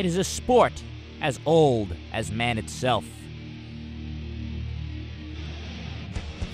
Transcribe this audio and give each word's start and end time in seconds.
It 0.00 0.06
is 0.06 0.16
a 0.16 0.24
sport 0.24 0.82
as 1.20 1.38
old 1.44 1.94
as 2.10 2.32
man 2.32 2.56
itself. 2.56 3.04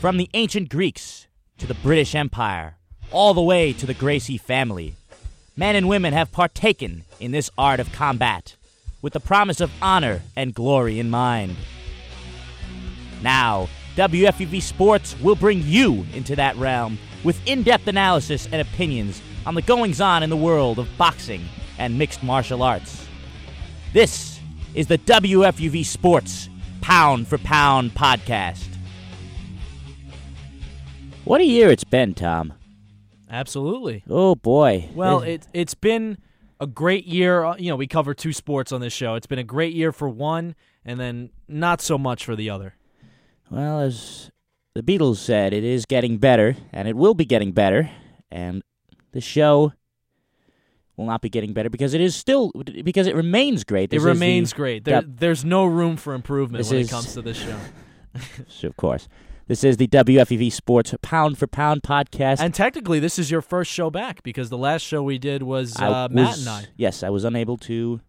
From 0.01 0.17
the 0.17 0.29
ancient 0.35 0.69
Greeks 0.69 1.29
to 1.59 1.67
the 1.69 1.75
British 1.75 2.17
Empire, 2.17 2.75
all 3.13 3.35
the 3.35 3.41
way 3.41 3.73
to 3.75 3.87
the 3.87 3.95
Gracie 3.95 4.37
family, 4.37 4.97
men 5.57 5.77
and 5.77 5.87
women 5.87 6.13
have 6.13 6.33
partaken 6.33 7.05
in 7.21 7.31
this 7.31 7.49
art 7.57 7.79
of 7.79 7.93
combat 7.93 8.57
with 9.01 9.13
the 9.13 9.21
promise 9.21 9.61
of 9.61 9.71
honor 9.81 10.23
and 10.35 10.53
glory 10.53 10.99
in 10.99 11.09
mind. 11.09 11.55
Now, 13.23 13.69
WFUV 13.95 14.61
Sports 14.61 15.15
will 15.21 15.37
bring 15.37 15.63
you 15.63 16.05
into 16.15 16.35
that 16.35 16.57
realm 16.57 16.99
with 17.23 17.41
in 17.47 17.63
depth 17.63 17.87
analysis 17.87 18.49
and 18.51 18.61
opinions 18.61 19.23
on 19.47 19.55
the 19.55 19.63
goings 19.63 20.01
on 20.01 20.25
in 20.25 20.31
the 20.31 20.37
world 20.37 20.81
of 20.81 20.89
boxing 20.99 21.45
and 21.79 21.97
mixed 21.97 22.25
martial 22.25 22.65
arts. 22.65 23.06
This 23.93 24.41
is 24.75 24.87
the 24.87 24.99
WFUV 24.99 25.85
Sports 25.85 26.49
Pound 26.81 27.27
for 27.29 27.39
Pound 27.39 27.93
podcast. 27.95 28.67
What 31.25 31.41
a 31.41 31.45
year 31.45 31.71
it's 31.71 31.85
been, 31.85 32.15
Tom. 32.15 32.53
Absolutely. 33.31 34.05
Oh 34.09 34.35
boy. 34.35 34.89
Well, 34.95 35.21
it 35.21 35.47
it's 35.53 35.75
been 35.75 36.19
a 36.61 36.67
great 36.67 37.07
year. 37.07 37.45
Uh, 37.45 37.57
You 37.57 37.71
know, 37.71 37.77
we 37.77 37.87
cover 37.87 38.15
two 38.15 38.33
sports 38.33 38.71
on 38.71 38.81
this 38.81 38.93
show. 38.93 39.15
It's 39.15 39.27
been 39.27 39.39
a 39.39 39.45
great 39.45 39.75
year 39.75 39.91
for 39.93 40.09
one, 40.09 40.55
and 40.85 41.01
then 41.01 41.31
not 41.49 41.81
so 41.81 41.99
much 41.99 42.25
for 42.25 42.37
the 42.37 42.51
other. 42.51 42.75
Well, 43.51 43.81
as 43.81 44.31
the 44.75 44.83
Beatles 44.83 45.17
said, 45.17 45.53
it 45.53 45.65
is 45.65 45.87
getting 45.87 46.19
better, 46.19 46.57
and 46.73 46.87
it 46.87 46.97
will 46.97 47.15
be 47.15 47.25
getting 47.25 47.51
better. 47.53 47.91
And 48.31 48.63
the 49.13 49.21
show 49.21 49.73
will 50.97 51.07
not 51.07 51.21
be 51.21 51.29
getting 51.29 51.53
better 51.53 51.69
because 51.71 51.95
it 51.95 52.01
is 52.01 52.15
still 52.17 52.51
because 52.85 53.07
it 53.07 53.15
remains 53.15 53.65
great. 53.65 53.91
This 53.91 53.97
it 53.97 53.99
is 53.99 54.05
the- 54.05 54.11
remains 54.11 54.53
great. 54.53 54.85
There. 54.85 55.03
There's 55.03 55.45
no 55.45 55.65
room 55.67 55.97
for 55.97 56.15
improvement 56.15 56.59
This 56.65 56.71
when 56.71 56.81
is- 56.81 56.89
it 56.89 56.91
comes 56.91 57.13
to 57.15 57.23
this 57.23 57.37
show. 57.37 57.59
So, 58.49 58.69
of 58.69 58.77
course. 58.77 59.09
This 59.49 59.63
is 59.63 59.77
the 59.77 59.87
WFUV 59.87 60.51
Sports 60.53 60.93
Pound 61.03 61.39
for 61.39 61.47
Pound 61.47 61.83
podcast. 61.85 62.41
And 62.41 62.53
technically, 62.53 62.99
this 62.99 63.17
is 63.17 63.31
your 63.31 63.41
first 63.41 63.71
show 63.71 63.91
back 63.91 64.25
because 64.25 64.51
the 64.51 64.59
last 64.59 64.83
show 64.83 65.05
we 65.05 65.19
did 65.19 65.45
was 65.45 65.81
uh, 65.81 66.09
Matt 66.11 66.39
and 66.39 66.49
I. 66.49 66.65
Yes, 66.77 67.05
I 67.05 67.11
was 67.11 67.23
unable 67.23 67.57
to 67.59 68.01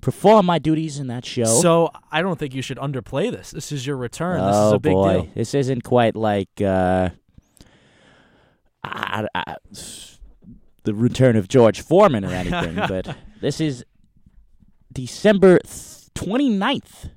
perform 0.00 0.46
my 0.46 0.58
duties 0.58 0.98
in 0.98 1.08
that 1.08 1.26
show. 1.26 1.44
So 1.44 1.90
I 2.10 2.22
don't 2.22 2.38
think 2.38 2.54
you 2.54 2.62
should 2.62 2.78
underplay 2.78 3.30
this. 3.30 3.50
This 3.50 3.70
is 3.70 3.86
your 3.86 3.98
return. 3.98 4.38
this 4.40 4.54
oh 4.56 4.66
is 4.68 4.72
a 4.72 4.78
big 4.78 4.92
boy, 4.94 5.12
deal. 5.12 5.28
this 5.34 5.52
isn't 5.52 5.82
quite 5.84 6.16
like 6.16 6.48
uh, 6.62 7.10
I- 8.82 9.26
I- 9.34 9.56
the 10.88 10.94
return 10.94 11.36
of 11.36 11.48
George 11.48 11.80
Foreman 11.82 12.24
or 12.24 12.28
anything, 12.42 12.74
but 12.74 13.16
this 13.40 13.60
is 13.60 13.84
December 14.92 15.58
th- 15.58 16.08
29th. 16.14 17.10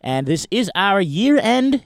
And 0.00 0.26
this 0.26 0.46
is 0.50 0.70
our 0.74 1.00
year-end 1.00 1.84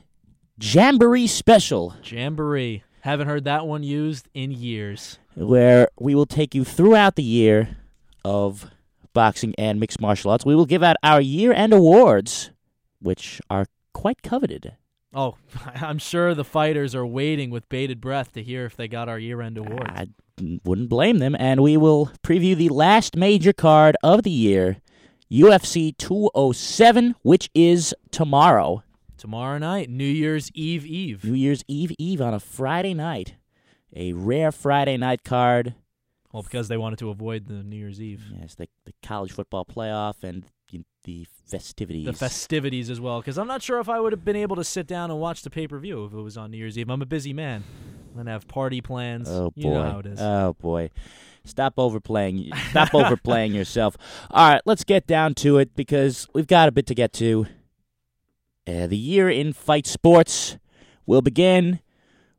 Jamboree 0.60 1.26
special, 1.26 1.94
Jamboree. 2.04 2.82
Haven't 3.02 3.28
heard 3.28 3.44
that 3.44 3.66
one 3.66 3.82
used 3.82 4.28
in 4.34 4.50
years. 4.50 5.18
where 5.34 5.88
we 5.98 6.14
will 6.14 6.26
take 6.26 6.54
you 6.54 6.64
throughout 6.64 7.16
the 7.16 7.22
year 7.22 7.76
of 8.24 8.70
boxing 9.14 9.54
and 9.56 9.80
mixed 9.80 10.00
martial 10.00 10.30
arts. 10.30 10.44
We 10.44 10.54
will 10.54 10.66
give 10.66 10.82
out 10.82 10.96
our 11.02 11.20
year-end 11.20 11.72
awards, 11.72 12.50
which 13.00 13.40
are 13.48 13.64
quite 13.94 14.22
coveted. 14.22 14.76
Oh, 15.12 15.36
I'm 15.74 15.98
sure 15.98 16.34
the 16.34 16.44
fighters 16.44 16.94
are 16.94 17.06
waiting 17.06 17.50
with 17.50 17.68
bated 17.68 18.00
breath 18.00 18.32
to 18.32 18.42
hear 18.42 18.64
if 18.64 18.76
they 18.76 18.88
got 18.88 19.08
our 19.08 19.18
year-end 19.18 19.58
award. 19.58 19.90
I 19.90 20.08
wouldn't 20.64 20.88
blame 20.88 21.18
them. 21.18 21.36
And 21.38 21.62
we 21.62 21.76
will 21.76 22.12
preview 22.22 22.56
the 22.56 22.68
last 22.68 23.16
major 23.16 23.52
card 23.52 23.96
of 24.02 24.22
the 24.22 24.30
year, 24.30 24.78
UFC 25.30 25.96
207, 25.96 27.14
which 27.22 27.50
is 27.54 27.94
tomorrow, 28.10 28.82
Tomorrow 29.20 29.58
night, 29.58 29.90
New 29.90 30.02
Year's 30.02 30.50
Eve 30.54 30.86
Eve. 30.86 31.24
New 31.24 31.34
Year's 31.34 31.62
Eve 31.68 31.92
Eve 31.98 32.22
on 32.22 32.32
a 32.32 32.40
Friday 32.40 32.94
night. 32.94 33.34
A 33.94 34.14
rare 34.14 34.50
Friday 34.50 34.96
night 34.96 35.24
card. 35.24 35.74
Well, 36.32 36.42
because 36.42 36.68
they 36.68 36.78
wanted 36.78 37.00
to 37.00 37.10
avoid 37.10 37.46
the 37.46 37.62
New 37.62 37.76
Year's 37.76 38.00
Eve. 38.00 38.22
Yes, 38.40 38.54
the, 38.54 38.68
the 38.86 38.94
college 39.02 39.32
football 39.32 39.66
playoff 39.66 40.24
and 40.24 40.46
the 41.04 41.26
festivities. 41.50 42.06
The 42.06 42.12
festivities 42.12 42.90
as 42.90 43.00
well, 43.00 43.20
because 43.20 43.38
I'm 43.38 43.46
not 43.48 43.62
sure 43.62 43.80
if 43.80 43.88
I 43.88 44.00
would 44.00 44.12
have 44.12 44.24
been 44.24 44.36
able 44.36 44.56
to 44.56 44.64
sit 44.64 44.86
down 44.86 45.10
and 45.10 45.20
watch 45.20 45.42
the 45.42 45.50
pay 45.50 45.66
per 45.66 45.78
view 45.78 46.04
if 46.04 46.12
it 46.12 46.20
was 46.20 46.36
on 46.36 46.50
New 46.50 46.58
Year's 46.58 46.78
Eve. 46.78 46.88
I'm 46.88 47.02
a 47.02 47.06
busy 47.06 47.32
man. 47.32 47.64
I'm 48.10 48.16
gonna 48.16 48.30
have 48.30 48.48
party 48.48 48.80
plans. 48.80 49.28
Oh 49.30 49.50
boy! 49.50 49.52
You 49.56 49.70
know 49.70 49.82
how 49.82 49.98
it 49.98 50.06
is. 50.06 50.20
Oh 50.20 50.56
boy! 50.60 50.90
Stop 51.44 51.74
overplaying. 51.78 52.50
Stop 52.70 52.94
overplaying 52.94 53.52
yourself. 53.54 53.96
All 54.30 54.50
right, 54.50 54.62
let's 54.64 54.84
get 54.84 55.06
down 55.06 55.34
to 55.36 55.58
it 55.58 55.74
because 55.74 56.26
we've 56.34 56.46
got 56.46 56.68
a 56.68 56.72
bit 56.72 56.86
to 56.86 56.94
get 56.94 57.12
to. 57.14 57.46
Uh, 58.66 58.86
the 58.86 58.96
year 58.96 59.28
in 59.28 59.52
fight 59.52 59.86
sports 59.86 60.58
will 61.06 61.22
begin 61.22 61.80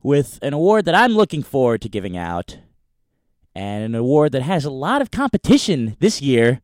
with 0.03 0.39
an 0.41 0.53
award 0.53 0.85
that 0.85 0.95
I'm 0.95 1.13
looking 1.13 1.43
forward 1.43 1.81
to 1.81 1.89
giving 1.89 2.15
out, 2.17 2.59
and 3.55 3.83
an 3.83 3.95
award 3.95 4.31
that 4.33 4.41
has 4.43 4.65
a 4.65 4.71
lot 4.71 5.01
of 5.01 5.11
competition 5.11 5.95
this 5.99 6.21
year. 6.21 6.61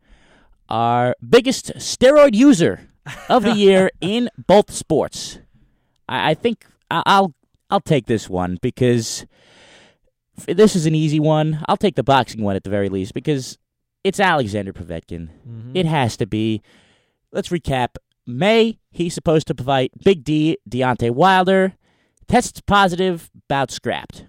Our 0.69 1.15
biggest 1.27 1.73
steroid 1.75 2.35
user 2.35 2.89
of 3.29 3.43
the 3.43 3.53
year 3.53 3.91
in 4.01 4.29
both 4.47 4.71
sports. 4.71 5.39
I, 6.09 6.31
I 6.31 6.33
think 6.33 6.65
I- 6.91 7.03
I'll 7.05 7.33
I'll 7.69 7.81
take 7.81 8.05
this 8.05 8.29
one 8.29 8.57
because 8.61 9.25
this 10.45 10.75
is 10.75 10.85
an 10.85 10.95
easy 10.95 11.19
one. 11.19 11.63
I'll 11.67 11.77
take 11.77 11.95
the 11.95 12.03
boxing 12.03 12.41
one 12.43 12.55
at 12.55 12.63
the 12.63 12.69
very 12.69 12.89
least 12.89 13.13
because 13.13 13.57
it's 14.03 14.19
Alexander 14.19 14.71
Povetkin. 14.73 15.29
Mhm. 15.47 15.71
It 15.75 15.85
has 15.85 16.15
to 16.17 16.25
be. 16.25 16.61
Let's 17.31 17.49
recap. 17.49 17.95
May, 18.25 18.77
he's 18.91 19.13
supposed 19.13 19.47
to 19.47 19.53
fight 19.63 19.91
Big 20.03 20.23
D, 20.23 20.57
Deontay 20.69 21.11
Wilder. 21.11 21.73
Tests 22.27 22.59
positive, 22.61 23.29
bout 23.47 23.71
scrapped. 23.71 24.25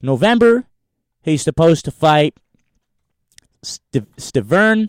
November, 0.00 0.64
he's 1.22 1.42
supposed 1.42 1.84
to 1.84 1.90
fight 1.90 2.34
St- 3.62 4.14
Stiverne, 4.16 4.88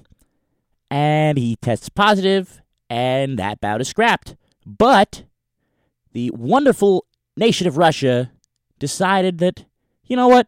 and 0.89 1.37
he 1.37 1.55
tests 1.57 1.89
positive, 1.89 2.61
and 2.89 3.37
that 3.39 3.59
bout 3.61 3.81
is 3.81 3.87
scrapped. 3.87 4.35
But 4.65 5.23
the 6.13 6.31
wonderful 6.33 7.05
nation 7.37 7.67
of 7.67 7.77
Russia 7.77 8.31
decided 8.79 9.37
that, 9.39 9.65
you 10.05 10.15
know 10.15 10.27
what? 10.27 10.47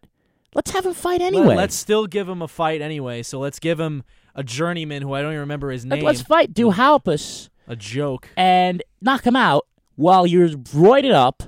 Let's 0.53 0.71
have 0.71 0.85
him 0.85 0.93
fight 0.93 1.21
anyway. 1.21 1.55
Let, 1.55 1.69
us 1.69 1.75
still 1.75 2.07
give 2.07 2.27
him 2.27 2.41
a 2.41 2.47
fight 2.47 2.81
anyway. 2.81 3.23
So 3.23 3.39
let's 3.39 3.57
give 3.59 3.79
him 3.79 4.03
a 4.35 4.43
journeyman 4.43 5.01
who 5.01 5.13
I 5.13 5.21
don't 5.21 5.31
even 5.31 5.39
remember 5.41 5.71
his 5.71 5.85
name. 5.85 6.03
Let's 6.03 6.21
fight 6.21 6.53
Duhaupas 6.53 7.49
a 7.67 7.75
joke. 7.75 8.27
and 8.35 8.83
knock 9.01 9.25
him 9.25 9.35
out 9.37 9.65
while 9.95 10.27
you're 10.27 10.49
roided 10.49 11.13
up. 11.13 11.43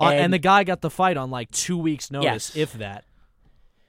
Uh, 0.00 0.04
and, 0.10 0.20
And- 0.24 0.32
the 0.32 0.38
guy 0.38 0.64
got 0.64 0.80
the 0.80 0.90
fight 0.90 1.16
on 1.16 1.30
like 1.30 1.50
two 1.50 1.76
weeks' 1.76 2.10
notice, 2.10 2.54
Yes. 2.54 2.56
if 2.56 2.72
that. 2.74 3.04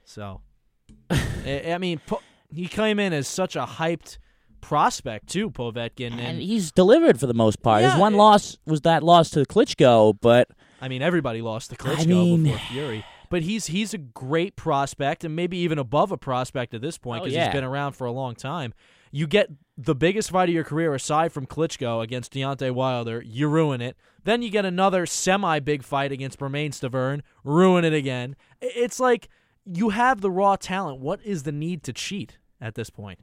So, 0.04 0.40
I, 1.10 1.72
I 1.72 1.78
mean, 1.78 2.00
po- 2.06 2.22
he 2.52 2.66
came 2.66 2.98
in 2.98 3.12
as 3.12 3.28
such 3.28 3.56
a 3.56 3.64
hyped 3.64 4.18
prospect 4.60 5.28
too, 5.28 5.50
Povetkin, 5.50 6.12
And 6.12 6.20
and 6.20 6.40
he's 6.42 6.72
delivered 6.72 7.20
for 7.20 7.26
the 7.26 7.34
most 7.34 7.62
part. 7.62 7.82
His 7.84 7.94
one 7.96 8.14
it- 8.14 8.18
loss 8.18 8.56
was 8.66 8.80
that 8.82 9.02
loss 9.02 9.30
to 9.30 9.40
Klitschko, 9.44 10.18
but 10.20 10.48
I 10.80 10.88
mean, 10.88 11.02
everybody 11.02 11.42
lost 11.42 11.70
to 11.70 11.76
Klitschko 11.76 12.06
mean- 12.06 12.42
before 12.44 12.58
Fury. 12.70 13.04
But 13.30 13.42
he's 13.42 13.66
he's 13.66 13.92
a 13.92 13.98
great 13.98 14.56
prospect, 14.56 15.22
and 15.22 15.36
maybe 15.36 15.58
even 15.58 15.78
above 15.78 16.12
a 16.12 16.16
prospect 16.16 16.72
at 16.72 16.80
this 16.80 16.96
point 16.96 17.20
Oh, 17.20 17.24
because 17.24 17.34
yeah. 17.36 17.44
he's 17.46 17.52
been 17.54 17.64
around 17.64 17.92
for 17.92 18.06
a 18.06 18.10
long 18.12 18.34
time. 18.34 18.72
You 19.12 19.26
get 19.26 19.50
the 19.76 19.94
biggest 19.94 20.30
fight 20.30 20.48
of 20.48 20.54
your 20.54 20.64
career 20.64 20.94
aside 20.94 21.30
from 21.32 21.46
Klitschko 21.46 22.02
against 22.02 22.32
Deontay 22.32 22.70
Wilder, 22.72 23.22
you 23.24 23.48
ruin 23.48 23.80
it. 23.82 23.96
Then 24.24 24.40
you 24.42 24.48
get 24.50 24.64
another 24.64 25.04
semi 25.06 25.60
big 25.60 25.82
fight 25.82 26.10
against 26.10 26.38
Bermane 26.38 26.70
Stiverne, 26.72 27.20
ruin 27.44 27.84
it 27.84 27.92
again. 27.92 28.34
It's 28.62 28.98
like 28.98 29.28
you 29.66 29.90
have 29.90 30.22
the 30.22 30.30
raw 30.30 30.56
talent. 30.56 31.00
What 31.00 31.20
is 31.22 31.42
the 31.42 31.52
need 31.52 31.82
to 31.84 31.92
cheat 31.92 32.38
at 32.60 32.74
this 32.74 32.90
point? 32.90 33.18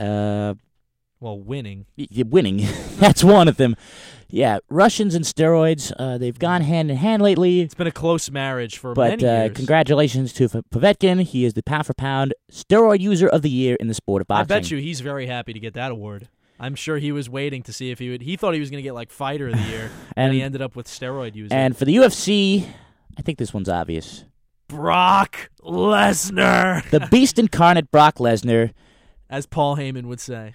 uh, 0.00 0.54
Well, 1.20 1.38
winning. 1.38 1.86
y- 1.96 2.06
winning. 2.28 2.66
That's 2.98 3.22
one 3.22 3.46
of 3.48 3.56
them. 3.56 3.76
Yeah, 4.28 4.58
Russians 4.70 5.14
and 5.14 5.24
steroids, 5.24 5.92
uh, 5.98 6.16
they've 6.18 6.38
gone 6.38 6.62
hand 6.62 6.90
in 6.90 6.96
hand 6.96 7.22
lately. 7.22 7.60
It's 7.60 7.74
been 7.74 7.86
a 7.86 7.92
close 7.92 8.30
marriage 8.30 8.78
for 8.78 8.94
But 8.94 9.20
many 9.20 9.26
uh, 9.26 9.42
years. 9.44 9.56
congratulations 9.56 10.32
to 10.34 10.48
Povetkin. 10.48 11.22
He 11.22 11.44
is 11.44 11.52
the 11.52 11.62
pound 11.62 11.86
for 11.86 11.92
pound 11.94 12.32
steroid 12.50 13.00
user 13.00 13.28
of 13.28 13.42
the 13.42 13.50
year 13.50 13.76
in 13.78 13.88
the 13.88 13.94
sport 13.94 14.22
of 14.22 14.28
boxing. 14.28 14.52
I 14.56 14.60
bet 14.60 14.70
you 14.70 14.78
he's 14.78 15.00
very 15.00 15.26
happy 15.26 15.52
to 15.52 15.60
get 15.60 15.74
that 15.74 15.90
award. 15.92 16.28
I'm 16.58 16.74
sure 16.74 16.96
he 16.98 17.12
was 17.12 17.28
waiting 17.28 17.62
to 17.64 17.72
see 17.72 17.90
if 17.90 17.98
he 17.98 18.08
would. 18.08 18.22
He 18.22 18.36
thought 18.36 18.54
he 18.54 18.60
was 18.60 18.70
going 18.70 18.78
to 18.78 18.82
get 18.82 18.94
like 18.94 19.10
fighter 19.10 19.48
of 19.48 19.54
the 19.54 19.62
year, 19.68 19.84
and, 19.84 19.92
And- 20.28 20.32
he 20.34 20.40
ended 20.42 20.62
up 20.62 20.74
with 20.76 20.86
steroid 20.86 21.34
user. 21.34 21.54
And 21.54 21.76
for 21.76 21.84
the 21.84 21.94
UFC, 21.96 22.66
I 23.18 23.22
think 23.22 23.38
this 23.38 23.52
one's 23.52 23.68
obvious. 23.68 24.24
Brock 24.72 25.50
Lesnar, 25.62 26.88
The 26.90 27.06
beast 27.10 27.38
incarnate 27.38 27.90
Brock 27.90 28.16
Lesnar. 28.16 28.72
as 29.28 29.46
Paul 29.46 29.76
Heyman 29.76 30.06
would 30.06 30.20
say. 30.20 30.54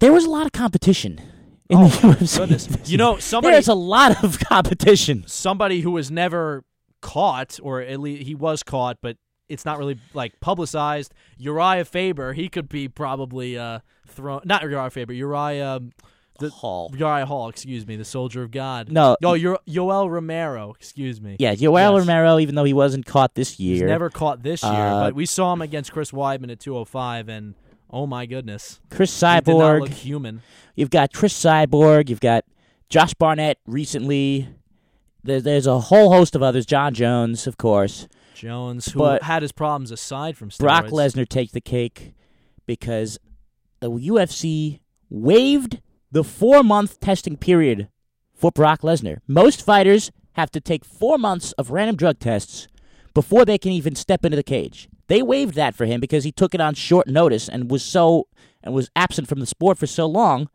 There 0.00 0.12
was 0.12 0.24
a 0.24 0.30
lot 0.30 0.46
of 0.46 0.52
competition 0.52 1.20
in 1.68 1.78
Oh, 1.78 1.88
the 1.88 2.08
UFC. 2.14 2.38
Goodness, 2.38 2.68
you 2.90 2.96
know 2.96 3.18
somebody 3.18 3.54
There's 3.54 3.68
a 3.68 3.74
lot 3.74 4.22
of 4.22 4.38
competition. 4.40 5.24
somebody 5.26 5.80
who 5.80 5.90
was 5.90 6.10
never 6.10 6.64
caught, 7.02 7.58
or 7.62 7.80
at 7.80 8.00
least 8.00 8.22
he 8.26 8.34
was 8.34 8.62
caught, 8.62 8.98
but 9.02 9.16
it's 9.48 9.64
not 9.64 9.78
really 9.78 9.98
like 10.14 10.38
publicized. 10.40 11.12
Urijah 11.40 11.86
Faber, 11.86 12.32
he 12.34 12.48
could 12.48 12.68
be 12.68 12.86
probably 12.88 13.58
uh, 13.58 13.80
thrown. 14.06 14.40
Not 14.44 14.62
Urijah 14.62 14.92
Faber, 14.92 15.12
Uriah. 15.12 15.80
The- 16.38 16.50
Hall. 16.50 16.90
Uriah 16.96 17.26
Hall, 17.26 17.48
excuse 17.48 17.86
me, 17.86 17.96
the 17.96 18.04
soldier 18.04 18.42
of 18.42 18.50
God. 18.50 18.90
No, 18.90 19.16
No, 19.20 19.34
you're 19.34 19.58
Yoel 19.68 20.08
Romero, 20.10 20.72
excuse 20.78 21.20
me. 21.20 21.36
yeah, 21.38 21.54
Joel 21.54 21.96
Yes. 21.98 22.06
Romero, 22.06 22.38
even 22.38 22.54
though 22.54 22.64
he 22.64 22.72
wasn't 22.72 23.06
caught 23.06 23.34
this 23.34 23.56
He's 23.56 23.78
year, 23.80 23.88
never 23.88 24.08
caught 24.10 24.42
this 24.42 24.62
year, 24.62 24.72
Uh, 24.72 25.00
but 25.06 25.14
we 25.14 25.26
saw 25.26 25.52
him 25.52 25.62
against 25.62 25.92
Chris 25.92 26.10
Weidman 26.12 26.50
at 26.50 26.60
205, 26.60 27.28
and 27.28 27.54
oh 27.90 28.06
my 28.06 28.24
goodness, 28.26 28.80
Chris 28.90 29.12
he 29.20 29.26
did 29.26 29.46
not 29.48 29.56
Cyborg. 29.56 29.80
look 29.80 29.90
human. 29.90 30.42
You've 30.76 30.90
got 30.90 31.12
Cris 31.12 31.34
Cyborg. 31.34 32.08
You've 32.08 32.20
got 32.20 32.44
Josh 32.88 33.14
Barnett 33.14 33.58
recently. 33.66 34.48
There, 35.24 35.40
there's 35.40 35.66
a 35.66 35.80
whole 35.80 36.12
host 36.12 36.36
of 36.36 36.42
others. 36.42 36.64
Jon 36.64 36.94
Jones, 36.94 37.46
of 37.48 37.56
course. 37.58 38.06
Jones, 38.34 38.92
who 38.92 39.00
But- 39.00 39.24
had 39.24 39.42
his 39.42 39.50
problems 39.50 39.90
aside 39.90 40.36
from 40.36 40.50
steroids. 40.50 40.58
Brock 40.60 40.86
Lesnar 40.86 41.28
takes 41.28 41.50
the 41.50 41.60
cake 41.60 42.14
because 42.66 43.18
the 43.80 43.90
UFC 43.90 44.78
waived 45.10 45.80
the 46.10 46.24
four 46.24 46.62
month 46.62 47.00
testing 47.00 47.36
period 47.36 47.88
for 48.34 48.50
Brock 48.50 48.82
Lesnar. 48.82 49.18
Most 49.26 49.64
fighters 49.64 50.10
have 50.32 50.50
to 50.52 50.60
take 50.60 50.84
four 50.84 51.18
months 51.18 51.52
of 51.52 51.70
random 51.70 51.96
drug 51.96 52.18
tests 52.18 52.68
before 53.14 53.44
they 53.44 53.58
can 53.58 53.72
even 53.72 53.94
step 53.94 54.24
into 54.24 54.36
the 54.36 54.42
cage. 54.42 54.88
They 55.08 55.22
waived 55.22 55.54
that 55.54 55.74
for 55.74 55.86
him 55.86 56.00
because 56.00 56.24
he 56.24 56.32
took 56.32 56.54
it 56.54 56.60
on 56.60 56.74
short 56.74 57.08
notice 57.08 57.48
and 57.48 57.70
was 57.70 57.82
so 57.82 58.28
and 58.62 58.74
was 58.74 58.90
absent 58.94 59.28
from 59.28 59.40
the 59.40 59.46
sport 59.46 59.78
for 59.78 59.86
so 59.86 60.06
long. 60.06 60.48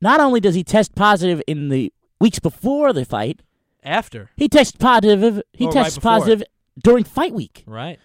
Not 0.00 0.20
only 0.20 0.40
does 0.40 0.54
he 0.54 0.62
test 0.64 0.94
positive 0.94 1.42
in 1.46 1.68
the 1.68 1.92
weeks 2.20 2.38
before 2.38 2.92
the 2.92 3.04
fight, 3.04 3.40
After, 3.82 4.30
he 4.36 4.48
tests 4.48 4.76
positive. 4.76 5.42
He 5.52 5.66
right 5.66 5.72
tests 5.74 5.96
before. 5.96 6.12
positive 6.12 6.42
during 6.82 7.04
fight 7.04 7.32
week. 7.32 7.64
right? 7.66 7.98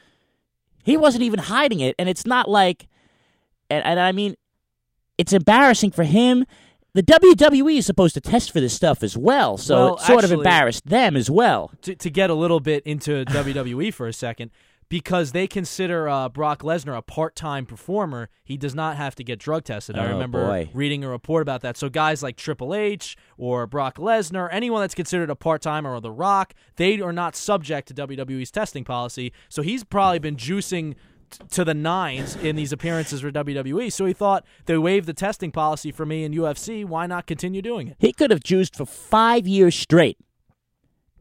He 0.83 0.97
wasn't 0.97 1.23
even 1.23 1.39
hiding 1.39 1.79
it, 1.79 1.95
and 1.99 2.09
it's 2.09 2.25
not 2.25 2.49
like, 2.49 2.87
and, 3.69 3.85
and 3.85 3.99
I 3.99 4.11
mean, 4.11 4.35
it's 5.21 5.33
embarrassing 5.33 5.91
for 5.91 6.03
him. 6.03 6.45
The 6.93 7.03
WWE 7.03 7.77
is 7.77 7.85
supposed 7.85 8.15
to 8.15 8.21
test 8.21 8.51
for 8.51 8.59
this 8.59 8.73
stuff 8.73 9.01
as 9.01 9.15
well, 9.17 9.55
so 9.57 9.75
Well, 9.75 9.95
it 9.95 10.01
sort 10.01 10.23
of 10.25 10.31
embarrassed 10.33 10.87
them 10.87 11.15
as 11.15 11.29
well. 11.29 11.71
to, 11.83 11.95
to 11.95 12.09
get 12.09 12.29
a 12.29 12.33
little 12.33 12.59
bit 12.59 12.83
into 12.85 13.23
WWE 13.29 13.93
for 13.93 14.07
a 14.07 14.13
second, 14.13 14.51
because 14.89 15.31
they 15.31 15.47
consider 15.47 16.09
uh, 16.09 16.27
Brock 16.27 16.63
Lesnar 16.63 16.97
a 16.97 17.01
part-time 17.01 17.65
performer, 17.65 18.27
he 18.43 18.57
does 18.57 18.75
not 18.75 18.97
have 18.97 19.15
to 19.15 19.23
get 19.23 19.39
drug 19.39 19.63
tested. 19.63 19.97
I 19.97 20.07
Oh, 20.07 20.11
remember 20.11 20.45
boy. 20.45 20.69
reading 20.73 21.05
a 21.05 21.07
report 21.09 21.41
about 21.43 21.61
that. 21.61 21.77
So 21.77 21.87
guys 21.87 22.21
like 22.21 22.35
Triple 22.35 22.75
H 22.75 23.15
or 23.37 23.65
Brock 23.67 23.95
Lesnar, 23.97 24.49
anyone 24.51 24.81
that's 24.81 24.93
considered 24.93 25.29
a 25.29 25.35
part-timer 25.35 25.93
or 25.93 26.01
The 26.01 26.11
Rock, 26.11 26.53
they 26.75 26.99
are 26.99 27.13
not 27.13 27.37
subject 27.37 27.87
to 27.87 27.93
WWE's 27.93 28.51
testing 28.51 28.83
policy. 28.83 29.31
So 29.47 29.61
he's 29.61 29.85
probably 29.85 30.19
been 30.19 30.35
juicing 30.35 30.95
to 31.51 31.63
the 31.63 31.73
nines 31.73 32.35
in 32.35 32.55
these 32.55 32.71
appearances 32.71 33.21
for 33.21 33.31
WWE. 33.31 33.91
So 33.91 34.05
he 34.05 34.13
thought 34.13 34.45
they 34.65 34.77
waived 34.77 35.07
the 35.07 35.13
testing 35.13 35.51
policy 35.51 35.91
for 35.91 36.05
me 36.05 36.23
in 36.23 36.33
UFC. 36.33 36.85
Why 36.85 37.07
not 37.07 37.27
continue 37.27 37.61
doing 37.61 37.87
it? 37.87 37.97
He 37.99 38.13
could 38.13 38.31
have 38.31 38.43
juiced 38.43 38.75
for 38.75 38.85
five 38.85 39.47
years 39.47 39.75
straight, 39.75 40.17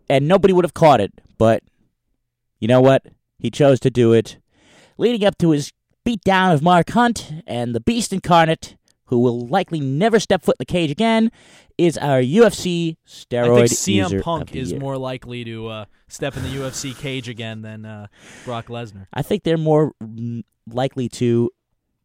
and 0.08 0.26
nobody 0.26 0.52
would 0.52 0.64
have 0.64 0.74
caught 0.74 1.00
it. 1.00 1.12
But 1.38 1.62
you 2.58 2.68
know 2.68 2.80
what? 2.80 3.06
He 3.38 3.50
chose 3.50 3.80
to 3.80 3.90
do 3.90 4.12
it, 4.12 4.38
leading 4.98 5.26
up 5.26 5.38
to 5.38 5.50
his 5.50 5.72
beatdown 6.06 6.52
of 6.52 6.62
Mark 6.62 6.90
Hunt 6.90 7.32
and 7.46 7.74
the 7.74 7.80
Beast 7.80 8.12
Incarnate, 8.12 8.76
who 9.10 9.18
will 9.18 9.46
likely 9.46 9.80
never 9.80 10.18
step 10.18 10.42
foot 10.42 10.54
in 10.54 10.60
the 10.60 10.64
cage 10.72 10.90
again, 10.90 11.30
is 11.76 11.98
our 11.98 12.20
UFC 12.20 12.96
steroid 13.06 13.64
I 13.64 13.66
think 13.66 13.70
CM 14.12 14.22
Punk 14.22 14.54
is 14.54 14.70
year. 14.70 14.80
more 14.80 14.96
likely 14.96 15.44
to 15.44 15.66
uh, 15.66 15.84
step 16.08 16.36
in 16.36 16.44
the 16.44 16.48
UFC 16.48 16.96
cage 16.96 17.28
again 17.28 17.62
than 17.62 17.84
uh, 17.84 18.06
Brock 18.44 18.68
Lesnar. 18.68 19.08
I 19.12 19.22
think 19.22 19.42
they're 19.42 19.58
more 19.58 19.92
likely 20.66 21.08
to 21.10 21.50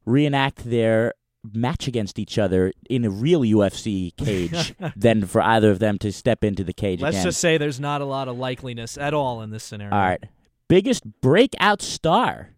reenact 0.06 0.63
their 0.69 1.13
match 1.54 1.88
against 1.88 2.18
each 2.18 2.40
other 2.40 2.74
in 2.90 3.06
a 3.06 3.10
real 3.10 3.42
UFC 3.42 4.16
cage 4.18 4.74
than 4.96 5.28
for 5.28 5.42
either 5.42 5.69
of 5.69 5.78
them 5.78 6.00
to 6.00 6.12
step 6.12 6.44
into 6.44 6.63
the 6.63 6.74
cage 6.74 7.02
Let's 7.02 7.18
again. 7.18 7.24
just 7.25 7.40
say 7.40 7.57
there's 7.60 7.80
not 7.80 8.02
a 8.02 8.06
lot 8.06 8.28
of 8.28 8.38
likeliness 8.38 9.00
at 9.00 9.13
all 9.13 9.44
in 9.44 9.52
this 9.52 9.63
scenario. 9.63 9.94
All 9.94 10.02
right. 10.02 10.24
Biggest 10.68 11.04
breakout 11.22 11.84
star. 11.84 12.50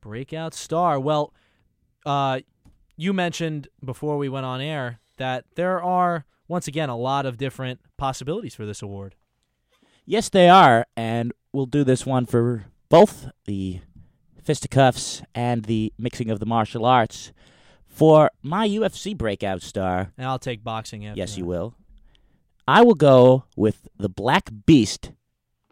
Breakout 0.00 0.54
star. 0.54 1.00
Well, 1.00 1.32
uh, 2.04 2.40
you 2.96 3.12
mentioned 3.12 3.68
before 3.84 4.16
we 4.18 4.28
went 4.28 4.46
on 4.46 4.60
air 4.60 5.00
that 5.18 5.44
there 5.54 5.82
are, 5.82 6.24
once 6.48 6.66
again, 6.68 6.88
a 6.88 6.96
lot 6.96 7.26
of 7.26 7.36
different 7.38 7.80
possibilities 7.96 8.54
for 8.54 8.66
this 8.66 8.82
award. 8.82 9.14
Yes, 10.04 10.28
they 10.28 10.48
are, 10.48 10.86
and 10.96 11.32
we'll 11.52 11.66
do 11.66 11.82
this 11.84 12.06
one 12.06 12.26
for 12.26 12.66
both 12.88 13.28
the 13.46 13.80
fisticuffs 14.42 15.22
and 15.34 15.64
the 15.64 15.92
mixing 15.98 16.30
of 16.30 16.38
the 16.38 16.46
martial 16.46 16.84
arts. 16.84 17.32
For 17.86 18.30
my 18.42 18.68
UFC 18.68 19.16
breakout 19.16 19.62
star, 19.62 20.12
And 20.18 20.26
I'll 20.26 20.38
take 20.38 20.62
boxing 20.62 21.02
yes, 21.02 21.32
that. 21.32 21.38
you 21.38 21.44
will. 21.46 21.74
I 22.68 22.82
will 22.82 22.94
go 22.94 23.44
with 23.56 23.88
the 23.96 24.08
Black 24.10 24.50
Beast, 24.66 25.12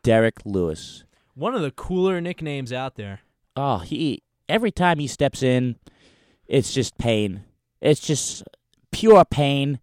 Derrick 0.03 0.37
Lewis. 0.45 1.05
One 1.35 1.55
of 1.55 1.63
the 1.63 1.71
cooler 1.71 2.21
nicknames 2.21 2.73
out 2.73 2.95
there. 2.97 3.21
Oh, 3.57 3.79
he 3.79 4.23
every 4.49 4.71
time 4.71 4.99
he 4.99 5.07
steps 5.07 5.43
in, 5.43 5.77
it's 6.47 6.73
just 6.73 6.97
pain. 6.99 7.45
It's 7.81 8.01
just 8.01 8.45
pure 8.91 9.25
pain 9.25 9.81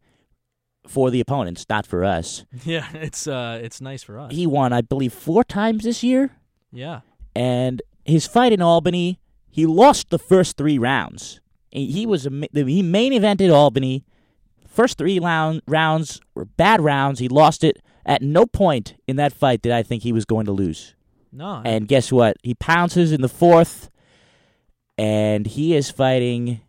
for 0.87 1.11
the 1.11 1.19
opponents, 1.19 1.65
not 1.69 1.85
for 1.85 2.03
us. 2.03 2.45
Yeah, 2.65 2.87
it's 2.93 3.27
uh, 3.27 3.59
it's 3.61 3.81
nice 3.81 4.03
for 4.03 4.19
us. 4.19 4.31
He 4.33 4.45
won, 4.45 4.73
I 4.73 4.81
believe, 4.81 5.13
four 5.13 5.43
times 5.43 5.83
this 5.83 6.03
year, 6.03 6.31
yeah. 6.71 7.01
and 7.35 7.81
his 8.05 8.27
fight 8.27 8.51
in 8.53 8.61
Albany, 8.61 9.19
he 9.49 9.65
lost 9.65 10.09
the 10.09 10.19
first 10.19 10.57
three 10.57 10.77
rounds. 10.77 11.39
He 11.71 11.87
he 11.87 12.05
was 12.05 12.23
he 12.23 12.81
main 12.83 13.13
evented 13.13 13.53
Albany. 13.53 14.05
First 14.67 14.97
three 14.97 15.19
round, 15.19 15.61
rounds 15.67 16.21
were 16.33 16.45
bad 16.45 16.81
rounds. 16.81 17.19
He 17.19 17.27
lost 17.27 17.63
it. 17.63 17.81
At 18.05 18.21
no 18.21 18.45
point 18.45 18.95
in 19.07 19.17
that 19.17 19.33
fight 19.33 19.61
did 19.61 19.71
I 19.71 19.83
think 19.83 20.03
he 20.03 20.13
was 20.13 20.25
going 20.25 20.45
to 20.45 20.51
lose. 20.51 20.95
No. 21.31 21.61
And 21.63 21.87
guess 21.87 22.11
what? 22.11 22.37
He 22.43 22.53
pounces 22.53 23.11
in 23.11 23.21
the 23.21 23.29
fourth, 23.29 23.89
and 25.01 25.47
he 25.47 25.75
is 25.75 25.89
fighting 25.89 26.61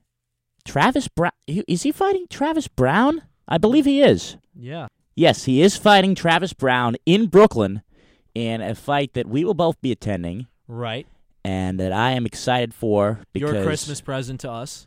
Travis 0.64 1.06
Browne. 1.08 1.32
Is 1.46 1.82
he 1.82 1.92
fighting 1.92 2.26
Travis 2.30 2.66
Browne? 2.68 3.22
I 3.46 3.58
believe 3.58 3.84
he 3.84 4.02
is. 4.02 4.36
yeah. 4.54 4.86
Yes, 5.14 5.44
he 5.44 5.60
is 5.60 5.76
fighting 5.76 6.14
Travis 6.14 6.54
Browne 6.54 6.96
in 7.04 7.26
Brooklyn 7.26 7.82
in 8.34 8.62
a 8.62 8.74
fight 8.74 9.12
that 9.12 9.28
we 9.28 9.44
will 9.44 9.52
both 9.52 9.78
be 9.82 9.92
attending 9.92 10.46
Right. 10.66 11.06
and 11.44 11.78
that 11.78 11.92
I 11.92 12.12
am 12.12 12.24
excited 12.24 12.72
for 12.72 13.20
because 13.34 13.52
Your 13.52 13.62
Christmas 13.62 14.00
present 14.00 14.40
to 14.40 14.50
us. 14.50 14.86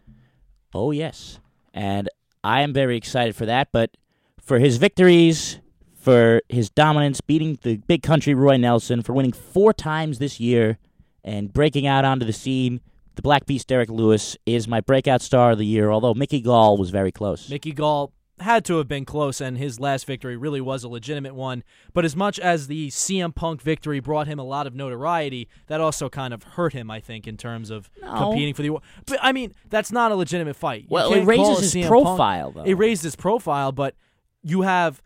Oh 0.73 0.89
yes, 0.89 1.39
and 1.75 2.09
I 2.43 2.61
am 2.61 2.73
very 2.73 2.97
excited 2.97 3.35
for 3.35 3.45
that. 3.45 3.67
But 3.71 3.95
for 4.41 4.57
his 4.57 4.77
victories, 4.77 5.59
for 5.93 6.41
his 6.49 6.71
dominance, 6.71 7.21
beating 7.21 7.59
the 7.61 7.77
big 7.77 8.01
country 8.01 8.33
Roy 8.33 8.57
Nelson, 8.57 9.03
for 9.03 9.13
winning 9.13 9.31
four 9.31 9.73
times 9.73 10.17
this 10.17 10.39
year, 10.39 10.79
and 11.23 11.53
breaking 11.53 11.85
out 11.85 12.03
onto 12.03 12.25
the 12.25 12.33
scene, 12.33 12.81
the 13.15 13.21
Black 13.21 13.45
Beast 13.45 13.67
Derrick 13.67 13.89
Lewis 13.89 14.37
is 14.45 14.67
my 14.67 14.81
breakout 14.81 15.21
star 15.21 15.51
of 15.51 15.57
the 15.57 15.65
year. 15.65 15.91
Although 15.91 16.13
Mickey 16.13 16.41
Gall 16.41 16.77
was 16.77 16.89
very 16.89 17.11
close. 17.11 17.49
Mickey 17.49 17.71
Gall 17.71 18.11
had 18.41 18.65
to 18.65 18.77
have 18.77 18.87
been 18.89 19.05
close, 19.05 19.39
and 19.39 19.57
his 19.57 19.79
last 19.79 20.05
victory 20.05 20.35
really 20.35 20.59
was 20.59 20.83
a 20.83 20.89
legitimate 20.89 21.33
one. 21.33 21.63
But 21.93 22.03
as 22.03 22.17
much 22.17 22.37
as 22.37 22.67
the 22.67 22.89
CM 22.89 23.33
Punk 23.33 23.61
victory 23.61 24.01
brought 24.01 24.27
him 24.27 24.39
a 24.39 24.43
lot 24.43 24.67
of 24.67 24.75
notoriety, 24.75 25.47
that 25.67 25.79
also 25.79 26.09
kind 26.09 26.33
of 26.33 26.43
hurt 26.43 26.73
him, 26.73 26.91
I 26.91 26.99
think, 26.99 27.27
in 27.27 27.37
terms 27.37 27.69
of 27.69 27.89
No. 28.01 28.13
competing 28.13 28.53
for 28.53 28.61
the 28.61 28.67
award. 28.67 28.83
But 29.05 29.19
I 29.21 29.31
mean, 29.31 29.53
that's 29.69 29.91
not 29.91 30.11
a 30.11 30.15
legitimate 30.15 30.57
fight. 30.57 30.81
You 30.81 30.87
well, 30.89 31.13
it 31.13 31.23
raises 31.23 31.59
his 31.59 31.73
CM 31.73 31.87
Punk- 31.87 32.03
profile 32.03 32.51
though. 32.51 32.63
It 32.63 32.73
raised 32.73 33.03
his 33.03 33.15
profile, 33.15 33.71
but 33.71 33.95
you 34.43 34.63
have 34.63 35.01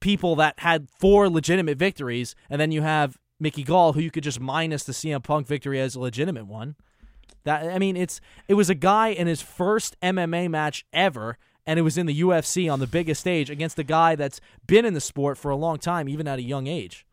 people 0.00 0.34
that 0.36 0.58
had 0.60 0.88
four 0.88 1.28
legitimate 1.28 1.76
victories, 1.76 2.34
and 2.48 2.58
then 2.58 2.72
you 2.72 2.80
have 2.80 3.18
Mickey 3.38 3.62
Gall, 3.62 3.92
who 3.92 4.00
you 4.00 4.10
could 4.10 4.24
just 4.24 4.40
minus 4.40 4.84
the 4.84 4.92
CM 4.94 5.22
Punk 5.22 5.46
victory 5.46 5.78
as 5.78 5.94
a 5.94 6.00
legitimate 6.00 6.46
one. 6.46 6.76
That 7.44 7.64
I 7.64 7.78
mean, 7.78 7.96
it's 7.96 8.20
it 8.48 8.54
was 8.54 8.70
a 8.70 8.74
guy 8.74 9.08
in 9.08 9.26
his 9.26 9.42
first 9.42 9.96
MMA 10.00 10.50
match 10.50 10.84
ever, 10.92 11.38
and 11.66 11.78
it 11.78 11.82
was 11.82 11.96
in 11.96 12.06
the 12.06 12.20
UFC 12.20 12.70
on 12.72 12.80
the 12.80 12.86
biggest 12.86 13.20
stage 13.20 13.50
against 13.50 13.78
a 13.78 13.84
guy 13.84 14.14
that's 14.14 14.40
been 14.66 14.84
in 14.84 14.94
the 14.94 15.00
sport 15.00 15.38
for 15.38 15.50
a 15.50 15.56
long 15.56 15.78
time, 15.78 16.08
even 16.08 16.28
at 16.28 16.38
a 16.38 16.42
young 16.42 16.66
age. 16.66 17.06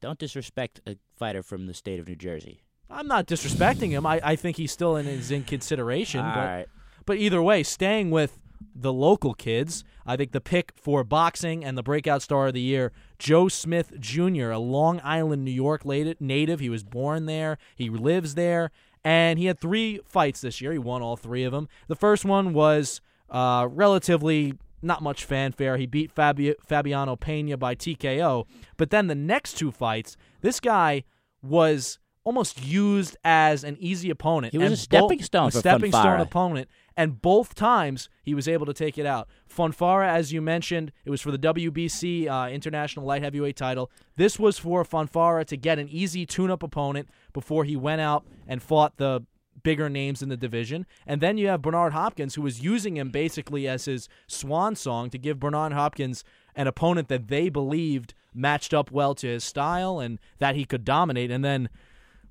Don't 0.00 0.18
disrespect 0.18 0.80
a 0.86 0.96
fighter 1.16 1.42
from 1.42 1.66
the 1.66 1.74
state 1.74 1.98
of 1.98 2.08
New 2.08 2.16
Jersey. 2.16 2.62
I'm 2.88 3.08
not 3.08 3.26
disrespecting 3.26 3.90
him. 3.90 4.06
I, 4.06 4.20
I 4.22 4.36
think 4.36 4.56
he's 4.56 4.70
still 4.70 4.96
in 4.96 5.06
is 5.06 5.30
in 5.30 5.44
consideration. 5.44 6.20
All 6.20 6.34
but 6.34 6.40
right. 6.40 6.66
But 7.04 7.18
either 7.18 7.42
way, 7.42 7.62
staying 7.62 8.10
with 8.10 8.38
the 8.74 8.92
local 8.92 9.34
kids, 9.34 9.84
I 10.06 10.16
think 10.16 10.32
the 10.32 10.40
pick 10.40 10.72
for 10.76 11.04
boxing 11.04 11.64
and 11.64 11.76
the 11.76 11.82
breakout 11.82 12.22
star 12.22 12.48
of 12.48 12.54
the 12.54 12.60
year, 12.60 12.92
Joe 13.18 13.48
Smith 13.48 13.98
Jr., 13.98 14.50
a 14.50 14.58
Long 14.58 15.00
Island, 15.02 15.44
New 15.44 15.50
York 15.50 15.84
native. 15.84 16.60
He 16.60 16.68
was 16.68 16.84
born 16.84 17.26
there, 17.26 17.58
he 17.74 17.88
lives 17.88 18.34
there, 18.34 18.70
and 19.06 19.38
he 19.38 19.46
had 19.46 19.60
three 19.60 20.00
fights 20.04 20.40
this 20.40 20.60
year. 20.60 20.72
He 20.72 20.78
won 20.78 21.00
all 21.00 21.16
three 21.16 21.44
of 21.44 21.52
them. 21.52 21.68
The 21.86 21.94
first 21.94 22.24
one 22.24 22.52
was 22.52 23.00
uh, 23.30 23.68
relatively 23.70 24.54
not 24.82 25.00
much 25.00 25.24
fanfare. 25.24 25.76
He 25.76 25.86
beat 25.86 26.12
Fabi- 26.12 26.56
Fabiano 26.66 27.14
Pena 27.14 27.56
by 27.56 27.76
TKO. 27.76 28.46
But 28.76 28.90
then 28.90 29.06
the 29.06 29.14
next 29.14 29.56
two 29.56 29.70
fights, 29.70 30.16
this 30.40 30.58
guy 30.58 31.04
was 31.40 32.00
almost 32.26 32.64
used 32.64 33.16
as 33.24 33.62
an 33.62 33.76
easy 33.78 34.10
opponent. 34.10 34.52
He 34.52 34.58
was 34.58 34.66
and 34.66 34.74
a 34.74 34.76
stepping 34.76 35.18
bo- 35.18 35.24
stone 35.24 35.48
a 35.48 35.50
for 35.52 35.58
stepping 35.60 35.92
stone 35.92 36.20
opponent, 36.20 36.68
and 36.96 37.22
both 37.22 37.54
times 37.54 38.08
he 38.24 38.34
was 38.34 38.48
able 38.48 38.66
to 38.66 38.74
take 38.74 38.98
it 38.98 39.06
out. 39.06 39.28
Fonfara, 39.48 40.08
as 40.08 40.32
you 40.32 40.42
mentioned, 40.42 40.90
it 41.04 41.10
was 41.10 41.20
for 41.20 41.30
the 41.30 41.38
WBC 41.38 42.28
uh, 42.28 42.50
International 42.50 43.06
Light 43.06 43.22
Heavyweight 43.22 43.56
title. 43.56 43.92
This 44.16 44.40
was 44.40 44.58
for 44.58 44.84
Fonfara 44.84 45.44
to 45.46 45.56
get 45.56 45.78
an 45.78 45.88
easy 45.88 46.26
tune-up 46.26 46.64
opponent 46.64 47.08
before 47.32 47.62
he 47.62 47.76
went 47.76 48.00
out 48.00 48.26
and 48.48 48.60
fought 48.60 48.96
the 48.96 49.24
bigger 49.62 49.88
names 49.88 50.20
in 50.20 50.28
the 50.28 50.36
division. 50.36 50.84
And 51.06 51.20
then 51.20 51.38
you 51.38 51.46
have 51.46 51.62
Bernard 51.62 51.92
Hopkins, 51.92 52.34
who 52.34 52.42
was 52.42 52.60
using 52.60 52.96
him 52.96 53.10
basically 53.10 53.68
as 53.68 53.84
his 53.84 54.08
swan 54.26 54.74
song 54.74 55.10
to 55.10 55.18
give 55.18 55.38
Bernard 55.38 55.72
Hopkins 55.72 56.24
an 56.56 56.66
opponent 56.66 57.08
that 57.08 57.28
they 57.28 57.48
believed 57.48 58.14
matched 58.34 58.74
up 58.74 58.90
well 58.90 59.14
to 59.14 59.26
his 59.26 59.44
style 59.44 59.98
and 59.98 60.18
that 60.38 60.56
he 60.56 60.64
could 60.64 60.84
dominate. 60.84 61.30
And 61.30 61.44
then 61.44 61.68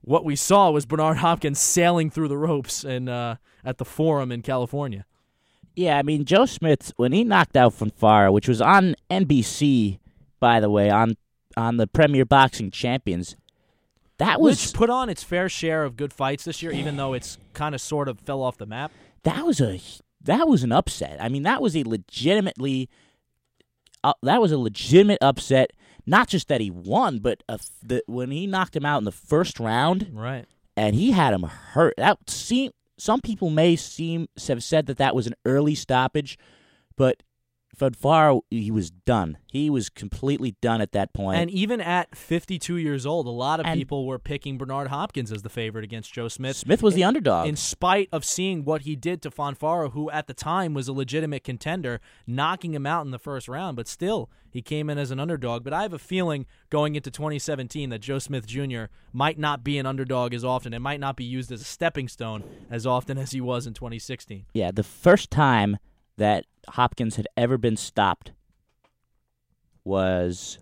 what 0.05 0.23
we 0.23 0.35
saw 0.35 0.71
was 0.71 0.85
Bernard 0.85 1.17
Hopkins 1.17 1.59
sailing 1.59 2.09
through 2.09 2.27
the 2.27 2.37
ropes 2.37 2.83
and 2.83 3.09
uh, 3.09 3.35
at 3.63 3.77
the 3.77 3.85
Forum 3.85 4.31
in 4.31 4.41
California. 4.41 5.05
Yeah, 5.75 5.97
I 5.97 6.03
mean 6.03 6.23
Joe 6.25 6.45
Smith 6.45 6.93
when 6.95 7.11
he 7.11 7.23
knocked 7.23 7.57
out 7.57 7.73
Fonfara, 7.73 8.31
which 8.31 8.47
was 8.47 8.61
on 8.61 8.95
NBC, 9.09 9.99
by 10.39 10.59
the 10.59 10.69
way, 10.69 10.89
on 10.89 11.17
on 11.57 11.77
the 11.77 11.87
Premier 11.87 12.25
Boxing 12.25 12.71
Champions. 12.71 13.35
That 14.17 14.39
was 14.39 14.67
Which 14.67 14.73
put 14.73 14.89
on 14.89 15.09
its 15.09 15.23
fair 15.23 15.49
share 15.49 15.83
of 15.83 15.97
good 15.97 16.13
fights 16.13 16.45
this 16.45 16.63
year, 16.63 16.71
even 16.71 16.95
though 16.95 17.13
it's 17.13 17.37
kind 17.53 17.75
of 17.75 17.81
sort 17.81 18.07
of 18.07 18.19
fell 18.19 18.41
off 18.41 18.57
the 18.57 18.65
map. 18.65 18.91
that 19.23 19.45
was 19.45 19.59
a 19.59 19.81
that 20.21 20.47
was 20.47 20.63
an 20.63 20.71
upset. 20.71 21.17
I 21.21 21.27
mean, 21.27 21.43
that 21.43 21.61
was 21.61 21.75
a 21.75 21.83
legitimately 21.83 22.89
uh, 24.03 24.13
that 24.23 24.39
was 24.41 24.51
a 24.51 24.57
legitimate 24.57 25.17
upset. 25.21 25.71
Not 26.05 26.27
just 26.27 26.47
that 26.49 26.61
he 26.61 26.69
won, 26.69 27.19
but 27.19 27.43
the, 27.81 28.03
when 28.07 28.31
he 28.31 28.47
knocked 28.47 28.75
him 28.75 28.85
out 28.85 28.99
in 28.99 29.05
the 29.05 29.11
first 29.11 29.59
round, 29.59 30.09
Right. 30.13 30.45
and 30.77 30.95
he 30.95 31.11
had 31.11 31.33
him 31.33 31.43
hurt. 31.43 31.95
That 31.97 32.29
seem 32.29 32.71
some 32.97 33.21
people 33.21 33.49
may 33.49 33.75
seem 33.75 34.27
have 34.47 34.63
said 34.63 34.85
that 34.85 34.97
that 34.97 35.15
was 35.15 35.27
an 35.27 35.35
early 35.45 35.75
stoppage, 35.75 36.37
but 36.95 37.23
Fonfara 37.77 38.41
he 38.49 38.71
was 38.71 38.89
done. 38.91 39.37
He 39.51 39.69
was 39.69 39.89
completely 39.89 40.55
done 40.61 40.81
at 40.81 40.91
that 40.93 41.13
point. 41.13 41.39
And 41.39 41.49
even 41.49 41.79
at 41.81 42.15
52 42.15 42.75
years 42.77 43.05
old, 43.05 43.25
a 43.25 43.29
lot 43.29 43.59
of 43.59 43.65
And- 43.65 43.77
people 43.79 44.05
were 44.05 44.19
picking 44.19 44.57
Bernard 44.57 44.87
Hopkins 44.89 45.31
as 45.31 45.41
the 45.43 45.49
favorite 45.49 45.83
against 45.83 46.13
Joe 46.13 46.27
Smith. 46.27 46.55
Smith 46.57 46.83
was 46.83 46.93
the 46.95 47.03
underdog. 47.03 47.47
in 47.47 47.55
spite 47.55 48.09
of 48.11 48.25
seeing 48.25 48.65
what 48.65 48.81
he 48.83 48.95
did 48.95 49.21
to 49.21 49.29
Fonfara, 49.31 49.91
who 49.91 50.09
at 50.11 50.27
the 50.27 50.33
time 50.33 50.73
was 50.73 50.87
a 50.87 50.93
legitimate 50.93 51.43
contender, 51.43 52.01
knocking 52.27 52.73
him 52.73 52.85
out 52.85 53.05
in 53.05 53.11
the 53.11 53.19
first 53.19 53.47
round, 53.47 53.75
but 53.77 53.87
still 53.87 54.29
he 54.49 54.61
came 54.61 54.89
in 54.89 54.97
as 54.97 55.11
an 55.11 55.19
underdog. 55.19 55.63
But 55.63 55.73
I 55.73 55.81
have 55.83 55.93
a 55.93 55.99
feeling 55.99 56.45
going 56.69 56.95
into 56.95 57.11
2017 57.11 57.89
that 57.89 57.99
Joe 57.99 58.19
Smith 58.19 58.45
Jr. 58.47 58.85
might 59.13 59.37
not 59.37 59.63
be 59.63 59.77
an 59.77 59.85
underdog 59.85 60.33
as 60.33 60.43
often. 60.43 60.73
It 60.73 60.79
might 60.79 60.99
not 60.99 61.15
be 61.15 61.25
used 61.25 61.51
as 61.51 61.61
a 61.61 61.65
stepping 61.65 62.07
stone 62.07 62.43
as 62.69 62.85
often 62.85 63.17
as 63.17 63.31
he 63.31 63.41
was 63.41 63.67
in 63.67 63.73
2016. 63.73 64.45
yeah, 64.53 64.71
the 64.71 64.83
first 64.83 65.29
time 65.31 65.77
that 66.17 66.45
Hopkins 66.69 67.15
had 67.15 67.27
ever 67.37 67.57
been 67.57 67.77
stopped 67.77 68.31
was 69.83 70.59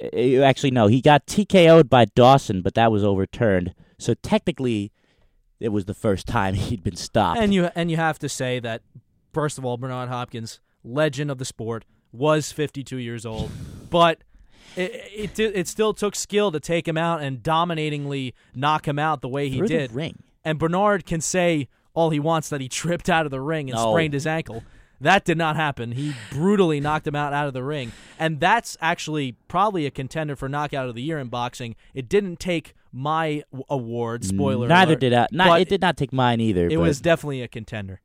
eh, 0.00 0.40
actually 0.40 0.70
no, 0.70 0.86
he 0.86 1.00
got 1.00 1.26
TKO'd 1.26 1.88
by 1.88 2.04
Dawson, 2.06 2.62
but 2.62 2.74
that 2.74 2.92
was 2.92 3.04
overturned. 3.04 3.74
So 3.98 4.14
technically, 4.14 4.92
it 5.60 5.70
was 5.70 5.86
the 5.86 5.94
first 5.94 6.26
time 6.26 6.54
he'd 6.54 6.82
been 6.82 6.96
stopped. 6.96 7.40
And 7.40 7.52
you 7.52 7.70
and 7.74 7.90
you 7.90 7.96
have 7.96 8.18
to 8.20 8.28
say 8.28 8.60
that 8.60 8.82
first 9.32 9.58
of 9.58 9.64
all, 9.64 9.76
Bernard 9.76 10.08
Hopkins, 10.08 10.60
legend 10.84 11.30
of 11.30 11.38
the 11.38 11.44
sport, 11.44 11.84
was 12.12 12.52
52 12.52 12.96
years 12.96 13.26
old, 13.26 13.50
but 13.90 14.22
it 14.76 15.38
it, 15.38 15.40
it 15.40 15.68
still 15.68 15.92
took 15.92 16.14
skill 16.14 16.52
to 16.52 16.60
take 16.60 16.86
him 16.86 16.96
out 16.96 17.22
and 17.22 17.42
dominatingly 17.42 18.34
knock 18.54 18.86
him 18.86 18.98
out 18.98 19.20
the 19.20 19.28
way 19.28 19.48
he 19.48 19.58
Through 19.58 19.68
did. 19.68 19.92
ring. 19.92 20.22
And 20.44 20.58
Bernard 20.58 21.04
can 21.04 21.20
say 21.20 21.68
all 21.98 22.10
he 22.10 22.20
wants 22.20 22.48
that 22.50 22.60
he 22.60 22.68
tripped 22.68 23.08
out 23.10 23.24
of 23.26 23.30
the 23.32 23.40
ring 23.40 23.68
and 23.70 23.76
No. 23.76 23.92
sprained 23.92 24.14
his 24.14 24.26
ankle. 24.26 24.62
That 25.00 25.24
did 25.24 25.36
not 25.38 25.56
happen. 25.56 25.92
He 25.92 26.14
brutally 26.30 26.80
knocked 26.80 27.06
him 27.06 27.14
out 27.14 27.32
out 27.32 27.46
of 27.48 27.54
the 27.54 27.62
ring. 27.62 27.92
And 28.18 28.40
that's 28.40 28.76
actually 28.80 29.32
probably 29.48 29.86
a 29.86 29.90
contender 29.90 30.34
for 30.36 30.48
knockout 30.48 30.88
of 30.88 30.94
the 30.94 31.02
year 31.02 31.18
in 31.18 31.28
boxing. 31.28 31.76
It 31.94 32.08
didn't 32.08 32.38
take 32.40 32.74
my 32.92 33.42
award, 33.68 34.24
spoiler 34.24 34.66
Neither 34.68 34.92
alert, 34.92 35.00
did 35.00 35.14
I. 35.14 35.26
Not, 35.30 35.60
it 35.60 35.68
did 35.68 35.80
not 35.80 35.96
take 35.96 36.12
mine 36.12 36.40
either. 36.40 36.66
It 36.66 36.76
but- 36.76 36.80
was 36.80 37.00
definitely 37.00 37.42
a 37.42 37.48
contender. 37.48 38.00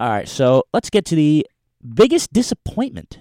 all 0.00 0.08
right. 0.08 0.28
So 0.28 0.64
let's 0.72 0.90
get 0.90 1.04
to 1.06 1.14
the 1.16 1.46
biggest 1.94 2.32
disappointment 2.32 3.18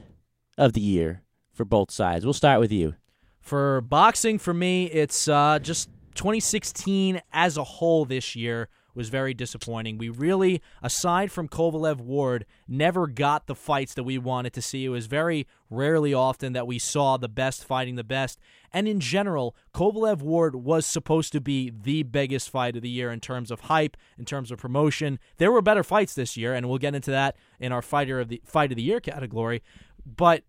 of 0.57 0.73
the 0.73 0.81
year 0.81 1.23
for 1.53 1.65
both 1.65 1.91
sides. 1.91 2.25
We'll 2.25 2.33
start 2.33 2.59
with 2.59 2.71
you. 2.71 2.95
For 3.41 3.81
boxing, 3.81 4.39
for 4.39 4.53
me, 4.53 4.85
it's 4.85 5.27
uh, 5.27 5.59
just 5.59 5.89
2016 6.15 7.21
as 7.31 7.57
a 7.57 7.63
whole 7.63 8.05
this 8.05 8.35
year 8.35 8.69
was 8.95 9.09
very 9.09 9.33
disappointing. 9.33 9.97
We 9.97 10.09
really, 10.09 10.62
aside 10.81 11.31
from 11.31 11.47
Kovalev 11.47 12.00
Ward, 12.00 12.45
never 12.67 13.07
got 13.07 13.47
the 13.47 13.55
fights 13.55 13.93
that 13.93 14.03
we 14.03 14.17
wanted 14.17 14.53
to 14.53 14.62
see. 14.62 14.85
It 14.85 14.89
was 14.89 15.07
very 15.07 15.47
rarely 15.69 16.13
often 16.13 16.53
that 16.53 16.67
we 16.67 16.79
saw 16.79 17.17
the 17.17 17.29
best 17.29 17.65
fighting 17.65 17.95
the 17.95 18.03
best. 18.03 18.39
And 18.71 18.88
in 18.88 19.00
general, 19.00 19.55
Kovalev 19.73 20.21
Ward 20.21 20.55
was 20.55 20.85
supposed 20.85 21.31
to 21.33 21.41
be 21.41 21.71
the 21.71 22.03
biggest 22.03 22.50
fight 22.50 22.75
of 22.75 22.81
the 22.81 22.89
year 22.89 23.12
in 23.12 23.19
terms 23.19 23.51
of 23.51 23.62
hype, 23.62 23.97
in 24.17 24.25
terms 24.25 24.51
of 24.51 24.59
promotion. 24.59 25.19
There 25.38 25.51
were 25.51 25.62
better 25.62 25.83
fights 25.83 26.13
this 26.13 26.38
year, 26.38 26.53
and 26.53 26.69
we'll 26.69 26.77
get 26.77 26.95
into 26.95 27.12
that 27.12 27.35
in 27.59 27.71
our 27.71 27.81
fighter 27.81 28.19
of 28.19 28.29
the 28.29 28.41
fight 28.45 28.71
of 28.71 28.77
the 28.77 28.83
year 28.83 29.00
category. 29.00 29.63
But 30.05 30.43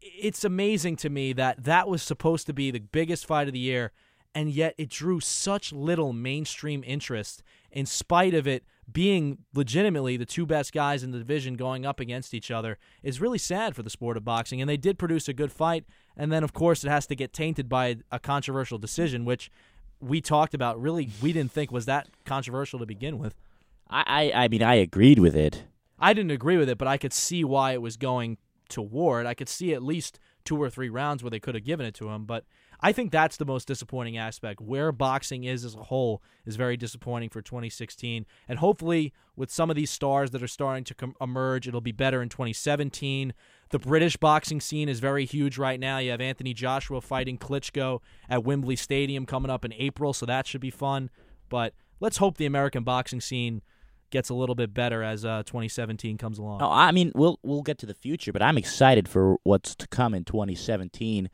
it's 0.00 0.44
amazing 0.44 0.96
to 0.96 1.08
me 1.08 1.32
that 1.32 1.64
that 1.64 1.88
was 1.88 2.02
supposed 2.02 2.46
to 2.46 2.52
be 2.52 2.70
the 2.70 2.80
biggest 2.80 3.26
fight 3.26 3.46
of 3.46 3.54
the 3.54 3.58
year 3.58 3.92
and 4.34 4.50
yet 4.50 4.74
it 4.78 4.88
drew 4.88 5.20
such 5.20 5.72
little 5.72 6.12
mainstream 6.12 6.82
interest 6.86 7.42
in 7.70 7.86
spite 7.86 8.34
of 8.34 8.46
it 8.46 8.64
being 8.92 9.38
legitimately 9.54 10.16
the 10.16 10.26
two 10.26 10.44
best 10.44 10.72
guys 10.72 11.02
in 11.02 11.10
the 11.10 11.18
division 11.18 11.54
going 11.54 11.86
up 11.86 12.00
against 12.00 12.34
each 12.34 12.50
other 12.50 12.78
is 13.02 13.20
really 13.20 13.38
sad 13.38 13.74
for 13.74 13.82
the 13.82 13.90
sport 13.90 14.16
of 14.16 14.24
boxing 14.24 14.60
and 14.60 14.68
they 14.68 14.76
did 14.76 14.98
produce 14.98 15.28
a 15.28 15.32
good 15.32 15.50
fight 15.50 15.84
and 16.16 16.30
then 16.30 16.44
of 16.44 16.52
course 16.52 16.84
it 16.84 16.90
has 16.90 17.06
to 17.06 17.16
get 17.16 17.32
tainted 17.32 17.68
by 17.68 17.96
a 18.12 18.18
controversial 18.18 18.78
decision 18.78 19.24
which 19.24 19.50
we 20.00 20.20
talked 20.20 20.52
about 20.52 20.80
really 20.80 21.08
we 21.22 21.32
didn't 21.32 21.52
think 21.52 21.72
was 21.72 21.86
that 21.86 22.08
controversial 22.24 22.78
to 22.78 22.86
begin 22.86 23.18
with 23.18 23.34
I, 23.90 24.32
I, 24.34 24.44
I 24.44 24.48
mean, 24.48 24.62
I 24.62 24.74
agreed 24.74 25.18
with 25.18 25.36
it. 25.36 25.64
I 25.98 26.12
didn't 26.12 26.32
agree 26.32 26.56
with 26.56 26.68
it, 26.68 26.78
but 26.78 26.88
I 26.88 26.96
could 26.96 27.12
see 27.12 27.44
why 27.44 27.72
it 27.72 27.82
was 27.82 27.96
going 27.96 28.38
toward 28.68 29.26
I 29.26 29.34
could 29.34 29.48
see 29.48 29.74
at 29.74 29.82
least 29.82 30.18
two 30.44 30.60
or 30.60 30.70
three 30.70 30.88
rounds 30.88 31.22
where 31.22 31.30
they 31.30 31.38
could 31.38 31.54
have 31.54 31.64
given 31.64 31.86
it 31.86 31.94
to 31.94 32.08
him. 32.08 32.24
But 32.24 32.44
I 32.84 32.92
think 32.92 33.12
that's 33.12 33.38
the 33.38 33.46
most 33.46 33.66
disappointing 33.66 34.18
aspect. 34.18 34.60
Where 34.60 34.92
boxing 34.92 35.44
is 35.44 35.64
as 35.64 35.74
a 35.74 35.84
whole 35.84 36.22
is 36.44 36.56
very 36.56 36.76
disappointing 36.76 37.30
for 37.30 37.40
2016. 37.40 38.26
And 38.46 38.58
hopefully, 38.58 39.14
with 39.36 39.50
some 39.50 39.70
of 39.70 39.76
these 39.76 39.90
stars 39.90 40.32
that 40.32 40.42
are 40.42 40.46
starting 40.46 40.84
to 40.84 40.94
com- 40.94 41.14
emerge, 41.18 41.66
it'll 41.66 41.80
be 41.80 41.92
better 41.92 42.20
in 42.20 42.28
2017. 42.28 43.32
The 43.70 43.78
British 43.78 44.18
boxing 44.18 44.60
scene 44.60 44.90
is 44.90 45.00
very 45.00 45.24
huge 45.24 45.56
right 45.56 45.80
now. 45.80 45.96
You 45.96 46.10
have 46.10 46.20
Anthony 46.20 46.52
Joshua 46.52 47.00
fighting 47.00 47.38
Klitschko 47.38 48.00
at 48.28 48.44
Wembley 48.44 48.76
Stadium 48.76 49.24
coming 49.24 49.50
up 49.50 49.64
in 49.64 49.72
April, 49.72 50.12
so 50.12 50.26
that 50.26 50.46
should 50.46 50.60
be 50.60 50.70
fun. 50.70 51.08
But 51.48 51.72
let's 52.00 52.18
hope 52.18 52.36
the 52.36 52.44
American 52.44 52.84
boxing 52.84 53.22
scene 53.22 53.62
gets 54.10 54.28
a 54.28 54.34
little 54.34 54.54
bit 54.54 54.74
better 54.74 55.02
as 55.02 55.24
uh, 55.24 55.42
2017 55.44 56.18
comes 56.18 56.38
along. 56.38 56.58
No, 56.58 56.70
I 56.70 56.92
mean 56.92 57.12
we'll 57.14 57.40
we'll 57.42 57.62
get 57.62 57.78
to 57.78 57.86
the 57.86 57.94
future, 57.94 58.30
but 58.30 58.42
I'm 58.42 58.58
excited 58.58 59.08
for 59.08 59.38
what's 59.42 59.74
to 59.76 59.86
come 59.88 60.12
in 60.12 60.24
2017. 60.24 61.30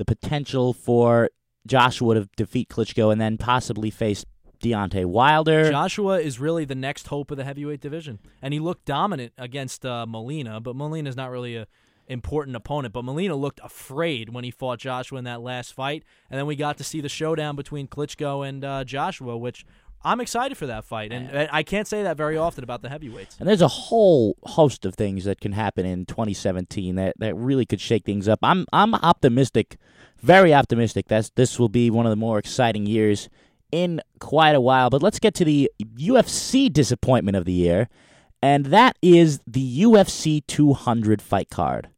The 0.00 0.06
potential 0.06 0.72
for 0.72 1.28
Joshua 1.66 2.14
to 2.14 2.28
defeat 2.34 2.70
Klitschko 2.70 3.12
and 3.12 3.20
then 3.20 3.36
possibly 3.36 3.90
face 3.90 4.24
Deontay 4.62 5.04
Wilder. 5.04 5.70
Joshua 5.70 6.20
is 6.20 6.40
really 6.40 6.64
the 6.64 6.74
next 6.74 7.08
hope 7.08 7.30
of 7.30 7.36
the 7.36 7.44
heavyweight 7.44 7.82
division, 7.82 8.18
and 8.40 8.54
he 8.54 8.60
looked 8.60 8.86
dominant 8.86 9.34
against 9.36 9.84
uh, 9.84 10.06
Molina, 10.06 10.58
but 10.58 10.74
Molina 10.74 11.06
is 11.10 11.16
not 11.16 11.30
really 11.30 11.56
a 11.56 11.66
important 12.06 12.56
opponent. 12.56 12.94
But 12.94 13.04
Molina 13.04 13.36
looked 13.36 13.60
afraid 13.62 14.30
when 14.30 14.42
he 14.42 14.50
fought 14.50 14.78
Joshua 14.78 15.18
in 15.18 15.24
that 15.24 15.42
last 15.42 15.74
fight, 15.74 16.02
and 16.30 16.38
then 16.38 16.46
we 16.46 16.56
got 16.56 16.78
to 16.78 16.84
see 16.84 17.02
the 17.02 17.10
showdown 17.10 17.54
between 17.54 17.86
Klitschko 17.86 18.48
and 18.48 18.64
uh, 18.64 18.84
Joshua, 18.84 19.36
which 19.36 19.66
I'm 20.02 20.20
excited 20.20 20.56
for 20.56 20.66
that 20.66 20.84
fight, 20.84 21.12
and 21.12 21.28
and 21.30 21.48
I 21.52 21.62
can't 21.62 21.86
say 21.86 22.02
that 22.02 22.16
very 22.16 22.36
often 22.36 22.64
about 22.64 22.80
the 22.80 22.88
heavyweights. 22.88 23.36
and 23.38 23.48
there's 23.48 23.60
a 23.60 23.68
whole 23.68 24.36
host 24.44 24.86
of 24.86 24.94
things 24.94 25.24
that 25.24 25.40
can 25.40 25.52
happen 25.52 25.84
in 25.84 26.06
2017 26.06 26.94
that, 26.94 27.14
that 27.18 27.34
really 27.34 27.66
could 27.66 27.80
shake 27.80 28.04
things 28.04 28.26
up. 28.26 28.38
I'm 28.42 28.66
I'm 28.72 28.94
optimistic, 28.94 29.76
very 30.20 30.54
optimistic 30.54 31.08
that 31.08 31.30
this 31.34 31.58
will 31.58 31.68
be 31.68 31.90
one 31.90 32.06
of 32.06 32.10
the 32.10 32.16
more 32.16 32.38
exciting 32.38 32.86
years 32.86 33.28
in 33.70 34.00
quite 34.20 34.54
a 34.54 34.60
while. 34.60 34.88
But 34.88 35.02
let's 35.02 35.18
get 35.18 35.34
to 35.34 35.44
the 35.44 35.70
UFC 35.82 36.72
disappointment 36.72 37.36
of 37.36 37.44
the 37.44 37.52
year, 37.52 37.88
and 38.42 38.66
that 38.66 38.96
is 39.02 39.40
the 39.46 39.82
UFC 39.82 40.46
200 40.46 41.20
fight 41.20 41.50
card. 41.50 41.90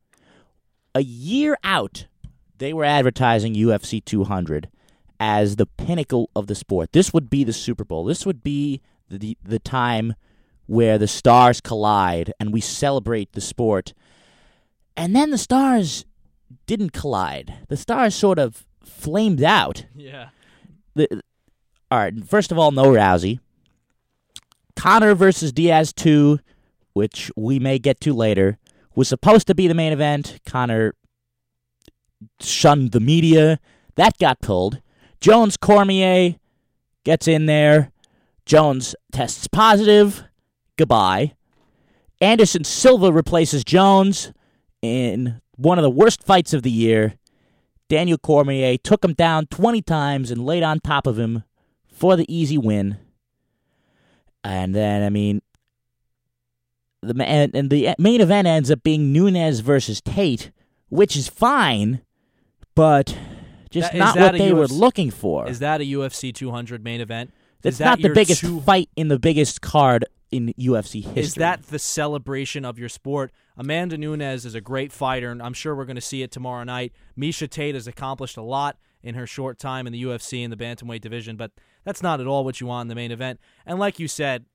A 0.95 1.03
year 1.03 1.57
out, 1.63 2.07
they 2.59 2.73
were 2.73 2.85
advertising 2.85 3.55
UFC 3.55 4.05
200 4.05 4.69
as 5.25 5.55
the 5.55 5.67
pinnacle 5.67 6.29
of 6.35 6.49
the 6.49 6.55
sport. 6.57 6.91
This 6.91 7.13
would 7.15 7.31
be 7.31 7.45
the 7.45 7.53
Super 7.53 7.85
Bowl. 7.85 8.05
This 8.05 8.27
would 8.27 8.43
be 8.43 8.81
the 9.09 9.39
the 9.45 9.61
time 9.61 10.15
where 10.67 10.99
the 10.99 11.07
stars 11.07 11.61
collide 11.61 12.33
and 12.41 12.53
we 12.53 12.61
celebrate 12.61 13.31
the 13.33 13.41
sport. 13.41 13.95
And 14.97 15.15
then 15.15 15.31
the 15.31 15.39
stars 15.39 16.05
didn't 16.67 16.93
collide. 16.93 17.55
The 17.69 17.77
stars 17.77 18.17
sort 18.17 18.41
of 18.41 18.67
flamed 18.85 19.45
out. 19.45 19.87
Yeah. 19.95 20.31
the 20.95 21.07
all 21.89 21.99
right. 22.01 22.27
First 22.27 22.51
of 22.51 22.59
all, 22.59 22.73
no 22.73 22.87
Rousey. 22.87 23.39
Conor 24.75 25.15
versus 25.15 25.53
Diaz 25.53 25.93
two, 25.93 26.41
which 26.95 27.31
we 27.37 27.61
may 27.61 27.79
get 27.79 28.01
to 28.01 28.13
later, 28.13 28.59
was 28.97 29.07
supposed 29.07 29.47
to 29.47 29.55
be 29.55 29.69
the 29.69 29.75
main 29.75 29.93
event. 29.93 30.41
Conor 30.45 30.95
shunned 32.41 32.91
the 32.91 32.99
media. 32.99 33.61
That 33.95 34.19
got 34.19 34.41
pulled. 34.41 34.82
Jones 35.23 35.57
Cormier 35.57 36.35
gets 37.05 37.29
in 37.29 37.47
there. 37.47 37.93
Jones 38.45 38.97
tests 39.13 39.47
positive. 39.47 40.25
Goodbye. 40.77 41.35
Anderson 42.21 42.65
Silva 42.65 43.13
replaces 43.13 43.63
Jones 43.63 44.33
in 44.83 45.41
one 45.55 45.79
of 45.79 45.85
the 45.85 45.91
worst 45.91 46.25
fights 46.25 46.53
of 46.53 46.65
the 46.65 46.73
year. 46.73 47.15
Daniel 47.89 48.19
Cormier 48.19 48.77
took 48.77 49.05
him 49.05 49.13
down 49.13 49.47
20 49.47 49.81
times 49.83 50.33
and 50.33 50.45
laid 50.45 50.65
on 50.65 50.81
top 50.81 51.07
of 51.07 51.21
him 51.21 51.45
for 51.87 52.17
the 52.17 52.27
easy 52.29 52.59
win. 52.59 52.97
And 54.43 54.75
then, 54.75 55.05
I 55.05 55.09
mean, 55.09 55.41
the 57.01 57.25
and, 57.25 57.55
and 57.55 57.71
the 57.71 57.95
main 57.97 58.21
event 58.21 58.49
ends 58.49 58.73
up 58.73 58.83
being 58.83 59.13
Nunes 59.13 59.61
versus 59.61 60.01
Tate, 60.01 60.51
which 60.89 61.15
is 61.17 61.29
fine, 61.29 62.03
but 62.75 63.17
just 63.73 63.93
That- 63.93 63.99
not 63.99 64.17
what 64.17 64.39
they 64.39 64.53
were 64.53 64.69
looking 64.69 65.11
for. 65.11 65.49
Is 65.49 65.59
that 65.59 65.81
a 65.81 65.85
UFC 65.85 66.33
200 66.33 66.85
main 66.85 67.01
event? 67.01 67.33
That's 67.63 67.75
is 67.75 67.79
that 67.79 67.85
not 67.85 68.03
the 68.03 68.11
biggest 68.11 68.41
two- 68.41 68.61
fight 68.61 68.89
in 68.97 69.09
the 69.09 69.19
biggest 69.19 69.61
card 69.61 70.05
in 70.31 70.53
UFC 70.59 71.03
history. 71.03 71.21
Is 71.23 71.35
that 71.35 71.65
the 71.65 71.79
celebration 71.79 72.65
of 72.65 72.79
your 72.79 72.89
sport? 72.89 73.33
Amanda 73.57 73.99
Nunes 73.99 74.45
is 74.47 74.55
a 74.55 74.61
great 74.61 74.91
fighter, 74.93 75.31
and 75.31 75.43
I'm 75.43 75.53
sure 75.53 75.75
we're 75.75 75.85
going 75.85 75.97
to 75.97 76.01
see 76.01 76.23
it 76.23 76.31
tomorrow 76.31 76.65
night. 76.65 76.93
Miesha 77.19 77.49
Tate 77.49 77.75
has 77.75 77.87
accomplished 77.87 78.37
a 78.37 78.43
lot 78.43 78.79
in 79.03 79.15
her 79.15 79.27
short 79.27 79.59
time 79.59 79.87
in 79.87 79.93
the 79.93 80.03
UFC 80.03 80.43
in 80.43 80.51
the 80.51 80.57
bantamweight 80.57 81.01
division, 81.01 81.37
but 81.37 81.51
that's 81.85 82.03
not 82.03 82.21
at 82.21 82.27
all 82.27 82.45
what 82.45 82.61
you 82.61 82.67
want 82.67 82.87
in 82.87 82.89
the 82.89 82.95
main 82.95 83.11
event. 83.11 83.41
And 83.67 83.79
like 83.79 83.99
you 83.99 84.09
said, 84.09 84.47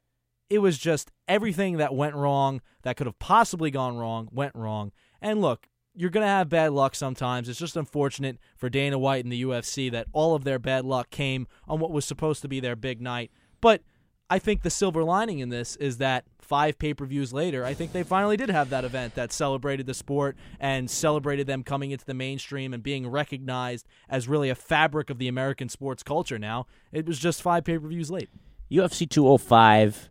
it 0.49 0.59
was 0.59 0.77
just 0.77 1.11
everything 1.27 1.77
that 1.77 1.93
went 1.93 2.15
wrong 2.15 2.61
that 2.83 2.95
could 2.97 3.05
have 3.07 3.19
possibly 3.19 3.69
gone 3.69 3.97
wrong 3.97 4.29
went 4.31 4.55
wrong. 4.55 4.91
And 5.21 5.41
look, 5.41 5.67
you're 5.97 6.11
going 6.11 6.23
to 6.23 6.27
have 6.29 6.47
bad 6.47 6.71
luck 6.73 6.93
sometimes. 6.93 7.49
It's 7.49 7.57
just 7.59 7.75
unfortunate 7.75 8.37
for 8.55 8.69
Dana 8.69 8.99
White 8.99 9.25
and 9.25 9.31
the 9.31 9.41
UFC 9.41 9.91
that 9.91 10.05
all 10.13 10.35
of 10.35 10.43
their 10.43 10.59
bad 10.59 10.85
luck 10.85 11.09
came 11.09 11.47
on 11.67 11.79
what 11.79 11.91
was 11.91 12.05
supposed 12.05 12.43
to 12.43 12.47
be 12.47 12.59
their 12.59 12.75
big 12.75 13.01
night. 13.01 13.31
But 13.61 13.81
I 14.29 14.37
think 14.39 14.61
the 14.61 14.69
silver 14.69 15.03
lining 15.03 15.39
in 15.39 15.49
this 15.49 15.75
is 15.77 15.97
that 15.97 16.25
five 16.39 16.77
pay 16.77 16.93
per 16.93 17.05
views 17.05 17.33
later, 17.33 17.65
I 17.65 17.73
think 17.73 17.93
they 17.93 18.03
finally 18.03 18.37
did 18.37 18.49
have 18.49 18.69
that 18.69 18.85
event 18.85 19.15
that 19.15 19.31
celebrated 19.33 19.87
the 19.87 19.93
sport 19.95 20.37
and 20.59 20.89
celebrated 20.89 21.47
them 21.47 21.63
coming 21.63 21.89
into 21.91 22.05
the 22.05 22.13
mainstream 22.13 22.73
and 22.73 22.83
being 22.83 23.07
recognized 23.09 23.87
as 24.07 24.27
really 24.27 24.49
a 24.49 24.55
fabric 24.55 25.09
of 25.09 25.17
the 25.17 25.27
American 25.27 25.67
sports 25.67 26.03
culture 26.03 26.37
now. 26.37 26.67
It 26.91 27.07
was 27.07 27.17
just 27.17 27.41
five 27.41 27.63
pay 27.63 27.79
per 27.79 27.87
views 27.87 28.11
late. 28.11 28.29
UFC 28.69 29.09
205? 29.09 30.09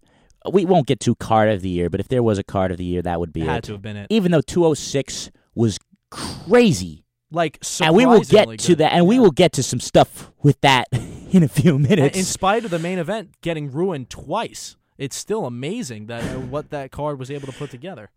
We 0.53 0.65
won't 0.65 0.87
get 0.87 1.01
to 1.01 1.15
card 1.17 1.49
of 1.51 1.61
the 1.61 1.69
year, 1.69 1.91
but 1.91 2.01
if 2.01 2.09
there 2.09 2.23
was 2.23 2.39
a 2.39 2.45
card 2.45 2.71
of 2.71 2.79
the 2.79 2.85
year, 2.85 3.03
that 3.03 3.21
would 3.21 3.33
be 3.33 3.43
It 3.43 3.47
had 3.49 3.59
it. 3.59 3.65
to 3.65 3.73
have 3.73 3.83
been 3.83 3.97
it. 3.97 4.07
Even 4.11 4.33
though 4.33 4.41
206 4.41 5.31
was 5.57 5.79
crazy, 6.11 7.05
Like, 7.33 7.59
and 7.81 7.95
we 7.97 8.07
will 8.07 8.21
get 8.21 8.59
to 8.61 8.77
that, 8.77 8.93
and 8.93 9.07
we 9.07 9.19
will 9.19 9.33
get 9.33 9.53
to 9.55 9.63
some 9.63 9.81
stuff 9.81 10.31
with 10.43 10.61
that 10.61 10.87
in 11.33 11.43
a 11.43 11.49
few 11.49 11.75
And 11.77 11.89
minutes. 11.89 12.17
in 12.17 12.25
spite 12.25 12.65
of 12.65 12.71
the 12.71 12.79
main 12.79 12.99
event 12.99 13.31
getting 13.41 13.71
ruined 13.73 14.09
twice, 14.11 14.77
it's 14.99 15.17
still 15.17 15.45
amazing 15.47 16.07
that 16.07 16.23
uh, 16.23 16.39
what 16.41 16.71
that 16.71 16.91
card 16.93 17.19
was 17.19 17.31
able 17.31 17.47
to 17.47 17.53
put 17.53 17.71
together. 17.71 18.11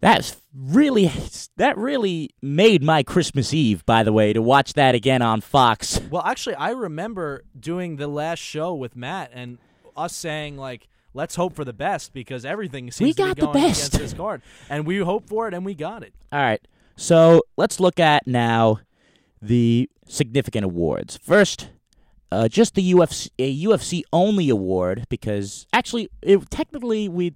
That's 0.00 0.36
really 0.54 1.10
that 1.56 1.76
really 1.76 2.30
made 2.40 2.82
my 2.84 3.02
Christmas 3.02 3.52
Eve, 3.52 3.84
by 3.84 4.02
the 4.04 4.12
way, 4.12 4.32
to 4.32 4.40
watch 4.40 4.74
that 4.74 4.94
again 4.94 5.22
on 5.22 5.40
Fox. 5.40 6.00
Well, 6.08 6.22
actually, 6.24 6.54
I 6.54 6.70
remember 6.70 7.42
doing 7.58 7.96
the 7.96 8.06
last 8.06 8.38
show 8.38 8.74
with 8.74 8.94
Matt 8.94 9.30
and 9.34 9.58
us 9.96 10.14
saying 10.14 10.56
like, 10.56 10.86
"Let's 11.14 11.34
hope 11.34 11.54
for 11.54 11.64
the 11.64 11.72
best" 11.72 12.12
because 12.12 12.44
everything 12.44 12.92
seems 12.92 13.08
We 13.08 13.12
to 13.14 13.22
got 13.22 13.36
be 13.36 13.40
the 13.40 13.46
going 13.48 13.54
best. 13.64 13.88
against 13.94 13.98
this 13.98 14.12
card, 14.14 14.42
and 14.70 14.86
we 14.86 14.98
hope 14.98 15.28
for 15.28 15.48
it, 15.48 15.54
and 15.54 15.64
we 15.64 15.74
got 15.74 16.04
it. 16.04 16.14
All 16.30 16.38
right. 16.38 16.60
So 16.98 17.42
let's 17.56 17.78
look 17.78 18.00
at 18.00 18.26
now 18.26 18.80
the 19.40 19.88
significant 20.08 20.64
awards. 20.64 21.16
First, 21.16 21.70
uh, 22.32 22.48
just 22.48 22.74
the 22.74 22.92
UFC 22.92 23.28
a 23.38 23.62
UFC 23.64 24.02
only 24.12 24.48
award 24.50 25.04
because 25.08 25.66
actually, 25.72 26.08
it, 26.22 26.50
technically 26.50 27.08
we 27.08 27.34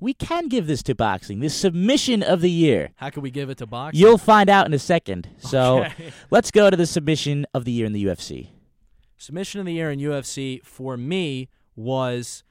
we 0.00 0.14
can 0.14 0.48
give 0.48 0.66
this 0.66 0.82
to 0.84 0.94
boxing. 0.94 1.40
The 1.40 1.50
submission 1.50 2.22
of 2.22 2.40
the 2.40 2.50
year. 2.50 2.90
How 2.96 3.10
can 3.10 3.22
we 3.22 3.30
give 3.30 3.50
it 3.50 3.58
to 3.58 3.66
boxing? 3.66 4.00
You'll 4.00 4.16
find 4.16 4.48
out 4.48 4.66
in 4.66 4.72
a 4.72 4.78
second. 4.78 5.28
So 5.38 5.84
Okay. 5.84 6.12
let's 6.30 6.50
go 6.50 6.70
to 6.70 6.76
the 6.76 6.86
submission 6.86 7.46
of 7.52 7.64
the 7.66 7.72
year 7.72 7.84
in 7.84 7.92
the 7.92 8.04
UFC. 8.04 8.48
submission 9.18 9.60
of 9.60 9.66
the 9.66 9.72
year 9.74 9.90
in 9.90 9.98
UFC 9.98 10.64
for 10.64 10.96
me 10.96 11.48
was, 11.76 12.42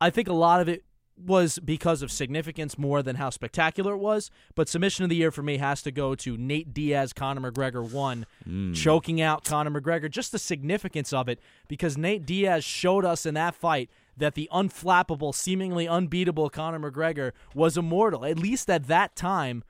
I 0.00 0.10
think 0.10 0.28
a 0.28 0.32
lot 0.34 0.60
of 0.60 0.68
it 0.68 0.84
was 1.24 1.58
because 1.58 2.02
of 2.02 2.10
significance 2.10 2.78
more 2.78 3.02
than 3.02 3.16
how 3.16 3.30
spectacular 3.30 3.94
it 3.94 3.98
was. 3.98 4.30
But 4.54 4.68
submission 4.68 5.04
of 5.04 5.10
the 5.10 5.16
year 5.16 5.30
for 5.30 5.42
me 5.42 5.58
has 5.58 5.82
to 5.82 5.90
go 5.90 6.14
to 6.16 6.36
Nate 6.36 6.72
Diaz, 6.72 7.12
Conor 7.12 7.50
McGregor 7.50 7.88
one, 7.88 8.26
mm. 8.48 8.74
choking 8.74 9.20
out 9.20 9.44
Conor 9.44 9.80
McGregor. 9.80 10.10
Just 10.10 10.32
the 10.32 10.38
significance 10.38 11.12
of 11.12 11.28
it 11.28 11.40
because 11.68 11.96
Nate 11.96 12.26
Diaz 12.26 12.64
showed 12.64 13.04
us 13.04 13.26
in 13.26 13.34
that 13.34 13.54
fight 13.54 13.90
that 14.16 14.34
the 14.34 14.48
unflappable, 14.52 15.34
seemingly 15.34 15.88
unbeatable 15.88 16.50
Conor 16.50 16.90
McGregor 16.90 17.32
was 17.54 17.76
immortal. 17.76 18.24
At 18.24 18.38
least 18.38 18.70
at 18.70 18.86
that 18.86 19.16
time, 19.16 19.64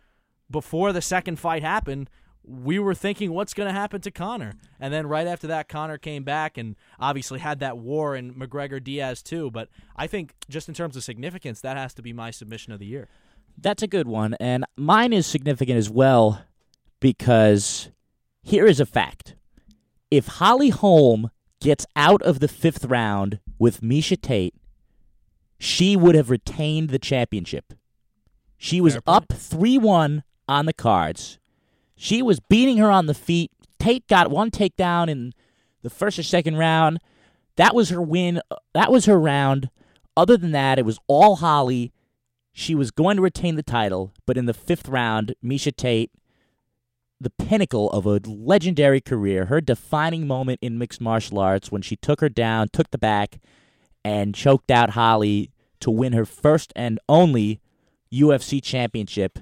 before 0.51 0.93
the 0.93 1.03
second 1.03 1.39
fight 1.39 1.63
happened, 1.63 2.11
we 2.45 2.79
were 2.79 2.95
thinking 2.95 3.33
what's 3.33 3.55
going 3.55 3.69
to 3.69 3.73
happen 3.79 4.01
to 4.01 4.11
Conor. 4.11 4.55
And 4.79 4.93
then 4.93 5.07
right 5.07 5.27
after 5.27 5.47
that, 5.49 5.69
Conor 5.69 5.99
came 5.99 6.25
back 6.25 6.57
and 6.57 6.77
obviously 6.99 7.39
had 7.39 7.61
that 7.61 7.79
war 7.79 8.17
in 8.17 8.35
McGregor 8.35 8.83
Diaz 8.83 9.23
too. 9.23 9.51
But 9.51 9.69
I 9.97 10.07
think 10.07 10.35
just 10.49 10.69
in 10.69 10.75
terms 10.75 10.97
of 10.97 11.05
significance, 11.05 11.61
that 11.61 11.77
has 11.77 11.95
to 11.95 12.03
be 12.03 12.13
my 12.13 12.31
submission 12.31 12.73
of 12.73 12.79
the 12.79 12.87
year. 12.87 13.09
That's 13.59 13.83
a 13.83 13.89
good 13.89 14.09
one, 14.09 14.35
and 14.41 14.65
mine 14.77 15.13
is 15.13 15.27
significant 15.27 15.77
as 15.77 15.91
well 15.91 16.45
because 16.99 17.91
here 18.43 18.65
is 18.65 18.81
a 18.81 18.87
fact: 18.87 19.35
if 20.11 20.27
Holly 20.27 20.71
Holm 20.71 21.31
gets 21.61 21.85
out 21.95 22.23
of 22.23 22.41
the 22.41 22.49
fifth 22.49 22.85
round 22.87 23.41
with 23.59 23.83
Miesha 23.83 24.19
Tate, 24.19 24.55
she 25.59 25.95
would 25.97 26.15
have 26.15 26.31
retained 26.31 26.89
the 26.89 26.99
championship. 26.99 27.75
She 28.57 28.81
was 28.81 28.99
up 29.07 29.31
three 29.33 29.77
one 29.77 30.23
on 30.49 30.65
the 30.65 30.73
cards. 30.73 31.40
She 32.03 32.23
was 32.23 32.41
beating 32.41 32.79
her 32.79 32.91
on 32.91 33.05
the 33.05 33.13
feet. 33.13 33.53
Tate 33.79 34.07
got 34.09 34.31
one 34.31 34.51
takedown 34.51 35.11
in 35.11 35.35
the 35.83 35.91
first 35.91 36.19
or 36.19 36.23
second 36.23 36.57
round. 36.57 36.99
That 37.57 37.75
was 37.75 37.91
her 37.91 38.01
win. 38.01 38.41
Uh, 38.51 38.57
that 38.73 38.91
was 38.91 39.05
her 39.05 39.21
round. 39.21 39.69
Other 40.17 40.39
than 40.39 40.53
that, 40.53 40.79
it 40.79 40.87
was 40.87 40.99
all 41.09 41.37
Holly. 41.37 41.93
She 42.55 42.75
was 42.75 42.91
going 42.91 43.17
to 43.17 43.23
retain 43.23 43.57
the 43.57 43.63
title, 43.63 44.15
but 44.25 44.39
in 44.39 44.47
the 44.47 44.55
fifth 44.55 44.89
round, 44.89 45.35
Miesha 45.45 45.77
Tate, 45.77 46.11
the 47.21 47.29
pinnacle 47.29 47.91
of 47.91 48.07
a 48.07 48.19
legendary 48.27 49.03
career, 49.03 49.45
her 49.45 49.61
defining 49.61 50.27
moment 50.27 50.61
in 50.63 50.79
mixed 50.79 51.03
martial 51.03 51.39
arts 51.39 51.71
when 51.71 51.83
she 51.83 51.97
took 51.97 52.23
her 52.23 52.31
down, 52.31 52.69
took 52.73 52.91
the 52.93 52.99
back, 52.99 53.41
and 54.03 54.35
choked 54.35 54.71
out 54.71 54.91
Holly 54.91 55.51
to 55.81 55.91
win 55.91 56.15
her 56.15 56.25
first 56.25 56.73
and 56.75 56.99
only 57.11 57.61
UFC 58.11 58.63
championship. 58.63 59.41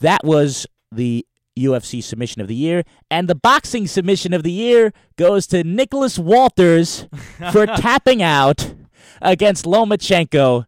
That 0.00 0.22
was 0.22 0.66
the 0.92 1.26
UFC 1.58 2.02
submission 2.02 2.40
of 2.40 2.48
the 2.48 2.54
year, 2.54 2.84
and 3.10 3.28
the 3.28 3.34
boxing 3.34 3.86
submission 3.86 4.32
of 4.32 4.42
the 4.42 4.50
year 4.50 4.92
goes 5.16 5.46
to 5.48 5.62
Nicholas 5.64 6.18
Walters 6.18 7.06
for 7.52 7.66
tapping 7.78 8.22
out 8.22 8.74
against 9.22 9.64
Lomachenko. 9.64 10.66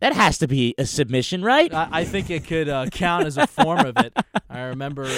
That 0.00 0.12
has 0.12 0.36
to 0.38 0.46
be 0.48 0.74
a 0.76 0.84
submission, 0.84 1.42
right? 1.42 1.72
I, 1.72 1.88
I 1.90 2.04
think 2.04 2.28
it 2.28 2.46
could 2.46 2.68
uh, 2.68 2.86
count 2.86 3.26
as 3.26 3.38
a 3.38 3.46
form 3.46 3.86
of 3.86 3.96
it. 3.98 4.12
I 4.50 4.62
remember. 4.64 5.08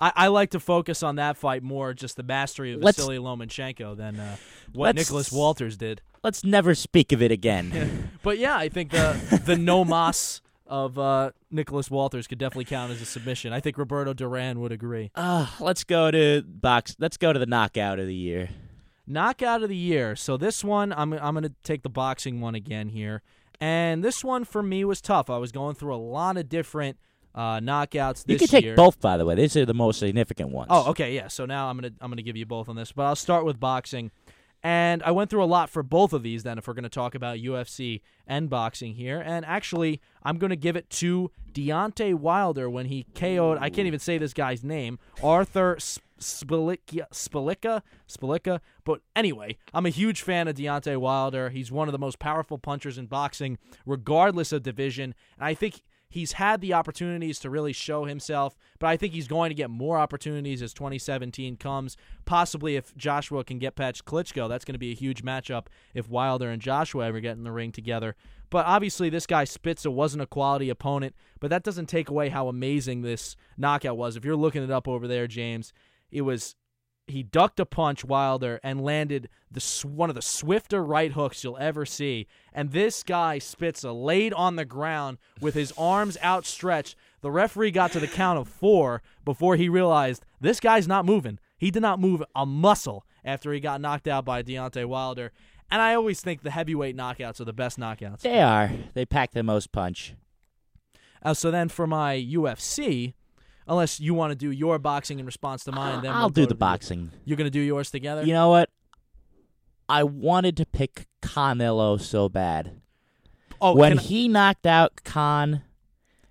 I, 0.00 0.12
I 0.16 0.26
like 0.26 0.50
to 0.50 0.60
focus 0.60 1.04
on 1.04 1.16
that 1.16 1.36
fight 1.36 1.62
more, 1.62 1.94
just 1.94 2.16
the 2.16 2.24
mastery 2.24 2.72
of 2.72 2.82
Let's- 2.82 2.98
Vasily 2.98 3.18
Lomachenko, 3.18 3.96
than 3.96 4.18
uh, 4.18 4.36
what 4.72 4.96
Nicholas 4.96 5.30
Walters 5.30 5.76
did. 5.76 6.00
Let's 6.24 6.42
never 6.42 6.74
speak 6.74 7.12
of 7.12 7.22
it 7.22 7.30
again. 7.30 8.10
But 8.24 8.38
yeah, 8.38 8.56
I 8.56 8.70
think 8.70 8.90
the 8.90 9.40
the 9.44 9.56
no 9.56 9.84
mas 9.84 10.40
of 10.66 10.98
uh, 10.98 11.30
Nicholas 11.50 11.90
Walters 11.90 12.26
could 12.26 12.38
definitely 12.38 12.64
count 12.64 12.90
as 12.92 13.00
a 13.02 13.04
submission. 13.04 13.52
I 13.52 13.60
think 13.60 13.76
Roberto 13.78 14.14
Duran 14.14 14.60
would 14.60 14.72
agree. 14.72 15.10
Uh, 15.14 15.46
let's 15.60 15.84
go 15.84 16.10
to 16.10 16.42
box. 16.46 16.96
Let's 16.98 17.16
go 17.16 17.32
to 17.32 17.38
the 17.38 17.46
knockout 17.46 17.98
of 17.98 18.06
the 18.06 18.14
year. 18.14 18.48
Knockout 19.06 19.62
of 19.62 19.68
the 19.68 19.76
year. 19.76 20.16
So 20.16 20.36
this 20.36 20.64
one, 20.64 20.92
I'm 20.92 21.12
I'm 21.12 21.34
gonna 21.34 21.50
take 21.62 21.82
the 21.82 21.90
boxing 21.90 22.40
one 22.40 22.54
again 22.54 22.88
here, 22.88 23.20
and 23.60 24.02
this 24.02 24.24
one 24.24 24.44
for 24.44 24.62
me 24.62 24.84
was 24.84 25.00
tough. 25.02 25.28
I 25.28 25.36
was 25.38 25.52
going 25.52 25.74
through 25.74 25.94
a 25.94 25.96
lot 25.96 26.38
of 26.38 26.48
different 26.48 26.96
uh, 27.34 27.58
knockouts. 27.60 28.24
This 28.24 28.34
You 28.34 28.38
can 28.38 28.48
take 28.48 28.64
year. 28.64 28.76
both, 28.76 29.00
by 29.00 29.18
the 29.18 29.26
way. 29.26 29.34
These 29.34 29.56
are 29.56 29.66
the 29.66 29.74
most 29.74 29.98
significant 29.98 30.50
ones. 30.50 30.68
Oh, 30.70 30.90
okay, 30.90 31.14
yeah. 31.14 31.28
So 31.28 31.44
now 31.44 31.68
I'm 31.68 31.76
gonna 31.76 31.92
I'm 32.00 32.10
gonna 32.10 32.22
give 32.22 32.36
you 32.36 32.46
both 32.46 32.70
on 32.70 32.76
this, 32.76 32.92
but 32.92 33.02
I'll 33.04 33.16
start 33.16 33.44
with 33.44 33.60
boxing. 33.60 34.10
And 34.64 35.02
I 35.02 35.10
went 35.10 35.28
through 35.28 35.44
a 35.44 35.46
lot 35.46 35.68
for 35.68 35.82
both 35.82 36.14
of 36.14 36.22
these. 36.22 36.42
Then, 36.42 36.56
if 36.56 36.66
we're 36.66 36.74
gonna 36.74 36.88
talk 36.88 37.14
about 37.14 37.38
UFC 37.38 38.00
and 38.26 38.48
boxing 38.48 38.94
here, 38.94 39.20
and 39.20 39.44
actually, 39.44 40.00
I'm 40.22 40.38
gonna 40.38 40.56
give 40.56 40.74
it 40.74 40.88
to 40.90 41.30
Deontay 41.52 42.14
Wilder 42.14 42.70
when 42.70 42.86
he 42.86 43.06
KO'd. 43.14 43.58
I 43.60 43.68
can't 43.68 43.86
even 43.86 44.00
say 44.00 44.16
this 44.16 44.32
guy's 44.32 44.64
name. 44.64 44.98
Arthur 45.22 45.76
Spilica, 46.18 47.06
Spilica. 48.08 48.60
But 48.84 49.00
anyway, 49.14 49.58
I'm 49.74 49.84
a 49.84 49.90
huge 49.90 50.22
fan 50.22 50.48
of 50.48 50.56
Deontay 50.56 50.96
Wilder. 50.96 51.50
He's 51.50 51.70
one 51.70 51.86
of 51.88 51.92
the 51.92 51.98
most 51.98 52.18
powerful 52.18 52.56
punchers 52.56 52.96
in 52.96 53.06
boxing, 53.06 53.58
regardless 53.84 54.50
of 54.50 54.62
division. 54.62 55.14
And 55.36 55.44
I 55.44 55.52
think 55.52 55.82
he's 56.14 56.34
had 56.34 56.60
the 56.60 56.72
opportunities 56.72 57.40
to 57.40 57.50
really 57.50 57.72
show 57.72 58.04
himself, 58.04 58.56
but 58.78 58.86
I 58.86 58.96
think 58.96 59.12
he's 59.12 59.26
going 59.26 59.50
to 59.50 59.54
get 59.54 59.68
more 59.68 59.98
opportunities 59.98 60.62
as 60.62 60.72
2017 60.72 61.56
comes. 61.56 61.96
Possibly 62.24 62.76
if 62.76 62.96
Joshua 62.96 63.42
can 63.42 63.58
get 63.58 63.74
past 63.74 64.04
Klitschko, 64.04 64.48
that's 64.48 64.64
going 64.64 64.74
to 64.74 64.78
be 64.78 64.92
a 64.92 64.94
huge 64.94 65.24
matchup 65.24 65.66
if 65.92 66.08
Wilder 66.08 66.50
and 66.50 66.62
Joshua 66.62 67.06
ever 67.06 67.18
get 67.18 67.36
in 67.36 67.42
the 67.42 67.50
ring 67.50 67.72
together. 67.72 68.14
But 68.48 68.64
obviously, 68.64 69.10
this 69.10 69.26
guy 69.26 69.42
Spitzer 69.42 69.90
wasn't 69.90 70.22
a 70.22 70.26
quality 70.26 70.70
opponent, 70.70 71.16
but 71.40 71.50
that 71.50 71.64
doesn't 71.64 71.86
take 71.86 72.08
away 72.08 72.28
how 72.28 72.46
amazing 72.46 73.02
this 73.02 73.34
knockout 73.58 73.96
was. 73.96 74.16
If 74.16 74.24
you're 74.24 74.36
looking 74.36 74.62
it 74.62 74.70
up 74.70 74.86
over 74.86 75.08
there, 75.08 75.26
James, 75.26 75.72
it 76.12 76.20
was 76.20 76.54
he 77.06 77.22
ducked 77.22 77.60
a 77.60 77.66
punch 77.66 78.04
Wilder 78.04 78.60
and 78.62 78.80
landed 78.80 79.28
the 79.50 79.86
one 79.86 80.08
of 80.08 80.16
the 80.16 80.22
swifter 80.22 80.82
right 80.82 81.12
hooks 81.12 81.44
you'll 81.44 81.58
ever 81.58 81.84
see. 81.84 82.26
And 82.52 82.72
this 82.72 83.02
guy 83.02 83.38
Spitzer 83.38 83.92
laid 83.92 84.32
on 84.32 84.56
the 84.56 84.64
ground 84.64 85.18
with 85.40 85.54
his 85.54 85.72
arms 85.76 86.16
outstretched. 86.22 86.96
The 87.20 87.30
referee 87.30 87.70
got 87.70 87.92
to 87.92 88.00
the 88.00 88.06
count 88.06 88.38
of 88.38 88.48
four 88.48 89.02
before 89.24 89.56
he 89.56 89.68
realized 89.68 90.24
this 90.40 90.60
guy's 90.60 90.88
not 90.88 91.04
moving. 91.04 91.38
He 91.58 91.70
did 91.70 91.82
not 91.82 92.00
move 92.00 92.22
a 92.34 92.46
muscle 92.46 93.06
after 93.24 93.52
he 93.52 93.60
got 93.60 93.80
knocked 93.80 94.08
out 94.08 94.24
by 94.24 94.42
Deontay 94.42 94.86
Wilder. 94.86 95.32
And 95.70 95.80
I 95.80 95.94
always 95.94 96.20
think 96.20 96.42
the 96.42 96.50
heavyweight 96.50 96.96
knockouts 96.96 97.40
are 97.40 97.44
the 97.44 97.52
best 97.52 97.78
knockouts. 97.78 98.20
They 98.20 98.40
are. 98.40 98.70
They 98.94 99.06
pack 99.06 99.32
the 99.32 99.42
most 99.42 99.72
punch. 99.72 100.14
Uh, 101.22 101.34
so 101.34 101.50
then 101.50 101.68
for 101.68 101.86
my 101.86 102.16
UFC, 102.16 103.14
unless 103.66 104.00
you 104.00 104.14
want 104.14 104.30
to 104.30 104.34
do 104.36 104.50
your 104.50 104.78
boxing 104.78 105.18
in 105.18 105.26
response 105.26 105.64
to 105.64 105.72
mine, 105.72 106.02
then 106.02 106.12
I'll 106.12 106.22
we'll 106.22 106.28
do 106.30 106.46
the 106.46 106.54
boxing. 106.54 107.10
You're 107.24 107.36
gonna 107.36 107.50
do 107.50 107.60
yours 107.60 107.90
together. 107.90 108.24
You 108.24 108.32
know 108.32 108.48
what? 108.50 108.70
I 109.88 110.02
wanted 110.02 110.56
to 110.58 110.66
pick 110.66 111.06
Canelo 111.22 112.00
so 112.00 112.28
bad. 112.28 112.80
oh, 113.60 113.74
when 113.74 113.98
I- 113.98 114.02
he 114.02 114.28
knocked 114.28 114.66
out 114.66 115.02
Khan, 115.04 115.62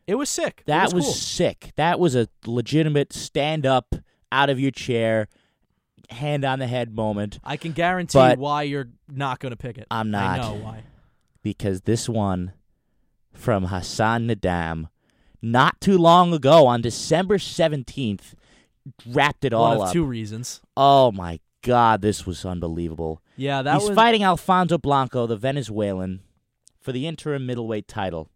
it 0.08 0.16
was 0.16 0.30
sick. 0.30 0.62
It 0.62 0.66
that 0.68 0.94
was, 0.94 1.06
cool. 1.06 1.14
sick. 1.14 1.72
That 1.76 2.00
was 2.00 2.16
a 2.16 2.28
legitimate 2.46 3.14
stand 3.14 3.66
up 3.66 3.96
out 4.32 4.50
of 4.50 4.60
your 4.60 4.72
chair, 4.72 5.28
hand 6.10 6.44
on 6.44 6.60
the 6.60 6.68
head 6.68 6.94
moment 6.96 7.40
I 7.44 7.56
can 7.58 7.72
guarantee 7.72 8.18
But- 8.18 8.38
why 8.40 8.64
you're 8.64 8.90
not 9.08 9.40
going 9.40 9.52
to 9.52 9.56
pick 9.58 9.78
it. 9.78 9.88
I'm 9.92 10.10
not. 10.12 10.40
I 10.40 10.42
know 10.42 10.56
why. 10.56 10.84
because 11.44 11.82
this 11.82 12.10
one 12.10 12.54
from 13.34 13.66
Hassan 13.66 14.28
N'Dam 14.28 14.90
not 15.44 15.80
too 15.82 15.98
long 15.98 16.34
ago 16.34 16.66
on 16.66 16.82
December 16.82 17.38
17th 17.38 18.34
wrapped 19.06 19.44
it 19.46 19.54
all 19.54 19.70
One 19.70 19.78
of 19.78 19.84
up. 19.84 19.94
two 19.94 20.06
reasons. 20.06 20.62
Oh 20.76 21.12
my 21.12 21.40
god, 21.62 22.02
this 22.02 22.26
was 22.26 22.46
unbelievable. 22.46 23.22
Yeah, 23.36 23.62
that 23.62 23.80
He's 23.80 23.90
was. 23.90 23.96
fighting 23.96 24.24
Alfonso 24.24 24.78
Blanco, 24.78 25.28
the 25.28 25.36
Venezuelan, 25.38 26.22
for 26.80 26.92
the 26.94 27.06
interim 27.06 27.46
middleweight 27.46 27.88
title. 27.88 28.30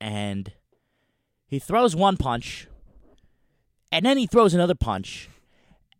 And 0.00 0.52
he 1.46 1.58
throws 1.58 1.94
one 1.94 2.16
punch, 2.16 2.66
and 3.92 4.04
then 4.04 4.16
he 4.18 4.26
throws 4.26 4.54
another 4.54 4.74
punch, 4.74 5.28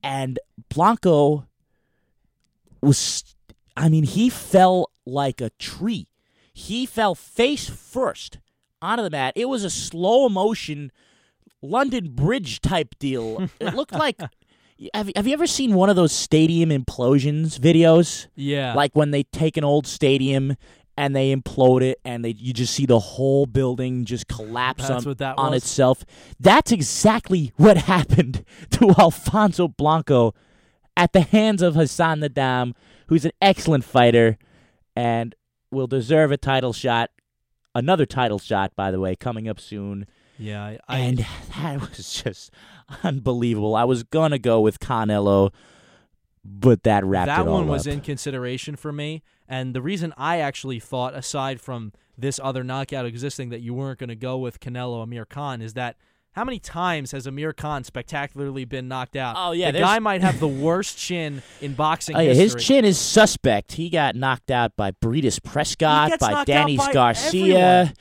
and 0.03 0.39
Blanco 0.69 1.47
was. 2.81 3.23
I 3.77 3.89
mean, 3.89 4.05
he 4.05 4.29
fell 4.31 4.91
like 5.05 5.41
a 5.41 5.51
tree. 5.59 6.09
He 6.53 6.87
fell 6.87 7.15
face 7.15 7.69
first 7.69 8.39
onto 8.85 9.03
the 9.03 9.11
mat. 9.11 9.33
It 9.37 9.49
was 9.49 9.65
a 9.65 9.71
slow 9.71 10.29
motion 10.29 10.93
London 11.63 12.11
Bridge 12.15 12.61
type 12.61 12.95
deal. 12.99 13.49
It 13.61 13.75
looked 13.75 13.93
like. 13.93 14.21
Have, 14.93 15.09
have 15.15 15.27
you 15.29 15.33
ever 15.33 15.47
seen 15.47 15.75
one 15.75 15.89
of 15.89 15.95
those 15.97 16.13
stadium 16.13 16.71
implosions 16.71 17.59
videos? 17.61 18.27
yeah, 18.35 18.75
Like 18.75 18.91
when 18.97 19.13
they 19.13 19.23
take 19.23 19.57
an 19.57 19.63
old 19.63 19.87
stadium 19.87 20.57
and 20.97 21.15
they 21.15 21.35
implode 21.35 21.83
it 21.83 22.01
and 22.05 22.25
they 22.25 22.31
you 22.37 22.53
just 22.53 22.75
see 22.75 22.85
the 22.85 22.99
whole 22.99 23.47
building 23.47 24.05
just 24.05 24.27
collapse 24.27 24.89
That's 24.89 25.07
on, 25.07 25.17
on 25.39 25.53
was? 25.53 25.63
itself. 25.63 26.05
That's 26.41 26.73
exactly 26.73 27.53
what 27.57 27.77
happened 27.95 28.45
to 28.73 28.91
Alfonso 28.99 29.69
Blanco 29.69 30.35
at 30.97 31.13
the 31.13 31.21
hands 31.21 31.63
of 31.63 31.77
Hassan 31.77 32.21
N'Dam, 32.21 32.73
who's 33.07 33.25
an 33.25 33.33
excellent 33.41 33.85
fighter 33.85 34.39
and 34.97 35.37
will 35.71 35.87
deserve 35.87 36.33
a 36.33 36.37
title 36.37 36.73
shot. 36.73 37.11
Another 37.75 38.07
title 38.07 38.39
shot, 38.39 38.75
by 38.77 38.91
the 38.91 39.01
way, 39.01 39.17
coming 39.17 39.49
up 39.49 39.59
soon. 39.59 40.07
yeah. 40.39 40.63
I, 40.65 40.79
I, 40.89 40.99
And 40.99 41.19
that 41.57 41.81
was 41.81 42.23
just 42.23 42.53
unbelievable. 43.03 43.75
I 43.75 43.85
was 43.85 44.03
gonna 44.03 44.39
go 44.39 44.61
with 44.61 44.79
Canelo, 44.81 45.53
but 46.45 46.83
that 46.85 47.05
wrapped 47.05 47.27
that 47.27 47.47
one 47.47 47.67
was 47.67 47.87
up. 47.87 47.95
in 47.95 48.01
consideration 48.01 48.77
for 48.77 48.93
me, 48.93 49.23
and 49.49 49.75
the 49.75 49.83
reason 49.83 50.15
I 50.17 50.39
actually 50.39 50.79
thought, 50.81 51.15
aside 51.15 51.61
from 51.61 51.93
this 52.17 52.39
other 52.43 52.63
knockout 52.63 53.07
existing, 53.07 53.49
that 53.49 53.61
you 53.61 53.75
weren't 53.75 53.99
going 53.99 54.09
to 54.09 54.15
go 54.15 54.39
with 54.39 54.61
Canelo 54.61 55.03
Amir 55.03 55.25
Khan 55.25 55.61
is 55.61 55.75
that. 55.75 55.97
How 56.35 56.45
many 56.45 56.59
times 56.59 57.13
has 57.13 57.27
Amir 57.29 57.53
Khan 57.53 57.85
spectacularly 57.85 58.65
been 58.65 58.89
knocked 58.89 59.15
out? 59.15 59.37
Oh, 59.39 59.53
yeah, 59.53 59.67
the 59.69 59.79
there's- 59.79 59.89
guy 59.89 59.99
might 60.01 60.21
have 60.21 60.41
the 60.41 60.49
worst 60.49 60.99
chin 60.99 61.43
in 61.61 61.75
boxing 61.75 62.17
Oh, 62.17 62.21
yeah, 62.21 62.33
history. 62.35 62.59
his 62.61 62.67
chin 62.67 62.85
is 62.85 62.99
suspect. 62.99 63.73
He 63.73 63.89
got 63.89 64.17
knocked 64.17 64.51
out 64.51 64.77
by 64.77 64.91
Breidis 64.91 65.43
Prescott, 65.43 66.19
by 66.19 66.31
knocked 66.33 66.47
Danny 66.49 66.77
by 66.77 66.93
Garcia, 66.93 67.59
everyone. 67.59 67.95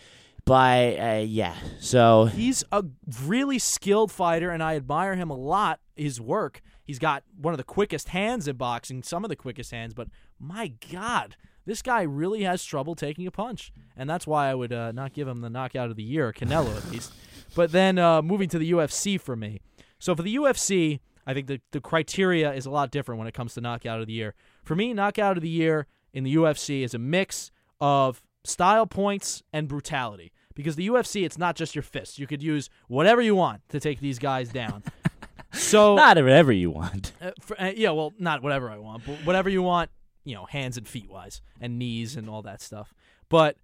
by 0.45 0.97
uh, 0.97 1.19
yeah. 1.19 1.53
So 1.79 2.25
He's 2.25 2.63
a 2.71 2.83
really 3.23 3.59
skilled 3.59 4.11
fighter, 4.11 4.49
and 4.49 4.63
I 4.63 4.75
admire 4.77 5.15
him 5.15 5.29
a 5.29 5.37
lot. 5.37 5.79
His 5.95 6.19
work. 6.19 6.61
He's 6.83 6.97
got 6.97 7.23
one 7.39 7.53
of 7.53 7.59
the 7.59 7.63
quickest 7.63 8.09
hands 8.09 8.47
in 8.47 8.55
boxing, 8.57 9.03
some 9.03 9.23
of 9.23 9.29
the 9.29 9.35
quickest 9.35 9.69
hands. 9.69 9.93
But 9.93 10.07
my 10.39 10.73
God, 10.91 11.35
this 11.67 11.83
guy 11.83 12.01
really 12.01 12.41
has 12.45 12.65
trouble 12.65 12.95
taking 12.95 13.27
a 13.27 13.31
punch, 13.31 13.71
and 13.95 14.09
that's 14.09 14.25
why 14.25 14.49
I 14.49 14.55
would 14.55 14.73
uh, 14.73 14.91
not 14.91 15.13
give 15.13 15.27
him 15.27 15.41
the 15.41 15.51
knockout 15.51 15.91
of 15.91 15.95
the 15.97 16.03
year, 16.03 16.33
Canelo 16.33 16.75
at 16.75 16.91
least. 16.91 17.13
But 17.55 17.71
then 17.71 17.97
uh, 17.97 18.21
moving 18.21 18.49
to 18.49 18.59
the 18.59 18.71
UFC 18.71 19.19
for 19.19 19.35
me. 19.35 19.59
So 19.99 20.15
for 20.15 20.23
the 20.23 20.35
UFC, 20.35 20.99
I 21.25 21.33
think 21.33 21.47
the 21.47 21.61
the 21.71 21.81
criteria 21.81 22.51
is 22.53 22.65
a 22.65 22.71
lot 22.71 22.91
different 22.91 23.19
when 23.19 23.27
it 23.27 23.33
comes 23.33 23.53
to 23.53 23.61
knockout 23.61 24.01
of 24.01 24.07
the 24.07 24.13
year. 24.13 24.33
For 24.63 24.75
me, 24.75 24.93
knockout 24.93 25.37
of 25.37 25.43
the 25.43 25.49
year 25.49 25.87
in 26.13 26.23
the 26.23 26.35
UFC 26.35 26.83
is 26.83 26.93
a 26.93 26.99
mix 26.99 27.51
of 27.79 28.21
style 28.43 28.85
points 28.85 29.43
and 29.51 29.67
brutality. 29.67 30.31
Because 30.55 30.75
the 30.75 30.87
UFC, 30.87 31.25
it's 31.25 31.37
not 31.37 31.55
just 31.55 31.73
your 31.73 31.81
fists. 31.81 32.19
You 32.19 32.27
could 32.27 32.43
use 32.43 32.69
whatever 32.87 33.21
you 33.21 33.35
want 33.35 33.61
to 33.69 33.79
take 33.79 33.99
these 33.99 34.19
guys 34.19 34.49
down. 34.49 34.83
so 35.51 35.95
not 35.95 36.17
whatever 36.17 36.51
you 36.51 36.69
want. 36.69 37.13
uh, 37.21 37.31
for, 37.39 37.59
uh, 37.59 37.71
yeah, 37.75 37.89
well, 37.89 38.13
not 38.19 38.43
whatever 38.43 38.69
I 38.69 38.77
want, 38.77 39.03
but 39.05 39.15
whatever 39.25 39.49
you 39.49 39.63
want, 39.63 39.89
you 40.25 40.35
know, 40.35 40.45
hands 40.45 40.77
and 40.77 40.87
feet 40.87 41.09
wise, 41.09 41.41
and 41.59 41.79
knees 41.79 42.15
and 42.15 42.29
all 42.29 42.43
that 42.43 42.61
stuff. 42.61 42.93
But 43.29 43.57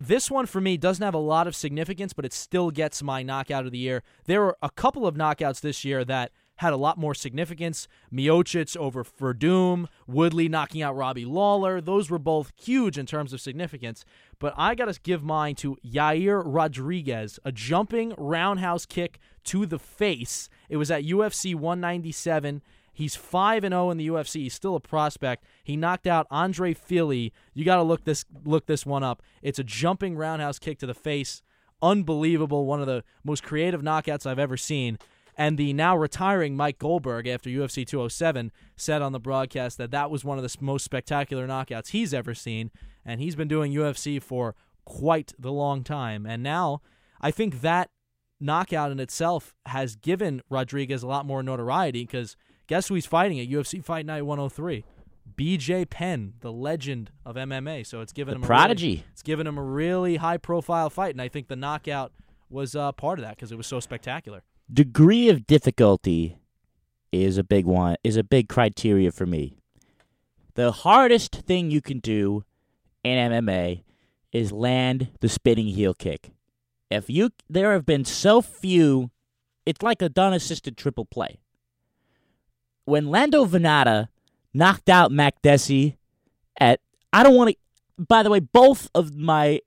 this 0.00 0.30
one 0.30 0.46
for 0.46 0.60
me 0.60 0.78
doesn't 0.78 1.04
have 1.04 1.14
a 1.14 1.18
lot 1.18 1.46
of 1.46 1.54
significance, 1.54 2.14
but 2.14 2.24
it 2.24 2.32
still 2.32 2.70
gets 2.70 3.02
my 3.02 3.22
knockout 3.22 3.66
of 3.66 3.72
the 3.72 3.78
year. 3.78 4.02
There 4.24 4.40
were 4.40 4.56
a 4.62 4.70
couple 4.70 5.06
of 5.06 5.14
knockouts 5.14 5.60
this 5.60 5.84
year 5.84 6.04
that 6.06 6.32
had 6.56 6.72
a 6.72 6.76
lot 6.76 6.98
more 6.98 7.14
significance. 7.14 7.86
Miocic 8.12 8.76
over 8.76 9.04
Werdum, 9.04 9.86
Woodley 10.06 10.48
knocking 10.48 10.82
out 10.82 10.96
Robbie 10.96 11.24
Lawler. 11.24 11.80
Those 11.80 12.10
were 12.10 12.18
both 12.18 12.52
huge 12.62 12.98
in 12.98 13.06
terms 13.06 13.32
of 13.32 13.40
significance. 13.40 14.04
But 14.38 14.54
I 14.56 14.74
got 14.74 14.92
to 14.92 15.00
give 15.00 15.22
mine 15.22 15.54
to 15.56 15.76
Yair 15.84 16.42
Rodriguez, 16.44 17.38
a 17.44 17.52
jumping 17.52 18.14
roundhouse 18.16 18.84
kick 18.86 19.18
to 19.44 19.64
the 19.64 19.78
face. 19.78 20.48
It 20.68 20.76
was 20.76 20.90
at 20.90 21.04
UFC 21.04 21.54
197. 21.54 22.62
He's 22.92 23.16
5 23.16 23.64
and 23.64 23.72
0 23.72 23.90
in 23.90 23.98
the 23.98 24.08
UFC. 24.08 24.42
He's 24.42 24.54
still 24.54 24.76
a 24.76 24.80
prospect. 24.80 25.44
He 25.62 25.76
knocked 25.76 26.06
out 26.06 26.26
Andre 26.30 26.74
Fili. 26.74 27.32
You 27.54 27.64
got 27.64 27.76
to 27.76 27.82
look 27.82 28.04
this 28.04 28.24
look 28.44 28.66
this 28.66 28.84
one 28.84 29.02
up. 29.02 29.22
It's 29.42 29.58
a 29.58 29.64
jumping 29.64 30.16
roundhouse 30.16 30.58
kick 30.58 30.78
to 30.80 30.86
the 30.86 30.94
face. 30.94 31.42
Unbelievable. 31.82 32.66
One 32.66 32.80
of 32.80 32.86
the 32.86 33.04
most 33.24 33.42
creative 33.42 33.82
knockouts 33.82 34.26
I've 34.26 34.38
ever 34.38 34.56
seen. 34.56 34.98
And 35.36 35.56
the 35.56 35.72
now 35.72 35.96
retiring 35.96 36.56
Mike 36.56 36.78
Goldberg 36.78 37.26
after 37.26 37.48
UFC 37.48 37.86
207 37.86 38.52
said 38.76 39.00
on 39.00 39.12
the 39.12 39.20
broadcast 39.20 39.78
that 39.78 39.90
that 39.92 40.10
was 40.10 40.24
one 40.24 40.36
of 40.36 40.44
the 40.44 40.54
most 40.60 40.84
spectacular 40.84 41.46
knockouts 41.46 41.88
he's 41.88 42.12
ever 42.12 42.34
seen. 42.34 42.70
And 43.06 43.20
he's 43.20 43.36
been 43.36 43.48
doing 43.48 43.72
UFC 43.72 44.22
for 44.22 44.54
quite 44.84 45.32
the 45.38 45.52
long 45.52 45.82
time. 45.82 46.26
And 46.26 46.42
now 46.42 46.82
I 47.20 47.30
think 47.30 47.62
that 47.62 47.90
knockout 48.40 48.90
in 48.90 49.00
itself 49.00 49.54
has 49.66 49.96
given 49.96 50.42
Rodriguez 50.50 51.02
a 51.02 51.06
lot 51.06 51.26
more 51.26 51.42
notoriety 51.42 52.04
because 52.04 52.36
guess 52.70 52.86
who 52.86 52.94
he's 52.94 53.04
fighting 53.04 53.40
at 53.40 53.48
UFC 53.48 53.84
Fight 53.84 54.06
Night 54.06 54.22
103? 54.22 54.84
BJ 55.36 55.90
Penn, 55.90 56.34
the 56.40 56.52
legend 56.52 57.10
of 57.26 57.34
MMA. 57.34 57.84
So 57.84 58.00
it's 58.00 58.12
given 58.12 58.32
The 58.32 58.36
him 58.36 58.44
a 58.44 58.46
prodigy. 58.46 58.86
Really, 58.86 59.04
it's 59.12 59.22
given 59.22 59.46
him 59.46 59.58
a 59.58 59.62
really 59.62 60.16
high 60.16 60.36
profile 60.36 60.88
fight, 60.88 61.12
and 61.12 61.20
I 61.20 61.28
think 61.28 61.48
the 61.48 61.56
knockout 61.56 62.12
was 62.48 62.76
uh, 62.76 62.92
part 62.92 63.18
of 63.18 63.24
that 63.24 63.36
because 63.36 63.50
it 63.50 63.56
was 63.56 63.66
so 63.66 63.80
spectacular. 63.80 64.44
Degree 64.72 65.28
of 65.28 65.48
difficulty 65.48 66.38
is 67.10 67.38
a 67.38 67.44
big 67.44 67.66
one. 67.66 67.96
Is 68.04 68.16
a 68.16 68.22
big 68.22 68.48
criteria 68.48 69.10
for 69.10 69.26
me. 69.26 69.56
The 70.54 70.70
hardest 70.70 71.34
thing 71.34 71.72
you 71.72 71.80
can 71.80 71.98
do 71.98 72.44
in 73.02 73.32
MMA 73.32 73.82
is 74.32 74.52
land 74.52 75.08
the 75.20 75.28
spinning 75.28 75.66
heel 75.66 75.92
kick. 75.92 76.30
If 76.88 77.10
you, 77.10 77.30
there 77.48 77.72
have 77.72 77.84
been 77.84 78.04
so 78.04 78.40
few. 78.40 79.10
It's 79.66 79.82
like 79.82 80.02
a 80.02 80.08
done 80.08 80.32
assisted 80.32 80.76
triple 80.76 81.04
play. 81.04 81.40
When 82.90 83.06
Lando 83.06 83.44
Vannata 83.46 84.08
knocked 84.52 84.88
out 84.88 85.10
Makdessi 85.10 85.96
at 86.58 86.80
I 87.12 87.22
don't 87.22 87.36
want 87.36 87.50
to. 87.50 87.56
By 88.02 88.22
the 88.22 88.30
way, 88.30 88.40
both 88.40 88.88
of 88.94 89.14
my 89.14 89.60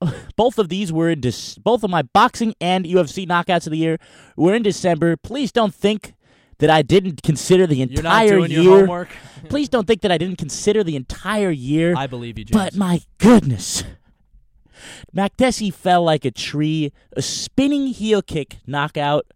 both 0.36 0.58
of 0.58 0.68
these 0.68 0.92
were 0.92 1.10
in 1.10 1.20
Dec- 1.20 1.62
both 1.62 1.84
of 1.84 1.90
my 1.90 2.02
boxing 2.02 2.54
and 2.60 2.84
UFC 2.84 3.26
knockouts 3.26 3.66
of 3.66 3.72
the 3.72 3.78
year 3.78 3.98
were 4.36 4.54
in 4.54 4.62
December. 4.62 5.16
Please 5.16 5.52
don't 5.52 5.74
think 5.74 6.14
that 6.58 6.68
I 6.70 6.82
didn't 6.82 7.22
consider 7.22 7.66
the 7.66 7.76
You're 7.76 8.02
not 8.02 8.22
entire 8.22 8.46
year. 8.46 8.62
homework. 8.80 9.08
Please 9.48 9.68
don't 9.68 9.86
think 9.86 10.02
that 10.02 10.12
I 10.12 10.18
didn't 10.18 10.36
consider 10.36 10.84
the 10.84 10.94
entire 10.96 11.50
year. 11.50 11.94
I 11.96 12.06
believe 12.06 12.38
you, 12.38 12.44
James. 12.44 12.52
But 12.52 12.76
my 12.76 13.00
goodness. 13.18 13.84
Makdessi 15.14 15.72
fell 15.72 16.02
like 16.02 16.24
a 16.24 16.30
tree, 16.30 16.92
a 17.16 17.22
spinning 17.22 17.86
heel 17.88 18.22
kick 18.22 18.58
knockout. 18.66 19.26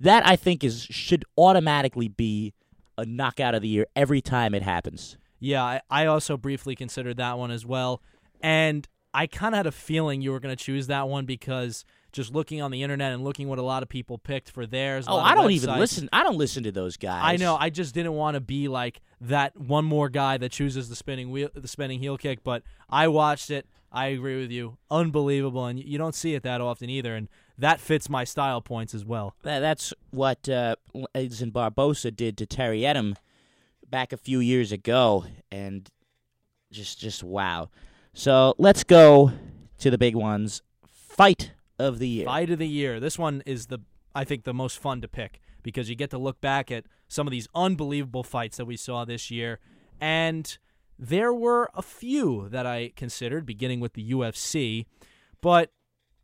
That 0.00 0.26
I 0.26 0.36
think 0.36 0.62
is 0.62 0.82
should 0.82 1.24
automatically 1.38 2.08
be 2.08 2.52
a 2.98 3.04
knockout 3.04 3.54
of 3.54 3.62
the 3.62 3.68
year 3.68 3.86
every 3.94 4.20
time 4.20 4.54
it 4.54 4.62
happens. 4.62 5.16
Yeah, 5.38 5.62
I, 5.62 5.80
I 5.90 6.06
also 6.06 6.36
briefly 6.36 6.74
considered 6.74 7.16
that 7.18 7.38
one 7.38 7.50
as 7.50 7.66
well. 7.66 8.02
And 8.40 8.88
I 9.12 9.26
kind 9.26 9.54
of 9.54 9.58
had 9.58 9.66
a 9.66 9.72
feeling 9.72 10.22
you 10.22 10.32
were 10.32 10.40
going 10.40 10.54
to 10.56 10.62
choose 10.62 10.86
that 10.88 11.08
one 11.08 11.26
because 11.26 11.84
just 12.16 12.34
looking 12.34 12.62
on 12.62 12.70
the 12.70 12.82
internet 12.82 13.12
and 13.12 13.22
looking 13.22 13.46
what 13.46 13.58
a 13.58 13.62
lot 13.62 13.82
of 13.82 13.90
people 13.90 14.16
picked 14.16 14.50
for 14.50 14.64
theirs. 14.66 15.04
Oh, 15.06 15.18
I 15.18 15.34
don't 15.34 15.50
even 15.50 15.78
listen. 15.78 16.08
I 16.12 16.22
don't 16.22 16.38
listen 16.38 16.64
to 16.64 16.72
those 16.72 16.96
guys. 16.96 17.20
I 17.22 17.36
know. 17.36 17.56
I 17.60 17.68
just 17.68 17.94
didn't 17.94 18.14
want 18.14 18.36
to 18.36 18.40
be 18.40 18.68
like 18.68 19.02
that 19.20 19.54
one 19.60 19.84
more 19.84 20.08
guy 20.08 20.38
that 20.38 20.50
chooses 20.50 20.88
the 20.88 20.96
spinning 20.96 21.30
wheel, 21.30 21.50
the 21.54 21.68
spinning 21.68 22.00
heel 22.00 22.16
kick. 22.16 22.42
But 22.42 22.62
I 22.88 23.08
watched 23.08 23.50
it. 23.50 23.66
I 23.92 24.06
agree 24.06 24.40
with 24.40 24.50
you. 24.50 24.78
Unbelievable, 24.90 25.66
and 25.66 25.78
you 25.78 25.98
don't 25.98 26.14
see 26.14 26.34
it 26.34 26.42
that 26.42 26.62
often 26.62 26.88
either. 26.88 27.14
And 27.14 27.28
that 27.58 27.80
fits 27.80 28.08
my 28.08 28.24
style 28.24 28.62
points 28.62 28.94
as 28.94 29.04
well. 29.04 29.36
That's 29.42 29.92
what 30.10 30.48
uh, 30.48 30.76
Edson 31.14 31.50
Barboza 31.50 32.10
did 32.10 32.38
to 32.38 32.46
Terry 32.46 32.80
Etim 32.80 33.16
back 33.88 34.14
a 34.14 34.16
few 34.16 34.40
years 34.40 34.72
ago, 34.72 35.26
and 35.52 35.88
just 36.72 36.98
just 36.98 37.22
wow. 37.22 37.68
So 38.14 38.54
let's 38.56 38.84
go 38.84 39.32
to 39.78 39.90
the 39.90 39.98
big 39.98 40.14
ones. 40.14 40.62
Fight 40.90 41.52
of 41.78 41.98
the 41.98 42.08
year. 42.08 42.24
Fight 42.26 42.50
of 42.50 42.58
the 42.58 42.68
year. 42.68 43.00
This 43.00 43.18
one 43.18 43.42
is 43.46 43.66
the 43.66 43.80
I 44.14 44.24
think 44.24 44.44
the 44.44 44.54
most 44.54 44.78
fun 44.78 45.02
to 45.02 45.08
pick 45.08 45.40
because 45.62 45.90
you 45.90 45.94
get 45.94 46.10
to 46.10 46.18
look 46.18 46.40
back 46.40 46.70
at 46.70 46.84
some 47.06 47.26
of 47.26 47.30
these 47.30 47.48
unbelievable 47.54 48.22
fights 48.22 48.56
that 48.56 48.64
we 48.64 48.76
saw 48.76 49.04
this 49.04 49.30
year 49.30 49.58
and 50.00 50.58
there 50.98 51.32
were 51.32 51.68
a 51.74 51.82
few 51.82 52.48
that 52.48 52.66
I 52.66 52.92
considered 52.96 53.44
beginning 53.44 53.80
with 53.80 53.92
the 53.92 54.10
UFC, 54.10 54.86
but 55.42 55.70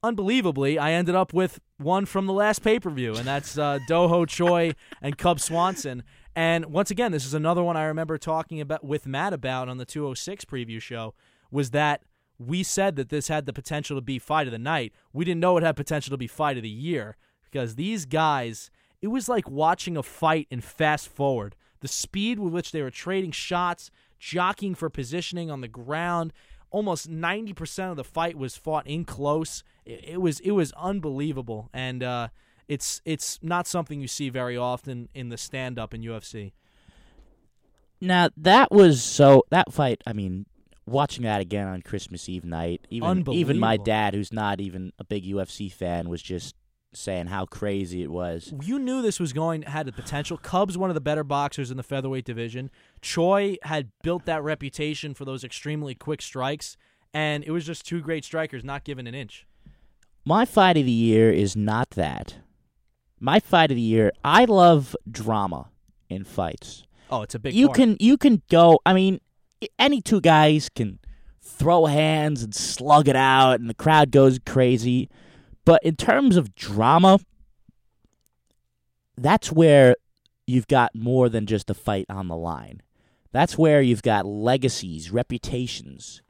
unbelievably 0.02 0.78
I 0.78 0.92
ended 0.92 1.14
up 1.14 1.34
with 1.34 1.60
one 1.76 2.06
from 2.06 2.26
the 2.26 2.32
last 2.32 2.60
pay-per-view 2.60 3.14
and 3.16 3.26
that's 3.26 3.58
uh, 3.58 3.78
Doo 3.88 4.08
Ho 4.08 4.24
Choi 4.24 4.72
and 5.00 5.18
Cub 5.18 5.38
Swanson. 5.38 6.02
And 6.34 6.66
once 6.66 6.90
again, 6.90 7.12
this 7.12 7.26
is 7.26 7.34
another 7.34 7.62
one 7.62 7.76
I 7.76 7.84
remember 7.84 8.16
talking 8.16 8.60
about 8.60 8.82
with 8.82 9.06
Matt 9.06 9.34
about 9.34 9.68
on 9.68 9.76
the 9.76 9.84
206 9.84 10.46
preview 10.46 10.80
show 10.80 11.14
was 11.50 11.70
that 11.70 12.02
we 12.46 12.62
said 12.62 12.96
that 12.96 13.08
this 13.08 13.28
had 13.28 13.46
the 13.46 13.52
potential 13.52 13.96
to 13.96 14.00
be 14.00 14.18
fight 14.18 14.46
of 14.46 14.52
the 14.52 14.58
night. 14.58 14.92
We 15.12 15.24
didn't 15.24 15.40
know 15.40 15.56
it 15.56 15.62
had 15.62 15.76
potential 15.76 16.10
to 16.10 16.18
be 16.18 16.26
fight 16.26 16.56
of 16.56 16.62
the 16.62 16.68
year 16.68 17.16
because 17.44 17.74
these 17.74 18.06
guys, 18.06 18.70
it 19.00 19.08
was 19.08 19.28
like 19.28 19.50
watching 19.50 19.96
a 19.96 20.02
fight 20.02 20.46
in 20.50 20.60
fast 20.60 21.08
forward. 21.08 21.56
The 21.80 21.88
speed 21.88 22.38
with 22.38 22.52
which 22.52 22.72
they 22.72 22.82
were 22.82 22.90
trading 22.90 23.32
shots, 23.32 23.90
jockeying 24.18 24.74
for 24.74 24.88
positioning 24.88 25.50
on 25.50 25.60
the 25.60 25.68
ground, 25.68 26.32
almost 26.70 27.10
90% 27.10 27.90
of 27.90 27.96
the 27.96 28.04
fight 28.04 28.36
was 28.36 28.56
fought 28.56 28.86
in 28.86 29.04
close. 29.04 29.62
It, 29.84 30.04
it 30.04 30.20
was 30.20 30.40
it 30.40 30.52
was 30.52 30.72
unbelievable 30.72 31.68
and 31.72 32.02
uh, 32.02 32.28
it's 32.68 33.02
it's 33.04 33.38
not 33.42 33.66
something 33.66 34.00
you 34.00 34.08
see 34.08 34.30
very 34.30 34.56
often 34.56 35.08
in 35.14 35.28
the 35.28 35.36
stand 35.36 35.78
up 35.78 35.92
in 35.92 36.02
UFC. 36.02 36.52
Now 38.00 38.30
that 38.36 38.72
was 38.72 39.02
so 39.02 39.44
that 39.50 39.72
fight. 39.72 40.00
I 40.06 40.12
mean, 40.12 40.46
watching 40.86 41.24
that 41.24 41.40
again 41.40 41.66
on 41.66 41.82
Christmas 41.82 42.28
Eve 42.28 42.44
night, 42.44 42.86
even 42.90 43.28
even 43.32 43.58
my 43.58 43.76
dad, 43.76 44.14
who's 44.14 44.32
not 44.32 44.60
even 44.60 44.92
a 44.98 45.04
big 45.04 45.24
UFC 45.24 45.72
fan, 45.72 46.08
was 46.08 46.22
just 46.22 46.54
saying 46.94 47.26
how 47.26 47.46
crazy 47.46 48.02
it 48.02 48.10
was. 48.10 48.52
You 48.62 48.78
knew 48.78 49.02
this 49.02 49.18
was 49.18 49.32
going 49.32 49.62
had 49.62 49.86
the 49.86 49.92
potential. 49.92 50.36
Cubs 50.36 50.76
one 50.76 50.90
of 50.90 50.94
the 50.94 51.00
better 51.00 51.24
boxers 51.24 51.70
in 51.70 51.76
the 51.76 51.82
featherweight 51.82 52.24
division. 52.24 52.70
Choi 53.00 53.56
had 53.62 53.90
built 54.02 54.26
that 54.26 54.42
reputation 54.42 55.14
for 55.14 55.24
those 55.24 55.44
extremely 55.44 55.94
quick 55.94 56.20
strikes, 56.22 56.76
and 57.14 57.44
it 57.44 57.50
was 57.50 57.64
just 57.64 57.86
two 57.86 58.00
great 58.00 58.24
strikers 58.24 58.64
not 58.64 58.84
given 58.84 59.06
an 59.06 59.14
inch. 59.14 59.46
My 60.24 60.44
fight 60.44 60.76
of 60.76 60.84
the 60.84 60.92
year 60.92 61.32
is 61.32 61.56
not 61.56 61.90
that. 61.90 62.36
My 63.18 63.40
fight 63.40 63.70
of 63.70 63.76
the 63.76 63.80
year. 63.80 64.12
I 64.24 64.44
love 64.44 64.96
drama 65.10 65.70
in 66.08 66.24
fights. 66.24 66.84
Oh, 67.10 67.22
it's 67.22 67.34
a 67.34 67.38
big. 67.38 67.54
you 67.54 67.68
part. 67.68 67.76
can 67.76 67.96
you 68.00 68.16
can 68.16 68.42
go. 68.48 68.80
I 68.86 68.92
mean, 68.94 69.20
any 69.78 70.00
two 70.00 70.20
guys 70.20 70.68
can 70.68 70.98
throw 71.40 71.86
hands 71.86 72.42
and 72.42 72.54
slug 72.54 73.08
it 73.08 73.16
out, 73.16 73.60
and 73.60 73.68
the 73.68 73.74
crowd 73.74 74.10
goes 74.10 74.38
crazy. 74.44 75.08
But 75.64 75.82
in 75.84 75.96
terms 75.96 76.36
of 76.36 76.54
drama, 76.54 77.18
that's 79.16 79.52
where 79.52 79.96
you've 80.46 80.66
got 80.68 80.94
more 80.94 81.28
than 81.28 81.46
just 81.46 81.70
a 81.70 81.74
fight 81.74 82.06
on 82.08 82.28
the 82.28 82.36
line. 82.36 82.82
That's 83.32 83.56
where 83.56 83.80
you've 83.80 84.02
got 84.02 84.26
legacies, 84.26 85.10
reputations, 85.10 86.22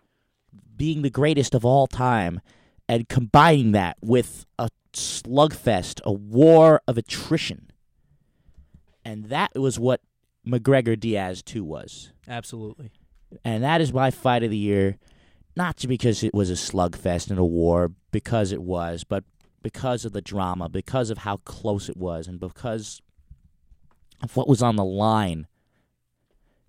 being 0.76 1.02
the 1.02 1.10
greatest 1.10 1.54
of 1.54 1.64
all 1.64 1.86
time, 1.86 2.40
and 2.88 3.08
combining 3.08 3.72
that 3.72 3.96
with 4.00 4.46
a 4.58 4.68
slugfest, 4.92 6.00
a 6.04 6.12
war 6.12 6.80
of 6.86 6.98
attrition. 6.98 7.70
And 9.04 9.24
that 9.26 9.52
was 9.54 9.78
what 9.78 10.00
McGregor 10.46 10.98
Diaz 10.98 11.42
2 11.42 11.64
was. 11.64 12.12
absolutely. 12.28 12.92
And 13.44 13.62
that 13.62 13.80
is 13.80 13.92
my 13.92 14.10
fight 14.10 14.42
of 14.42 14.50
the 14.50 14.56
year, 14.56 14.98
not 15.56 15.76
just 15.76 15.88
because 15.88 16.22
it 16.22 16.34
was 16.34 16.50
a 16.50 16.54
slugfest 16.54 17.30
and 17.30 17.38
a 17.38 17.44
war, 17.44 17.92
because 18.10 18.52
it 18.52 18.62
was, 18.62 19.04
but 19.04 19.24
because 19.62 20.04
of 20.04 20.12
the 20.12 20.20
drama, 20.20 20.68
because 20.68 21.10
of 21.10 21.18
how 21.18 21.38
close 21.38 21.88
it 21.88 21.96
was, 21.96 22.26
and 22.26 22.40
because 22.40 23.00
of 24.22 24.36
what 24.36 24.48
was 24.48 24.62
on 24.62 24.76
the 24.76 24.84
line. 24.84 25.46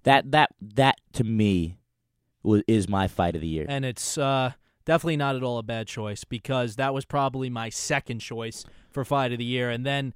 That 0.03 0.31
that 0.31 0.51
that 0.61 0.99
to 1.13 1.23
me 1.23 1.77
was, 2.43 2.61
is 2.67 2.89
my 2.89 3.07
fight 3.07 3.35
of 3.35 3.41
the 3.41 3.47
year. 3.47 3.65
and 3.69 3.85
it's 3.85 4.17
uh, 4.17 4.51
definitely 4.85 5.17
not 5.17 5.35
at 5.35 5.43
all 5.43 5.57
a 5.57 5.63
bad 5.63 5.87
choice 5.87 6.25
because 6.25 6.75
that 6.75 6.93
was 6.93 7.05
probably 7.05 7.49
my 7.49 7.69
second 7.69 8.19
choice 8.19 8.65
for 8.91 9.05
fight 9.05 9.31
of 9.31 9.37
the 9.37 9.45
year, 9.45 9.69
and 9.69 9.85
then 9.85 10.13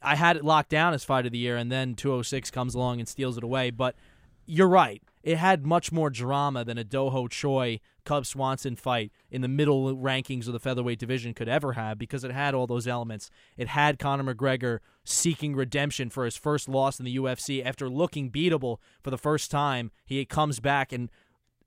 I 0.00 0.14
had 0.14 0.36
it 0.36 0.44
locked 0.44 0.68
down 0.68 0.94
as 0.94 1.02
fight 1.02 1.26
of 1.26 1.32
the 1.32 1.38
year, 1.38 1.56
and 1.56 1.72
then 1.72 1.94
206 1.94 2.50
comes 2.50 2.74
along 2.74 3.00
and 3.00 3.08
steals 3.08 3.36
it 3.36 3.44
away. 3.44 3.70
But 3.70 3.96
you're 4.46 4.68
right; 4.68 5.02
it 5.24 5.38
had 5.38 5.64
much 5.64 5.90
more 5.90 6.10
drama 6.10 6.64
than 6.64 6.76
a 6.76 6.84
Doo 6.84 7.08
Ho 7.08 7.26
Choi 7.28 7.80
Cub 8.04 8.26
Swanson 8.26 8.76
fight 8.76 9.10
in 9.30 9.40
the 9.40 9.48
middle 9.48 9.96
rankings 9.96 10.46
of 10.46 10.52
the 10.52 10.60
featherweight 10.60 10.98
division 10.98 11.32
could 11.32 11.48
ever 11.48 11.72
have 11.72 11.98
because 11.98 12.24
it 12.24 12.30
had 12.30 12.54
all 12.54 12.66
those 12.66 12.86
elements. 12.86 13.30
It 13.56 13.68
had 13.68 13.98
Conor 13.98 14.34
McGregor 14.34 14.80
seeking 15.02 15.56
redemption 15.56 16.10
for 16.10 16.26
his 16.26 16.36
first 16.36 16.68
loss 16.68 16.98
in 16.98 17.06
the 17.06 17.16
UFC 17.16 17.64
after 17.64 17.88
looking 17.88 18.30
beatable 18.30 18.76
for 19.02 19.10
the 19.10 19.16
first 19.16 19.50
time. 19.50 19.90
He 20.04 20.22
comes 20.26 20.60
back 20.60 20.92
and 20.92 21.10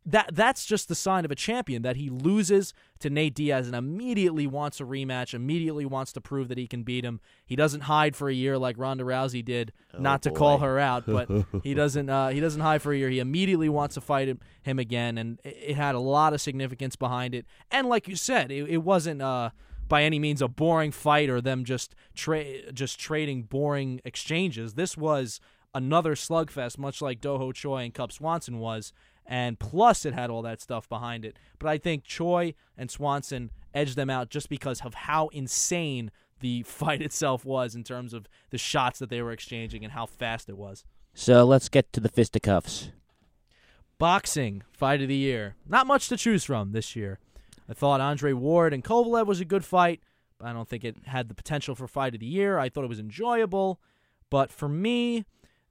that 0.07 0.29
that's 0.31 0.65
just 0.65 0.87
the 0.87 0.95
sign 0.95 1.25
of 1.25 1.31
a 1.31 1.35
champion 1.35 1.81
that 1.81 1.97
he 1.97 2.09
loses 2.09 2.73
to 2.99 3.09
Nate 3.09 3.35
Diaz 3.35 3.67
and 3.67 3.75
immediately 3.75 4.47
wants 4.47 4.79
a 4.79 4.85
rematch, 4.85 5.33
immediately 5.33 5.85
wants 5.85 6.13
to 6.13 6.21
prove 6.21 6.47
that 6.47 6.57
he 6.57 6.65
can 6.65 6.83
beat 6.83 7.03
him. 7.03 7.19
He 7.45 7.57
doesn't 7.57 7.81
hide 7.81 8.15
for 8.15 8.29
a 8.29 8.33
year 8.33 8.57
like 8.57 8.77
Ronda 8.77 9.03
Rousey 9.03 9.43
did, 9.43 9.73
not 9.99 10.21
to 10.23 10.31
call 10.31 10.59
her 10.59 10.79
out, 10.79 11.05
but 11.05 11.29
he 11.63 11.73
doesn't 11.73 12.09
uh, 12.09 12.29
he 12.29 12.39
doesn't 12.39 12.61
hide 12.61 12.81
for 12.81 12.93
a 12.93 12.97
year. 12.97 13.09
He 13.09 13.19
immediately 13.19 13.67
wants 13.67 13.95
to 13.95 14.01
fight 14.01 14.29
him, 14.29 14.39
him 14.61 14.79
again, 14.79 15.17
and 15.17 15.39
it, 15.43 15.57
it 15.67 15.75
had 15.75 15.93
a 15.93 15.99
lot 15.99 16.33
of 16.33 16.39
significance 16.39 16.95
behind 16.95 17.35
it. 17.35 17.45
And 17.69 17.89
like 17.89 18.07
you 18.07 18.15
said, 18.15 18.49
it, 18.49 18.69
it 18.69 18.83
wasn't 18.83 19.21
uh, 19.21 19.49
by 19.89 20.03
any 20.03 20.19
means 20.19 20.41
a 20.41 20.47
boring 20.47 20.91
fight 20.91 21.29
or 21.29 21.41
them 21.41 21.65
just 21.65 21.95
tra- 22.15 22.71
just 22.71 22.97
trading 22.97 23.43
boring 23.43 23.99
exchanges. 24.05 24.75
This 24.75 24.95
was 24.95 25.41
another 25.75 26.15
slugfest, 26.15 26.77
much 26.77 27.01
like 27.01 27.21
Doo 27.21 27.37
Ho 27.37 27.51
Choi 27.51 27.83
and 27.83 27.93
Cub 27.93 28.11
Swanson 28.11 28.59
was, 28.59 28.93
and 29.27 29.59
plus 29.59 30.05
it 30.05 30.13
had 30.13 30.29
all 30.29 30.41
that 30.43 30.61
stuff 30.61 30.87
behind 30.87 31.25
it. 31.25 31.37
But 31.59 31.69
I 31.69 31.77
think 31.77 32.03
Choi 32.03 32.53
and 32.77 32.89
Swanson 32.89 33.51
edged 33.73 33.95
them 33.95 34.09
out 34.09 34.29
just 34.29 34.49
because 34.49 34.81
of 34.81 34.93
how 34.93 35.27
insane 35.27 36.11
the 36.39 36.63
fight 36.65 37.01
itself 37.01 37.45
was 37.45 37.75
in 37.75 37.83
terms 37.83 38.13
of 38.13 38.27
the 38.49 38.57
shots 38.57 38.99
that 38.99 39.09
they 39.09 39.21
were 39.21 39.31
exchanging 39.31 39.83
and 39.83 39.93
how 39.93 40.05
fast 40.05 40.49
it 40.49 40.57
was. 40.57 40.85
So 41.13 41.43
let's 41.43 41.67
get 41.67 41.91
to 41.93 41.99
the 41.99 42.09
fisticuffs. 42.09 42.91
Boxing 43.97 44.63
fight 44.71 45.01
of 45.01 45.07
the 45.07 45.15
year. 45.15 45.55
Not 45.67 45.87
much 45.87 46.07
to 46.09 46.17
choose 46.17 46.43
from 46.43 46.71
this 46.71 46.95
year. 46.95 47.19
I 47.67 47.73
thought 47.73 47.99
Andre 47.99 48.33
Ward 48.33 48.73
and 48.73 48.83
Kovalev 48.83 49.25
was 49.25 49.41
a 49.41 49.45
good 49.45 49.65
fight, 49.65 49.99
but 50.37 50.47
I 50.47 50.53
don't 50.53 50.69
think 50.69 50.85
it 50.85 50.95
had 51.05 51.27
the 51.27 51.33
potential 51.33 51.75
for 51.75 51.87
fight 51.87 52.13
of 52.13 52.19
the 52.19 52.27
year. 52.27 52.59
I 52.59 52.69
thought 52.69 52.83
it 52.83 52.89
was 52.89 52.99
enjoyable, 52.99 53.81
but 54.29 54.51
for 54.51 54.69
me, 54.69 55.25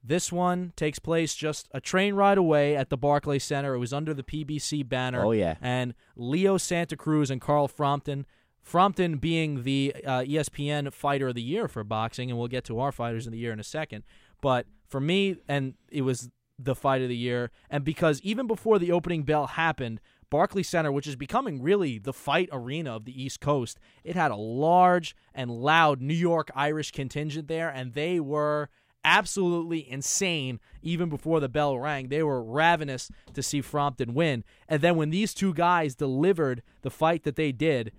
this 0.06 0.30
one 0.30 0.72
takes 0.76 0.98
place 0.98 1.34
just 1.34 1.68
a 1.72 1.80
train 1.80 2.14
ride 2.14 2.38
away 2.38 2.76
at 2.76 2.90
the 2.90 2.96
Barclay 2.96 3.38
Center. 3.38 3.74
It 3.74 3.78
was 3.78 3.92
under 3.92 4.14
the 4.14 4.22
PBC 4.22 4.88
banner. 4.88 5.24
Oh, 5.24 5.32
yeah. 5.32 5.56
And 5.60 5.94
Leo 6.16 6.58
Santa 6.58 6.96
Cruz 6.96 7.30
and 7.30 7.40
Carl 7.40 7.68
Frampton. 7.68 8.26
Frampton 8.62 9.18
being 9.18 9.62
the 9.62 9.94
uh, 10.04 10.22
ESPN 10.22 10.92
fighter 10.92 11.28
of 11.28 11.34
the 11.36 11.42
year 11.42 11.68
for 11.68 11.84
boxing, 11.84 12.30
and 12.30 12.38
we'll 12.38 12.48
get 12.48 12.64
to 12.64 12.80
our 12.80 12.90
fighters 12.90 13.26
of 13.26 13.32
the 13.32 13.38
year 13.38 13.52
in 13.52 13.60
a 13.60 13.64
second. 13.64 14.02
But 14.40 14.66
for 14.88 15.00
me, 15.00 15.36
and 15.48 15.74
it 15.90 16.02
was 16.02 16.30
the 16.58 16.74
fight 16.74 17.02
of 17.02 17.08
the 17.08 17.16
year. 17.16 17.50
And 17.70 17.84
because 17.84 18.20
even 18.22 18.46
before 18.46 18.78
the 18.78 18.92
opening 18.92 19.22
bell 19.22 19.46
happened, 19.46 20.00
Barclays 20.30 20.68
Center, 20.68 20.90
which 20.90 21.06
is 21.06 21.16
becoming 21.16 21.62
really 21.62 21.98
the 21.98 22.12
fight 22.12 22.48
arena 22.50 22.96
of 22.96 23.04
the 23.04 23.22
East 23.22 23.40
Coast, 23.40 23.78
it 24.02 24.16
had 24.16 24.30
a 24.30 24.36
large 24.36 25.14
and 25.34 25.50
loud 25.50 26.00
New 26.00 26.14
York 26.14 26.50
Irish 26.54 26.90
contingent 26.90 27.48
there, 27.48 27.68
and 27.68 27.92
they 27.92 28.18
were 28.18 28.68
absolutely 29.04 29.90
insane 29.90 30.60
even 30.82 31.08
before 31.08 31.40
the 31.40 31.48
bell 31.48 31.78
rang. 31.78 32.08
They 32.08 32.22
were 32.22 32.42
ravenous 32.42 33.10
to 33.34 33.42
see 33.42 33.60
Frampton 33.60 34.14
win. 34.14 34.44
And 34.68 34.82
then 34.82 34.96
when 34.96 35.10
these 35.10 35.32
two 35.32 35.54
guys 35.54 35.94
delivered 35.94 36.62
the 36.82 36.90
fight 36.90 37.22
that 37.24 37.36
they 37.36 37.52
did, 37.52 37.92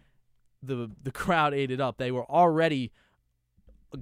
the 0.62 0.90
the 1.02 1.12
crowd 1.12 1.54
ate 1.54 1.72
it 1.72 1.80
up. 1.80 1.98
They 1.98 2.12
were 2.12 2.30
already 2.30 2.92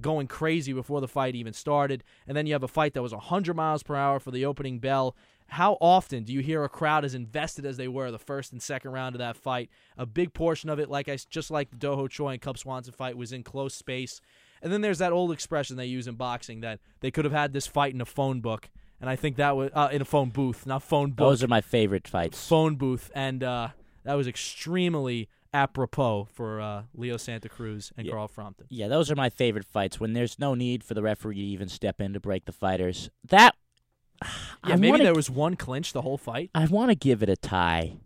going 0.00 0.26
crazy 0.26 0.72
before 0.72 1.00
the 1.00 1.08
fight 1.08 1.34
even 1.34 1.52
started. 1.52 2.02
And 2.26 2.36
then 2.36 2.46
you 2.46 2.54
have 2.54 2.62
a 2.62 2.68
fight 2.68 2.94
that 2.94 3.02
was 3.02 3.12
100 3.12 3.54
miles 3.54 3.82
per 3.82 3.94
hour 3.94 4.18
for 4.18 4.30
the 4.30 4.44
opening 4.44 4.78
bell. 4.78 5.16
How 5.48 5.74
often 5.80 6.24
do 6.24 6.32
you 6.32 6.40
hear 6.40 6.64
a 6.64 6.68
crowd 6.68 7.04
as 7.04 7.14
invested 7.14 7.64
as 7.64 7.76
they 7.76 7.86
were 7.86 8.10
the 8.10 8.18
first 8.18 8.50
and 8.50 8.60
second 8.60 8.90
round 8.90 9.14
of 9.14 9.20
that 9.20 9.36
fight? 9.36 9.70
A 9.96 10.04
big 10.04 10.34
portion 10.34 10.68
of 10.68 10.80
it, 10.80 10.90
like 10.90 11.08
I 11.08 11.16
just 11.30 11.52
like 11.52 11.70
the 11.70 11.76
Doo 11.76 11.94
Ho 11.94 12.08
Choi 12.08 12.30
and 12.30 12.42
Cub 12.42 12.58
Swanson 12.58 12.92
fight, 12.92 13.16
was 13.16 13.32
in 13.32 13.44
close 13.44 13.74
space. 13.74 14.20
And 14.62 14.72
then 14.72 14.80
there's 14.80 14.98
that 14.98 15.12
old 15.12 15.32
expression 15.32 15.76
they 15.76 15.86
use 15.86 16.06
in 16.06 16.14
boxing 16.14 16.60
that 16.60 16.80
they 17.00 17.10
could 17.10 17.24
have 17.24 17.32
had 17.34 17.52
this 17.52 17.66
fight 17.66 17.94
in 17.94 18.00
a 18.00 18.06
phone 18.06 18.40
book, 18.40 18.68
and 19.00 19.08
I 19.10 19.16
think 19.16 19.36
that 19.36 19.56
was 19.56 19.70
uh, 19.74 19.88
in 19.92 20.00
a 20.02 20.04
phone 20.06 20.30
booth, 20.30 20.66
not 20.66 20.82
phone 20.82 21.10
book. 21.10 21.28
Those 21.28 21.42
are 21.42 21.48
my 21.48 21.60
favorite 21.60 22.08
fights. 22.08 22.46
phone 22.48 22.76
booth, 22.76 23.10
and 23.14 23.44
uh, 23.44 23.68
that 24.04 24.14
was 24.14 24.26
extremely 24.26 25.28
apropos 25.54 26.28
for 26.34 26.60
uh, 26.60 26.82
Leo 26.94 27.16
Santa 27.16 27.48
Cruz 27.48 27.92
and 27.96 28.06
Yeah. 28.06 28.12
Carl 28.12 28.28
Frampton. 28.28 28.66
Yeah, 28.68 28.88
those 28.88 29.10
are 29.10 29.16
my 29.16 29.30
favorite 29.30 29.64
fights 29.64 29.98
when 30.00 30.12
there's 30.12 30.38
no 30.38 30.54
need 30.54 30.84
for 30.84 30.94
the 30.94 31.02
referee 31.02 31.36
to 31.36 31.40
even 31.40 31.68
step 31.68 32.00
in 32.00 32.12
to 32.12 32.20
break 32.20 32.44
the 32.44 32.52
fighters. 32.52 33.08
That 33.28 33.54
Yeah, 34.22 34.28
I 34.62 34.76
maybe 34.76 34.90
wanna, 34.90 35.04
there 35.04 35.14
was 35.14 35.30
one 35.30 35.56
clinch 35.56 35.92
the 35.92 36.02
whole 36.02 36.18
fight. 36.18 36.50
I 36.54 36.66
want 36.66 36.90
to 36.90 36.94
give 36.94 37.22
it 37.22 37.28
a 37.28 37.36
tie 37.36 37.96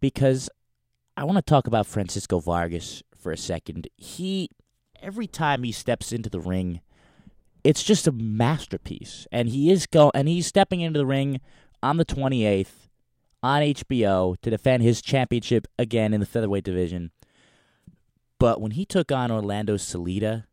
because 0.00 0.48
I 1.16 1.24
want 1.24 1.36
to 1.36 1.42
talk 1.42 1.66
about 1.66 1.86
Francisco 1.86 2.38
Vargas 2.40 3.02
for 3.16 3.32
a 3.32 3.36
second. 3.36 3.88
He 3.96 4.48
every 5.02 5.26
time 5.26 5.62
he 5.62 5.72
steps 5.72 6.12
into 6.12 6.30
the 6.30 6.40
ring, 6.40 6.80
it's 7.64 7.82
just 7.82 8.06
a 8.06 8.12
masterpiece. 8.12 9.26
And 9.30 9.48
he 9.48 9.70
is 9.70 9.86
go 9.86 10.10
and 10.14 10.28
he's 10.28 10.46
stepping 10.46 10.80
into 10.80 10.98
the 10.98 11.06
ring 11.06 11.40
on 11.82 11.96
the 11.96 12.04
28th 12.04 12.88
on 13.42 13.62
HBO 13.62 14.36
to 14.40 14.50
defend 14.50 14.82
his 14.82 15.02
championship 15.02 15.66
again 15.78 16.14
in 16.14 16.20
the 16.20 16.26
featherweight 16.26 16.64
division. 16.64 17.10
But 18.38 18.60
when 18.60 18.72
he 18.72 18.84
took 18.84 19.12
on 19.12 19.30
Orlando 19.30 19.76
Salido 19.76 20.44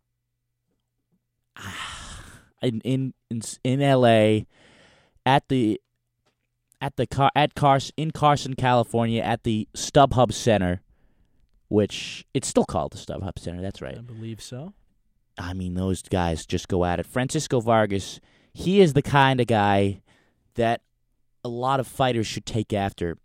ah, 1.56 2.24
in 2.62 2.82
in 2.82 3.14
in, 3.30 3.42
in 3.64 3.80
LA 3.80 4.46
at 5.26 5.48
the 5.50 5.80
at 6.82 6.96
the 6.96 7.08
car 7.08 7.32
at 7.36 7.56
Carson 7.56 7.94
in 7.98 8.12
Carson, 8.12 8.54
California, 8.56 9.22
at 9.22 9.44
the 9.44 9.68
StubHub 9.76 10.34
Center, 10.34 10.82
which 11.69 12.25
it's 12.34 12.47
still 12.47 12.65
called 12.65 12.91
the 12.91 12.97
StubHub 12.97 13.39
Center. 13.39 13.62
That's 13.62 13.82
right. 13.82 13.97
I 13.97 14.01
believe 14.01 14.41
so. 14.41 14.73
I 15.38 15.53
mean, 15.53 15.75
those 15.75 16.01
guys 16.01 16.45
just 16.45 16.67
go 16.67 16.84
at 16.84 16.99
it. 16.99 17.05
Francisco 17.05 17.62
Vargas, 17.62 18.19
he 18.53 18.82
is 18.82 18.93
the 18.93 19.01
kind 19.01 19.39
of 19.39 19.47
guy 19.47 20.01
that 20.55 20.82
a 21.43 21.49
lot 21.49 21.79
of 21.79 21.88
fighters 21.88 22.27
should 22.27 22.45
take 22.45 22.73
after. 22.73 23.17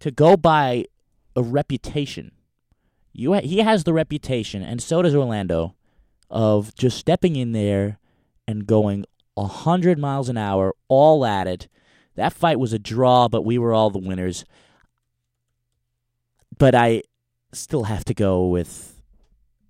To 0.00 0.10
go 0.10 0.36
by 0.36 0.86
a 1.36 1.42
reputation, 1.42 2.32
you 3.12 3.34
ha- 3.34 3.40
he 3.40 3.58
has 3.58 3.84
the 3.84 3.92
reputation, 3.92 4.62
and 4.62 4.82
so 4.82 5.02
does 5.02 5.14
Orlando, 5.14 5.76
of 6.28 6.74
just 6.74 6.98
stepping 6.98 7.36
in 7.36 7.52
there 7.52 7.98
and 8.48 8.66
going 8.66 9.04
a 9.36 9.46
hundred 9.46 9.98
miles 9.98 10.28
an 10.28 10.36
hour, 10.36 10.74
all 10.88 11.24
at 11.24 11.46
it. 11.46 11.68
That 12.16 12.32
fight 12.32 12.58
was 12.58 12.72
a 12.72 12.78
draw, 12.78 13.28
but 13.28 13.42
we 13.42 13.56
were 13.56 13.72
all 13.72 13.90
the 13.90 13.98
winners. 13.98 14.44
But 16.58 16.74
I 16.74 17.02
still 17.54 17.84
have 17.84 18.04
to 18.06 18.14
go 18.14 18.46
with 18.46 19.00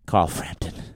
Carl 0.06 0.28
Frampton. 0.28 0.74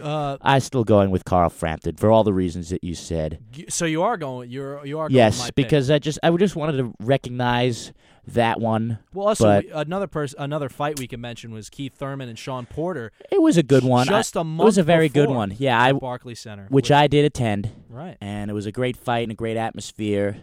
Uh, 0.00 0.38
I'm 0.40 0.60
still 0.60 0.84
going 0.84 1.10
with 1.10 1.24
Carl 1.24 1.50
Frampton 1.50 1.96
for 1.96 2.10
all 2.10 2.22
the 2.24 2.32
reasons 2.32 2.70
that 2.70 2.84
you 2.84 2.94
said. 2.94 3.40
so 3.68 3.84
you 3.84 4.02
are 4.02 4.16
going. 4.16 4.50
You're 4.50 4.86
you 4.86 4.98
are 4.98 5.08
going 5.08 5.14
with 5.26 5.38
my 5.38 5.44
Yes, 5.46 5.50
because 5.50 5.90
I 5.90 5.98
just 5.98 6.18
I 6.22 6.30
just 6.36 6.54
wanted 6.54 6.76
to 6.78 6.94
recognize 7.00 7.92
that 8.28 8.60
one. 8.60 8.98
well, 9.12 9.28
also 9.28 9.44
but- 9.44 9.64
we- 9.64 9.70
another 9.72 10.06
person, 10.06 10.40
another 10.40 10.68
fight 10.68 10.98
we 10.98 11.06
can 11.06 11.20
mention 11.20 11.52
was 11.52 11.68
Keith 11.68 11.94
Thurman 11.94 12.28
and 12.28 12.38
Sean 12.38 12.66
Porter. 12.66 13.10
It 13.30 13.42
was 13.42 13.56
a 13.56 13.62
good 13.62 13.82
one. 13.82 14.06
Just 14.06 14.36
a 14.36 14.44
month. 14.44 14.62
it 14.62 14.64
was 14.64 14.78
a 14.78 14.82
very 14.82 15.08
good 15.08 15.28
one. 15.28 15.54
Yeah, 15.58 15.80
I 15.80 15.88
at 15.90 16.00
Barclays 16.00 16.40
Center, 16.40 16.66
which 16.68 16.90
I 16.90 17.06
did 17.06 17.24
attend, 17.24 17.70
right. 17.88 18.16
and 18.20 18.50
it 18.50 18.54
was 18.54 18.66
a 18.66 18.72
great 18.72 18.96
fight 18.96 19.24
and 19.24 19.32
a 19.32 19.36
great 19.36 19.56
atmosphere 19.56 20.38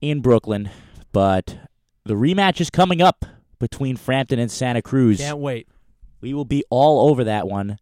in 0.00 0.20
Brooklyn. 0.20 0.70
But 1.12 1.56
the 2.04 2.14
rematch 2.14 2.60
is 2.60 2.70
coming 2.70 3.00
up 3.00 3.24
between 3.62 3.96
Frampton 3.96 4.40
and 4.40 4.50
Santa 4.50 4.82
Cruz. 4.82 5.18
Can't 5.18 5.38
wait. 5.38 5.68
We 6.20 6.34
will 6.34 6.44
be 6.44 6.64
all 6.68 7.08
over 7.08 7.22
that 7.22 7.46
one. 7.46 7.78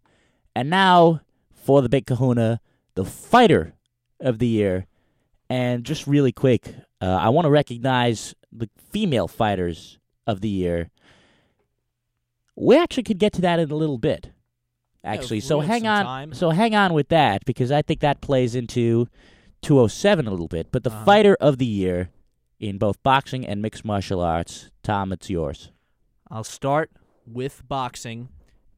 And 0.54 0.68
now 0.68 1.22
for 1.54 1.80
the 1.80 1.88
Big 1.88 2.04
Kahuna, 2.04 2.60
the 2.96 3.04
fighter 3.06 3.72
of 4.20 4.38
the 4.38 4.46
year. 4.46 4.86
And 5.48 5.82
just 5.82 6.06
really 6.06 6.32
quick, 6.32 6.74
uh, 7.00 7.06
I 7.06 7.30
want 7.30 7.46
to 7.46 7.50
recognize 7.50 8.34
the 8.52 8.68
female 8.90 9.26
fighters 9.26 9.98
of 10.26 10.42
the 10.42 10.50
year. 10.50 10.90
We 12.56 12.76
actually 12.78 13.04
could 13.04 13.18
get 13.18 13.32
to 13.34 13.40
that 13.40 13.58
in 13.58 13.70
a 13.70 13.74
little 13.74 13.98
bit. 13.98 14.30
Actually, 15.02 15.38
we 15.38 15.40
so 15.40 15.60
hang 15.60 15.86
on. 15.86 16.04
time. 16.04 16.34
So 16.34 16.50
hang 16.50 16.74
on 16.74 16.92
with 16.92 17.08
that 17.08 17.46
because 17.46 17.72
I 17.72 17.80
think 17.80 18.00
that 18.00 18.20
plays 18.20 18.54
into 18.54 19.08
207 19.62 20.26
a 20.26 20.30
little 20.30 20.46
bit. 20.46 20.68
But 20.70 20.84
the 20.84 20.90
Uh-huh. 20.90 21.04
fighter 21.06 21.36
of 21.40 21.56
the 21.56 21.64
year 21.64 22.10
in 22.60 22.78
both 22.78 23.02
boxing 23.02 23.44
and 23.46 23.62
mixed 23.62 23.84
martial 23.84 24.20
arts, 24.20 24.70
Tom, 24.82 25.12
it's 25.12 25.30
yours. 25.30 25.72
I'll 26.30 26.44
start 26.44 26.90
with 27.26 27.66
boxing. 27.66 28.28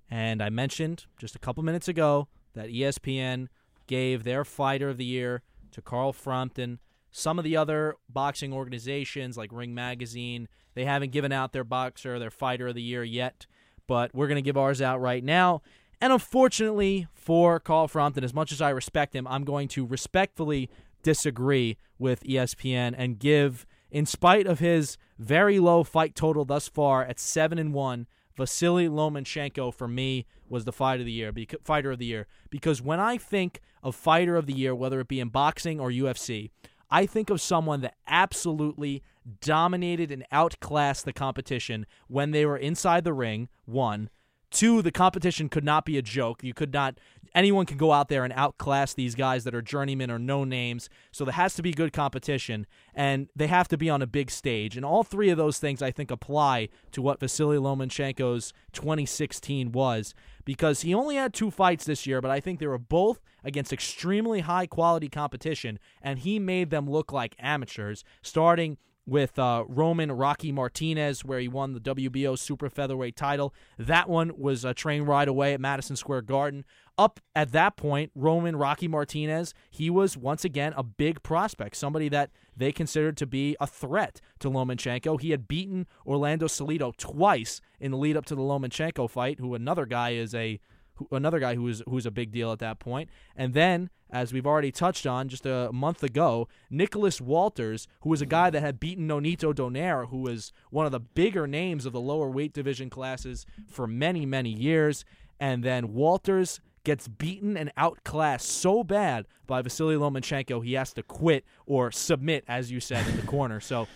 And 0.08 0.42
I 0.42 0.48
mentioned 0.48 1.06
just 1.18 1.34
a 1.34 1.38
couple 1.38 1.62
minutes 1.62 1.88
ago 1.88 2.28
that 2.54 2.68
ESPN 2.68 3.48
gave 3.86 4.24
their 4.24 4.44
fighter 4.44 4.88
of 4.88 4.98
the 4.98 5.04
year 5.04 5.42
to 5.72 5.82
Carl 5.82 6.12
Frampton. 6.12 6.78
Some 7.10 7.38
of 7.38 7.44
the 7.44 7.56
other 7.56 7.96
boxing 8.08 8.52
organizations, 8.52 9.36
like 9.36 9.50
Ring 9.52 9.74
Magazine, 9.74 10.48
they 10.74 10.84
haven't 10.84 11.12
given 11.12 11.32
out 11.32 11.52
their 11.52 11.64
boxer, 11.64 12.18
their 12.18 12.30
fighter 12.30 12.68
of 12.68 12.74
the 12.74 12.82
year 12.82 13.04
yet, 13.04 13.46
but 13.86 14.14
we're 14.14 14.28
going 14.28 14.36
to 14.36 14.42
give 14.42 14.56
ours 14.56 14.80
out 14.80 15.00
right 15.00 15.24
now. 15.24 15.60
And 16.00 16.12
unfortunately 16.12 17.08
for 17.14 17.60
Carl 17.60 17.88
Frampton, 17.88 18.24
as 18.24 18.34
much 18.34 18.52
as 18.52 18.62
I 18.62 18.70
respect 18.70 19.14
him, 19.14 19.26
I'm 19.26 19.44
going 19.44 19.68
to 19.68 19.84
respectfully 19.84 20.70
disagree 21.02 21.76
with 21.98 22.22
ESPN 22.24 22.94
and 22.96 23.18
give, 23.18 23.66
in 23.92 24.07
spite 24.07 24.46
of 24.46 24.59
his 24.59 24.96
very 25.18 25.61
low 25.61 25.85
fight 25.85 26.14
total 26.16 26.44
thus 26.46 26.66
far 26.66 27.05
at 27.05 27.20
seven 27.20 27.59
and 27.59 27.74
one, 27.74 28.07
Vasily 28.37 28.88
Lomachenko 28.88 29.72
for 29.72 29.87
me 29.87 30.26
was 30.48 30.64
the 30.64 30.72
fight 30.72 30.98
of 30.98 31.07
the 31.07 31.12
year, 31.12 31.33
fighter 31.62 31.92
of 31.92 31.98
the 31.98 32.07
year. 32.07 32.26
Because 32.48 32.81
when 32.81 32.98
I 32.98 33.18
think 33.18 33.61
of 33.83 33.94
fighter 33.94 34.35
of 34.35 34.46
the 34.46 34.55
year, 34.55 34.74
whether 34.74 34.98
it 35.00 35.09
be 35.09 35.20
in 35.20 35.28
boxing 35.28 35.78
or 35.78 35.90
UFC, 35.90 36.50
I 36.90 37.05
think 37.05 37.28
of 37.28 37.40
someone 37.40 37.83
that 37.83 37.96
absolutely 38.09 39.02
dominated 39.40 40.11
and 40.11 40.24
outclassed 40.33 41.05
the 41.05 41.12
competition 41.12 41.87
when 42.09 42.31
they 42.31 42.46
were 42.46 42.57
inside 42.57 43.05
the 43.05 43.12
ring. 43.12 43.50
One, 43.66 44.09
two, 44.50 44.81
the 44.81 44.90
competition 44.90 45.50
could 45.50 45.64
not 45.64 45.85
be 45.85 45.98
a 45.98 46.02
joke. 46.02 46.42
You 46.42 46.55
could 46.55 46.72
not. 46.72 46.98
Anyone 47.34 47.66
can 47.66 47.78
go 47.78 47.92
out 47.92 48.08
there 48.08 48.24
and 48.24 48.32
outclass 48.34 48.94
these 48.94 49.14
guys 49.14 49.44
that 49.44 49.54
are 49.54 49.62
journeymen 49.62 50.10
or 50.10 50.18
no 50.18 50.44
names. 50.44 50.90
So 51.10 51.24
there 51.24 51.32
has 51.32 51.54
to 51.54 51.62
be 51.62 51.72
good 51.72 51.92
competition, 51.92 52.66
and 52.94 53.28
they 53.34 53.46
have 53.46 53.68
to 53.68 53.78
be 53.78 53.88
on 53.88 54.02
a 54.02 54.06
big 54.06 54.30
stage. 54.30 54.76
And 54.76 54.84
all 54.84 55.02
three 55.02 55.30
of 55.30 55.38
those 55.38 55.58
things 55.58 55.80
I 55.80 55.90
think 55.90 56.10
apply 56.10 56.68
to 56.92 57.02
what 57.02 57.20
Vasily 57.20 57.56
Lomachenko's 57.56 58.52
2016 58.72 59.72
was, 59.72 60.14
because 60.44 60.82
he 60.82 60.94
only 60.94 61.16
had 61.16 61.32
two 61.32 61.50
fights 61.50 61.84
this 61.84 62.06
year, 62.06 62.20
but 62.20 62.30
I 62.30 62.40
think 62.40 62.58
they 62.58 62.66
were 62.66 62.78
both 62.78 63.20
against 63.44 63.72
extremely 63.72 64.40
high 64.40 64.66
quality 64.66 65.08
competition, 65.08 65.78
and 66.02 66.18
he 66.18 66.38
made 66.38 66.70
them 66.70 66.88
look 66.88 67.12
like 67.12 67.35
amateurs. 67.38 68.04
Starting 68.22 68.76
with 69.07 69.38
uh, 69.38 69.65
Roman 69.69 70.13
Rocky 70.13 70.53
Martinez, 70.53 71.25
where 71.25 71.40
he 71.40 71.48
won 71.48 71.73
the 71.73 71.81
WBO 71.81 72.38
super 72.38 72.69
featherweight 72.69 73.17
title. 73.17 73.53
That 73.79 74.09
one 74.09 74.33
was 74.38 74.65
a 74.65 74.75
train 74.75 75.03
ride 75.03 75.29
away 75.29 75.55
at 75.55 75.61
Madison 75.61 75.96
Square 75.96 76.23
Garden. 76.23 76.65
Up 76.98 77.21
at 77.35 77.53
that 77.53 77.77
point, 77.77 78.13
Roman 78.15 78.55
Rocky 78.55 78.87
Martinez, 78.87 79.55
he 79.71 79.90
was 79.90 80.17
once 80.17 80.44
again 80.44 80.75
a 80.77 80.83
big 80.83 81.23
prospect, 81.23 81.77
somebody 81.77 82.09
that 82.11 82.31
they 82.57 82.71
considered 82.71 83.17
to 83.17 83.27
be 83.27 83.57
a 83.61 83.67
threat 83.67 84.21
to 84.40 84.50
Lomachenko. 84.50 85.21
He 85.21 85.31
had 85.31 85.48
beaten 85.48 85.87
Orlando 86.07 86.46
Salido 86.46 86.94
twice 86.96 87.61
in 87.81 87.90
the 87.90 87.96
lead 87.96 88.17
up 88.17 88.27
to 88.27 88.35
the 88.35 88.42
Lomachenko 88.42 89.09
fight, 89.09 89.40
who 89.40 89.55
another 89.55 89.87
guy 89.87 90.11
is 90.11 90.35
a 90.35 90.61
who, 90.94 91.08
another 91.10 91.38
guy 91.38 91.54
who 91.54 91.62
was 91.62 91.82
who's 91.88 92.06
a 92.06 92.10
big 92.10 92.32
deal 92.32 92.52
at 92.52 92.58
that 92.60 92.78
point. 92.78 93.08
And 93.36 93.54
then, 93.54 93.90
as 94.10 94.32
we've 94.32 94.46
already 94.46 94.70
touched 94.70 95.06
on 95.06 95.28
just 95.28 95.46
a 95.46 95.70
month 95.72 96.02
ago, 96.02 96.48
Nicholas 96.70 97.20
Walters, 97.20 97.88
who 98.02 98.10
was 98.10 98.22
a 98.22 98.26
guy 98.26 98.50
that 98.50 98.62
had 98.62 98.80
beaten 98.80 99.08
Nonito 99.08 99.54
Donaire, 99.54 100.08
who 100.08 100.18
was 100.18 100.52
one 100.70 100.86
of 100.86 100.92
the 100.92 101.00
bigger 101.00 101.46
names 101.46 101.86
of 101.86 101.92
the 101.92 102.00
lower 102.00 102.30
weight 102.30 102.52
division 102.52 102.90
classes 102.90 103.46
for 103.68 103.86
many, 103.86 104.26
many 104.26 104.50
years. 104.50 105.04
And 105.40 105.64
then 105.64 105.92
Walters 105.92 106.60
gets 106.84 107.08
beaten 107.08 107.56
and 107.56 107.72
outclassed 107.76 108.48
so 108.48 108.82
bad 108.82 109.26
by 109.46 109.62
Vasily 109.62 109.94
Lomachenko, 109.94 110.64
he 110.64 110.74
has 110.74 110.92
to 110.94 111.02
quit 111.02 111.44
or 111.66 111.90
submit, 111.90 112.44
as 112.48 112.70
you 112.70 112.80
said, 112.80 113.06
in 113.08 113.16
the 113.16 113.26
corner. 113.26 113.60
So 113.60 113.86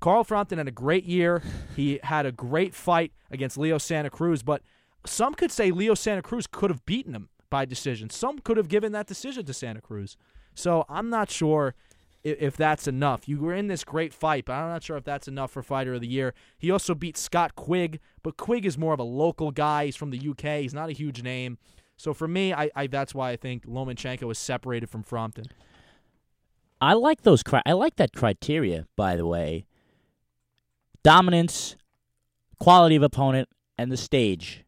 Carl 0.00 0.24
Frampton 0.24 0.58
had 0.58 0.68
a 0.68 0.72
great 0.72 1.04
year. 1.04 1.42
He 1.74 1.98
had 2.02 2.26
a 2.26 2.32
great 2.32 2.74
fight 2.74 3.12
against 3.30 3.58
Leo 3.58 3.78
Santa 3.78 4.10
Cruz, 4.10 4.42
but 4.42 4.62
some 5.06 5.34
could 5.34 5.50
say 5.50 5.70
Leo 5.70 5.94
Santa 5.94 6.22
Cruz 6.22 6.46
could 6.46 6.70
have 6.70 6.84
beaten 6.86 7.14
him 7.14 7.28
by 7.50 7.64
decision. 7.64 8.10
Some 8.10 8.40
could 8.40 8.56
have 8.56 8.68
given 8.68 8.92
that 8.92 9.06
decision 9.06 9.44
to 9.46 9.54
Santa 9.54 9.80
Cruz. 9.80 10.16
So 10.54 10.84
I'm 10.88 11.10
not 11.10 11.30
sure 11.30 11.74
if, 12.24 12.40
if 12.40 12.56
that's 12.56 12.88
enough. 12.88 13.28
You 13.28 13.40
were 13.40 13.54
in 13.54 13.68
this 13.68 13.84
great 13.84 14.12
fight, 14.12 14.44
but 14.46 14.54
I'm 14.54 14.68
not 14.68 14.82
sure 14.82 14.96
if 14.96 15.04
that's 15.04 15.28
enough 15.28 15.50
for 15.50 15.62
Fighter 15.62 15.94
of 15.94 16.00
the 16.00 16.08
Year. 16.08 16.34
He 16.58 16.70
also 16.70 16.94
beat 16.94 17.16
Scott 17.16 17.54
Quigg, 17.54 18.00
but 18.22 18.36
Quigg 18.36 18.66
is 18.66 18.76
more 18.76 18.92
of 18.92 19.00
a 19.00 19.04
local 19.04 19.50
guy. 19.50 19.86
He's 19.86 19.96
from 19.96 20.10
the 20.10 20.28
UK. 20.28 20.60
He's 20.60 20.74
not 20.74 20.88
a 20.88 20.92
huge 20.92 21.22
name. 21.22 21.58
So 21.96 22.12
for 22.12 22.28
me, 22.28 22.52
I, 22.52 22.70
I 22.74 22.86
that's 22.88 23.14
why 23.14 23.30
I 23.30 23.36
think 23.36 23.66
Lomachenko 23.66 24.30
is 24.30 24.38
separated 24.38 24.90
from 24.90 25.02
Frampton. 25.02 25.46
I 26.80 26.92
like 26.92 27.22
those. 27.22 27.42
Cri- 27.42 27.62
I 27.64 27.72
like 27.72 27.96
that 27.96 28.12
criteria, 28.12 28.86
by 28.96 29.16
the 29.16 29.26
way. 29.26 29.66
Dominance, 31.02 31.76
quality 32.58 32.96
of 32.96 33.02
opponent, 33.02 33.48
and 33.78 33.90
the 33.90 33.96
stage. 33.96 34.65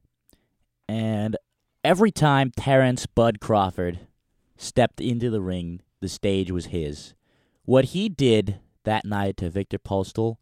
And 0.88 1.36
every 1.84 2.10
time 2.10 2.52
Terrence 2.56 3.06
Bud 3.06 3.40
Crawford 3.40 4.00
stepped 4.56 5.00
into 5.00 5.30
the 5.30 5.40
ring, 5.40 5.80
the 6.00 6.08
stage 6.08 6.50
was 6.50 6.66
his. 6.66 7.14
What 7.64 7.86
he 7.86 8.08
did 8.08 8.60
that 8.84 9.04
night 9.04 9.36
to 9.38 9.50
Victor 9.50 9.78
Postol 9.78 10.36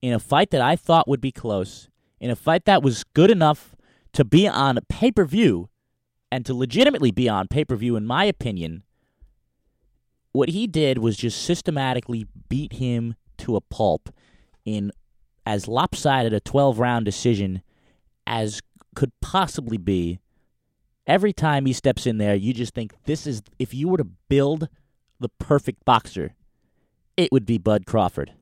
in 0.00 0.12
a 0.12 0.18
fight 0.18 0.50
that 0.50 0.62
I 0.62 0.76
thought 0.76 1.08
would 1.08 1.20
be 1.20 1.32
close, 1.32 1.88
in 2.18 2.30
a 2.30 2.36
fight 2.36 2.64
that 2.64 2.82
was 2.82 3.04
good 3.04 3.30
enough 3.30 3.74
to 4.14 4.24
be 4.24 4.48
on 4.48 4.78
pay 4.88 5.12
per 5.12 5.24
view 5.24 5.68
and 6.32 6.46
to 6.46 6.54
legitimately 6.54 7.10
be 7.10 7.28
on 7.28 7.48
pay 7.48 7.64
per 7.64 7.76
view, 7.76 7.96
in 7.96 8.06
my 8.06 8.24
opinion, 8.24 8.82
what 10.32 10.50
he 10.50 10.66
did 10.66 10.98
was 10.98 11.16
just 11.16 11.42
systematically 11.42 12.26
beat 12.48 12.74
him 12.74 13.14
to 13.38 13.56
a 13.56 13.60
pulp 13.60 14.10
in 14.64 14.92
as 15.44 15.66
lopsided 15.66 16.32
a 16.32 16.40
12 16.40 16.78
round 16.78 17.04
decision 17.04 17.62
as 18.26 18.60
could 18.94 19.12
possibly 19.20 19.78
be. 19.78 20.20
Every 21.06 21.32
time 21.32 21.66
he 21.66 21.72
steps 21.72 22.06
in 22.06 22.18
there, 22.18 22.34
you 22.34 22.52
just 22.52 22.74
think 22.74 22.92
this 23.04 23.26
is, 23.26 23.42
if 23.58 23.74
you 23.74 23.88
were 23.88 23.98
to 23.98 24.04
build 24.04 24.68
the 25.18 25.28
perfect 25.28 25.84
boxer, 25.84 26.34
it 27.16 27.30
would 27.32 27.46
be 27.46 27.58
Bud 27.58 27.86
Crawford. 27.86 28.32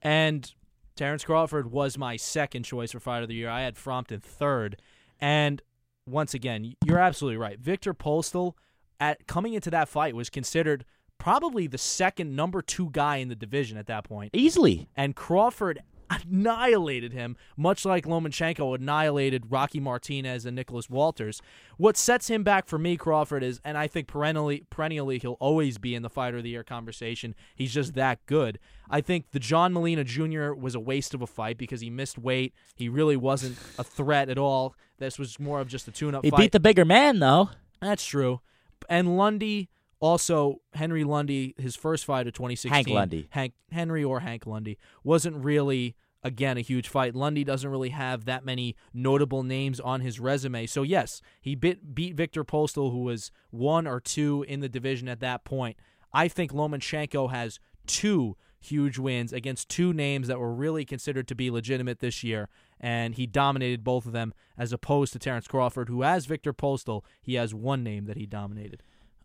And 0.00 0.52
Terrence 0.94 1.24
Crawford 1.24 1.72
was 1.72 1.98
my 1.98 2.16
second 2.16 2.64
choice 2.64 2.92
for 2.92 3.00
Fighter 3.00 3.22
of 3.22 3.28
the 3.28 3.34
Year. 3.34 3.48
I 3.48 3.62
had 3.62 3.76
Frampton 3.76 4.20
third. 4.20 4.80
And 5.20 5.62
once 6.06 6.34
again, 6.34 6.74
you're 6.84 6.98
absolutely 6.98 7.38
right. 7.38 7.58
Victor 7.58 7.94
Postol, 7.94 8.54
at 9.00 9.26
coming 9.26 9.54
into 9.54 9.70
that 9.70 9.88
fight, 9.88 10.14
was 10.14 10.30
considered 10.30 10.84
probably 11.18 11.66
the 11.66 11.78
second 11.78 12.34
number 12.34 12.62
two 12.62 12.90
guy 12.90 13.16
in 13.16 13.28
the 13.28 13.36
division 13.36 13.78
at 13.78 13.86
that 13.86 14.04
point. 14.04 14.30
Easily. 14.32 14.88
And 14.96 15.14
Crawford 15.16 15.82
annihilated 16.24 17.12
him, 17.12 17.36
much 17.56 17.84
like 17.84 18.04
Lomachenko 18.04 18.74
annihilated 18.74 19.44
Rocky 19.50 19.80
Martinez 19.80 20.44
and 20.46 20.54
Nicholas 20.56 20.90
Walters. 20.90 21.40
What 21.76 21.96
sets 21.96 22.28
him 22.28 22.42
back 22.42 22.66
for 22.66 22.78
me, 22.78 22.96
Crawford, 22.96 23.42
is, 23.42 23.60
and 23.64 23.78
I 23.78 23.86
think 23.86 24.06
perennially, 24.08 24.64
perennially 24.70 25.18
he'll 25.18 25.36
always 25.40 25.78
be 25.78 25.94
in 25.94 26.02
the 26.02 26.10
Fighter 26.10 26.38
of 26.38 26.42
the 26.42 26.50
Year 26.50 26.64
conversation. 26.64 27.34
He's 27.54 27.72
just 27.72 27.94
that 27.94 28.24
good. 28.26 28.58
I 28.90 29.00
think 29.00 29.30
the 29.30 29.38
John 29.38 29.72
Molina 29.72 30.04
Jr. 30.04 30.52
was 30.52 30.74
a 30.74 30.80
waste 30.80 31.14
of 31.14 31.22
a 31.22 31.26
fight 31.26 31.58
because 31.58 31.80
he 31.80 31.90
missed 31.90 32.18
weight. 32.18 32.54
He 32.74 32.88
really 32.88 33.16
wasn't 33.16 33.56
a 33.78 33.84
threat 33.84 34.28
at 34.28 34.38
all. 34.38 34.74
This 34.98 35.18
was 35.18 35.40
more 35.40 35.60
of 35.60 35.68
just 35.68 35.88
a 35.88 35.90
tune-up 35.90 36.24
He 36.24 36.30
fight. 36.30 36.38
beat 36.38 36.52
the 36.52 36.60
bigger 36.60 36.84
man, 36.84 37.18
though. 37.18 37.50
That's 37.80 38.04
true. 38.04 38.40
And 38.88 39.16
Lundy 39.16 39.68
also 40.02 40.60
Henry 40.74 41.04
Lundy, 41.04 41.54
his 41.56 41.76
first 41.76 42.04
fight 42.04 42.26
of 42.26 42.34
2016. 42.34 42.72
Hank 42.72 42.88
Lundy. 42.88 43.28
Hank 43.30 43.54
Henry 43.70 44.04
or 44.04 44.20
Hank 44.20 44.46
Lundy 44.46 44.76
wasn't 45.04 45.36
really 45.42 45.94
again 46.22 46.56
a 46.56 46.60
huge 46.60 46.88
fight. 46.88 47.14
Lundy 47.14 47.44
doesn't 47.44 47.70
really 47.70 47.90
have 47.90 48.24
that 48.24 48.44
many 48.44 48.76
notable 48.94 49.42
names 49.42 49.80
on 49.80 50.00
his 50.00 50.20
resume. 50.20 50.66
So 50.66 50.82
yes, 50.82 51.20
he 51.40 51.54
bit, 51.54 51.94
beat 51.94 52.14
Victor 52.14 52.44
Postol, 52.44 52.92
who 52.92 53.02
was 53.02 53.30
one 53.50 53.86
or 53.86 54.00
two 54.00 54.44
in 54.48 54.60
the 54.60 54.68
division 54.68 55.08
at 55.08 55.20
that 55.20 55.44
point. 55.44 55.76
I 56.12 56.28
think 56.28 56.52
Lomachenko 56.52 57.30
has 57.30 57.58
two 57.86 58.36
huge 58.60 58.98
wins 58.98 59.32
against 59.32 59.68
two 59.68 59.92
names 59.92 60.28
that 60.28 60.38
were 60.38 60.54
really 60.54 60.84
considered 60.84 61.26
to 61.28 61.34
be 61.34 61.50
legitimate 61.50 61.98
this 61.98 62.22
year, 62.22 62.48
and 62.78 63.14
he 63.14 63.26
dominated 63.26 63.82
both 63.82 64.06
of 64.06 64.12
them 64.12 64.32
as 64.56 64.72
opposed 64.72 65.12
to 65.12 65.18
Terrence 65.18 65.48
Crawford, 65.48 65.88
who 65.88 66.02
has 66.02 66.26
Victor 66.26 66.52
Postol. 66.52 67.02
He 67.20 67.34
has 67.34 67.54
one 67.54 67.82
name 67.82 68.04
that 68.04 68.16
he 68.16 68.26
dominated. 68.26 68.82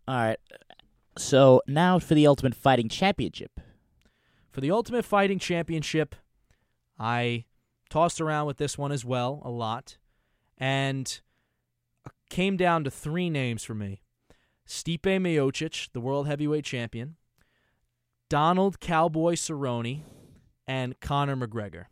All 0.08 0.16
right. 0.16 0.40
So 1.18 1.62
now 1.68 2.00
for 2.00 2.16
the 2.16 2.26
Ultimate 2.26 2.56
Fighting 2.56 2.90
Championship. 2.90 3.60
For 4.50 4.62
the 4.62 4.72
Ultimate 4.72 5.06
Fighting 5.06 5.40
Championship, 5.40 6.16
I 7.00 7.46
tossed 7.90 8.20
around 8.20 8.48
with 8.48 8.58
this 8.58 8.78
one 8.78 8.92
as 8.92 9.06
well 9.06 9.42
a 9.46 9.50
lot, 9.50 9.98
and 10.58 11.20
came 12.30 12.58
down 12.58 12.84
to 12.84 12.92
three 12.92 13.30
names 13.30 13.64
for 13.64 13.76
me: 13.76 14.02
Stipe 14.68 15.02
Miocic, 15.02 15.92
the 15.94 16.02
world 16.02 16.28
heavyweight 16.28 16.66
champion, 16.66 17.16
Donald 18.30 18.80
Cowboy 18.80 19.34
Cerrone, 19.34 20.04
and 20.68 21.00
Conor 21.00 21.36
McGregor. 21.36 21.86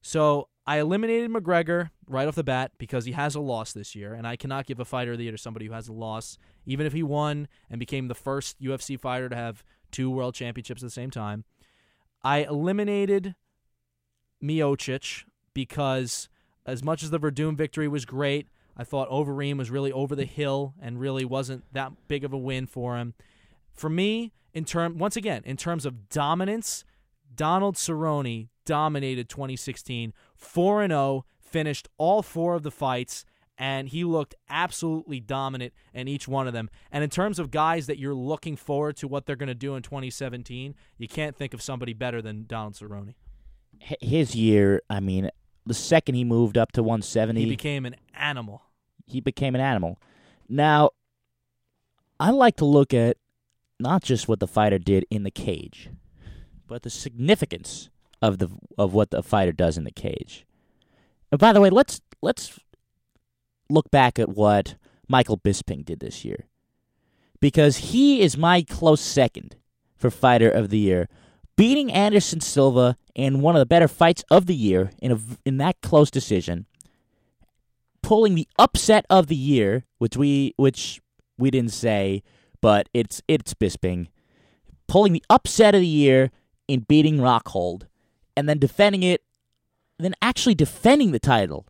So 0.00 0.48
I 0.66 0.80
eliminated 0.80 1.30
McGregor 1.30 1.90
right 2.06 2.28
off 2.28 2.34
the 2.34 2.44
bat 2.44 2.72
because 2.78 3.04
he 3.04 3.12
has 3.12 3.34
a 3.34 3.40
loss 3.40 3.72
this 3.72 3.94
year, 3.94 4.12
and 4.12 4.26
I 4.26 4.36
cannot 4.36 4.66
give 4.66 4.80
a 4.80 4.84
fighter 4.84 5.12
of 5.12 5.18
the 5.18 5.24
year 5.24 5.32
to 5.32 5.38
somebody 5.38 5.66
who 5.66 5.72
has 5.72 5.88
a 5.88 5.92
loss, 5.92 6.36
even 6.66 6.86
if 6.86 6.92
he 6.92 7.02
won 7.02 7.48
and 7.70 7.78
became 7.78 8.08
the 8.08 8.14
first 8.14 8.60
UFC 8.60 8.98
fighter 9.00 9.28
to 9.28 9.36
have 9.36 9.64
two 9.90 10.10
world 10.10 10.34
championships 10.34 10.82
at 10.82 10.86
the 10.86 10.90
same 10.90 11.10
time. 11.10 11.44
I 12.22 12.40
eliminated 12.44 13.34
Miocic 14.42 15.24
because 15.54 16.28
as 16.66 16.84
much 16.84 17.02
as 17.02 17.10
the 17.10 17.18
Werdum 17.18 17.56
victory 17.56 17.88
was 17.88 18.04
great, 18.04 18.48
I 18.76 18.84
thought 18.84 19.10
Overeem 19.10 19.58
was 19.58 19.70
really 19.70 19.90
over 19.90 20.14
the 20.14 20.24
hill 20.24 20.74
and 20.80 21.00
really 21.00 21.24
wasn't 21.24 21.64
that 21.72 21.92
big 22.06 22.24
of 22.24 22.32
a 22.32 22.38
win 22.38 22.66
for 22.66 22.96
him. 22.96 23.14
For 23.72 23.90
me, 23.90 24.32
in 24.54 24.64
term 24.64 24.98
once 24.98 25.16
again, 25.16 25.42
in 25.44 25.56
terms 25.56 25.84
of 25.84 26.08
dominance, 26.08 26.84
Donald 27.34 27.76
Cerrone 27.76 28.48
dominated 28.64 29.28
2016, 29.28 30.12
4 30.36 30.82
and 30.82 30.90
0, 30.92 31.24
finished 31.40 31.88
all 31.96 32.22
four 32.22 32.54
of 32.54 32.62
the 32.62 32.70
fights 32.70 33.24
and 33.58 33.88
he 33.88 34.04
looked 34.04 34.36
absolutely 34.48 35.18
dominant 35.18 35.72
in 35.92 36.06
each 36.06 36.28
one 36.28 36.46
of 36.46 36.52
them. 36.52 36.70
And 36.92 37.02
in 37.02 37.10
terms 37.10 37.40
of 37.40 37.50
guys 37.50 37.86
that 37.88 37.98
you're 37.98 38.14
looking 38.14 38.56
forward 38.56 38.96
to 38.98 39.08
what 39.08 39.26
they're 39.26 39.36
going 39.36 39.48
to 39.48 39.54
do 39.54 39.74
in 39.74 39.82
2017, 39.82 40.74
you 40.96 41.08
can't 41.08 41.34
think 41.34 41.52
of 41.52 41.60
somebody 41.60 41.92
better 41.92 42.22
than 42.22 42.46
Donald 42.46 42.74
Cerrone. 42.74 43.14
His 43.80 44.34
year, 44.34 44.82
I 44.90 45.00
mean, 45.00 45.30
the 45.66 45.74
second 45.74 46.14
he 46.14 46.24
moved 46.24 46.58
up 46.58 46.72
to 46.72 46.82
170, 46.82 47.40
He 47.40 47.48
became 47.48 47.86
an 47.86 47.96
animal. 48.14 48.62
he 49.06 49.20
became 49.20 49.54
an 49.54 49.60
animal. 49.60 49.98
Now, 50.48 50.90
I 52.20 52.30
like 52.30 52.56
to 52.56 52.64
look 52.64 52.92
at 52.92 53.16
not 53.78 54.02
just 54.02 54.28
what 54.28 54.40
the 54.40 54.46
fighter 54.48 54.78
did 54.78 55.06
in 55.10 55.22
the 55.22 55.30
cage, 55.30 55.90
but 56.66 56.82
the 56.82 56.90
significance 56.90 57.90
of 58.20 58.38
the 58.38 58.48
of 58.76 58.92
what 58.92 59.10
the 59.10 59.22
fighter 59.22 59.52
does 59.52 59.78
in 59.78 59.84
the 59.84 59.90
cage. 59.92 60.44
And 61.30 61.38
by 61.38 61.52
the 61.52 61.60
way, 61.60 61.70
let's 61.70 62.00
let's 62.20 62.58
look 63.70 63.90
back 63.90 64.18
at 64.18 64.30
what 64.30 64.74
Michael 65.08 65.38
Bisping 65.38 65.84
did 65.84 66.00
this 66.00 66.24
year. 66.24 66.46
Because 67.40 67.76
he 67.92 68.20
is 68.20 68.36
my 68.36 68.62
close 68.62 69.00
second 69.00 69.56
for 69.96 70.10
fighter 70.10 70.50
of 70.50 70.70
the 70.70 70.78
year, 70.78 71.08
beating 71.58 71.92
Anderson 71.92 72.40
Silva 72.40 72.96
in 73.14 73.42
one 73.42 73.54
of 73.54 73.60
the 73.60 73.66
better 73.66 73.88
fights 73.88 74.24
of 74.30 74.46
the 74.46 74.54
year 74.54 74.90
in 75.02 75.12
a 75.12 75.18
in 75.44 75.58
that 75.58 75.80
close 75.82 76.10
decision 76.10 76.64
pulling 78.08 78.34
the 78.34 78.48
upset 78.58 79.04
of 79.10 79.26
the 79.26 79.36
year, 79.36 79.84
which 79.98 80.16
we 80.16 80.54
which 80.56 81.00
we 81.36 81.50
didn't 81.50 81.72
say, 81.72 82.22
but 82.62 82.88
it's 82.94 83.20
it's 83.28 83.52
Bisping, 83.52 84.08
pulling 84.86 85.12
the 85.12 85.24
upset 85.28 85.74
of 85.74 85.82
the 85.82 85.86
year 85.86 86.30
in 86.66 86.80
beating 86.80 87.18
Rockhold, 87.18 87.82
and 88.34 88.48
then 88.48 88.58
defending 88.58 89.02
it, 89.02 89.22
then 89.98 90.14
actually 90.22 90.54
defending 90.54 91.12
the 91.12 91.18
title 91.18 91.66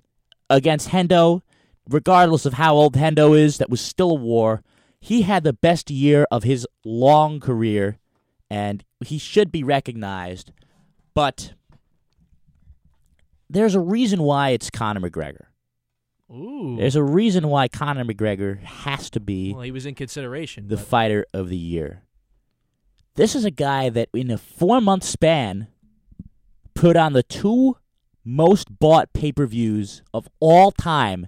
against 0.49 0.91
Hendo, 0.91 1.43
regardless 1.89 2.47
of 2.47 2.55
how 2.55 2.75
old 2.77 2.95
Hendo 2.95 3.37
is. 3.37 3.59
That 3.59 3.71
was 3.71 3.81
still 3.81 4.13
a 4.13 4.15
war. 4.15 4.63
He 5.01 5.23
had 5.23 5.43
the 5.43 5.53
best 5.53 5.91
year 5.91 6.25
of 6.31 6.45
his 6.45 6.67
long 6.85 7.41
career, 7.41 7.99
and 8.51 8.85
he 9.05 9.19
should 9.19 9.51
be 9.53 9.63
recognized. 9.63 10.53
But 11.15 11.55
there's 13.51 13.75
a 13.75 13.81
reason 13.81 14.23
why 14.23 14.51
it's 14.51 14.71
Conor 14.71 15.01
McGregor. 15.01 15.47
Ooh. 16.31 16.77
There's 16.79 16.97
a 16.97 17.03
reason 17.03 17.49
why 17.49 17.69
Conor 17.69 18.05
McGregor 18.05 18.61
has 18.63 19.09
to 19.11 19.21
be 19.21 19.55
well, 19.55 19.63
he 19.63 19.71
was 19.71 19.87
in 19.87 19.95
consideration. 19.95 20.69
the 20.69 20.77
but- 20.77 20.87
fighter 20.87 21.27
of 21.33 21.49
the 21.49 21.57
year. 21.57 22.03
This 23.15 23.35
is 23.35 23.45
a 23.45 23.51
guy 23.51 23.89
that, 23.89 24.11
in 24.15 24.31
a 24.31 24.39
four 24.39 24.81
month 24.81 25.03
span, 25.03 25.67
put 26.75 26.97
on 26.97 27.15
the 27.15 27.25
two 27.25 27.77
most 28.25 28.79
bought 28.79 29.13
pay 29.13 29.33
per 29.33 29.45
views 29.47 30.03
of 30.15 30.29
all 30.39 30.71
time 30.71 31.27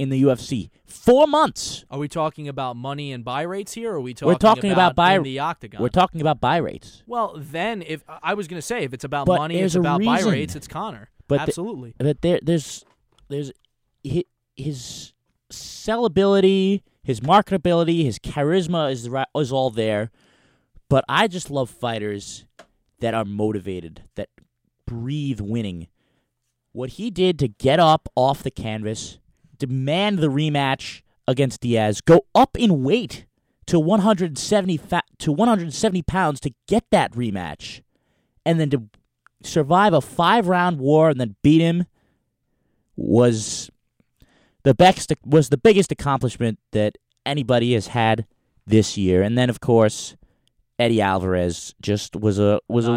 in 0.00 0.08
the 0.08 0.22
UFC. 0.22 0.70
Four 0.86 1.26
months. 1.26 1.84
Are 1.90 1.98
we 1.98 2.08
talking 2.08 2.48
about 2.48 2.74
money 2.74 3.12
and 3.12 3.22
buy 3.22 3.42
rates 3.42 3.74
here, 3.74 3.92
or 3.92 3.96
are 3.96 4.00
we 4.00 4.14
talking, 4.14 4.28
We're 4.28 4.38
talking 4.38 4.72
about 4.72 4.96
buy- 4.96 5.16
in 5.16 5.22
the 5.22 5.38
octagon? 5.40 5.82
We're 5.82 5.90
talking 5.90 6.22
about 6.22 6.40
buy 6.40 6.56
rates. 6.56 7.02
well, 7.06 7.34
then 7.36 7.82
if 7.86 8.02
I 8.22 8.32
was 8.32 8.48
going 8.48 8.56
to 8.56 8.66
say 8.66 8.82
if 8.84 8.94
it's 8.94 9.04
about 9.04 9.26
But 9.26 9.36
money, 9.38 9.60
it's 9.60 9.74
about 9.74 10.02
buy 10.02 10.22
rates, 10.22 10.56
it's 10.56 10.66
Conor. 10.66 11.10
But 11.28 11.36
the- 11.36 11.42
Absolutely. 11.42 11.94
But 11.98 12.22
there, 12.22 12.40
there's, 12.42 12.86
there's 13.28 13.52
his, 14.02 14.24
his 14.56 15.12
sellability, 15.52 16.80
his 17.02 17.20
marketability, 17.20 18.04
his 18.04 18.18
charisma 18.18 18.90
is 18.90 19.06
is 19.34 19.52
all 19.52 19.68
there. 19.68 20.10
But 20.88 21.04
I 21.10 21.28
just 21.28 21.50
love 21.50 21.68
fighters 21.68 22.46
that 23.00 23.12
are 23.12 23.26
motivated, 23.26 24.04
that 24.16 24.30
breathe 24.86 25.40
winning. 25.40 25.88
What 26.72 26.90
he 26.90 27.10
did 27.10 27.38
to 27.40 27.48
get 27.48 27.78
up 27.78 28.08
off 28.16 28.42
the 28.42 28.50
canvas, 28.50 29.18
demand 29.60 30.18
the 30.18 30.28
rematch 30.28 31.02
against 31.28 31.60
Diaz, 31.60 32.00
go 32.00 32.26
up 32.34 32.58
in 32.58 32.82
weight 32.82 33.26
to 33.66 33.78
170 33.78 34.76
fa- 34.78 35.02
to 35.18 35.30
170 35.30 36.02
pounds 36.02 36.40
to 36.40 36.52
get 36.66 36.84
that 36.90 37.12
rematch, 37.12 37.82
and 38.44 38.58
then 38.58 38.70
to 38.70 38.88
survive 39.44 39.92
a 39.92 40.00
five 40.00 40.48
round 40.48 40.80
war 40.80 41.08
and 41.08 41.20
then 41.20 41.36
beat 41.42 41.60
him 41.60 41.86
was 42.96 43.70
the 44.64 44.74
best 44.74 45.12
was 45.24 45.48
the 45.48 45.56
biggest 45.56 45.92
accomplishment 45.92 46.58
that 46.72 46.98
anybody 47.24 47.74
has 47.74 47.88
had 47.88 48.26
this 48.66 48.98
year. 48.98 49.22
And 49.22 49.38
then 49.38 49.48
of 49.48 49.60
course 49.60 50.16
Eddie 50.78 51.00
Alvarez 51.00 51.74
just 51.80 52.16
was 52.16 52.38
a 52.38 52.60
was 52.68 52.88
a 52.88 52.96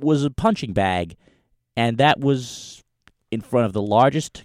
was 0.00 0.24
a 0.24 0.30
punching 0.30 0.72
bag, 0.72 1.16
and 1.76 1.98
that 1.98 2.20
was 2.20 2.82
in 3.30 3.40
front 3.40 3.66
of 3.66 3.72
the 3.72 3.82
largest 3.82 4.44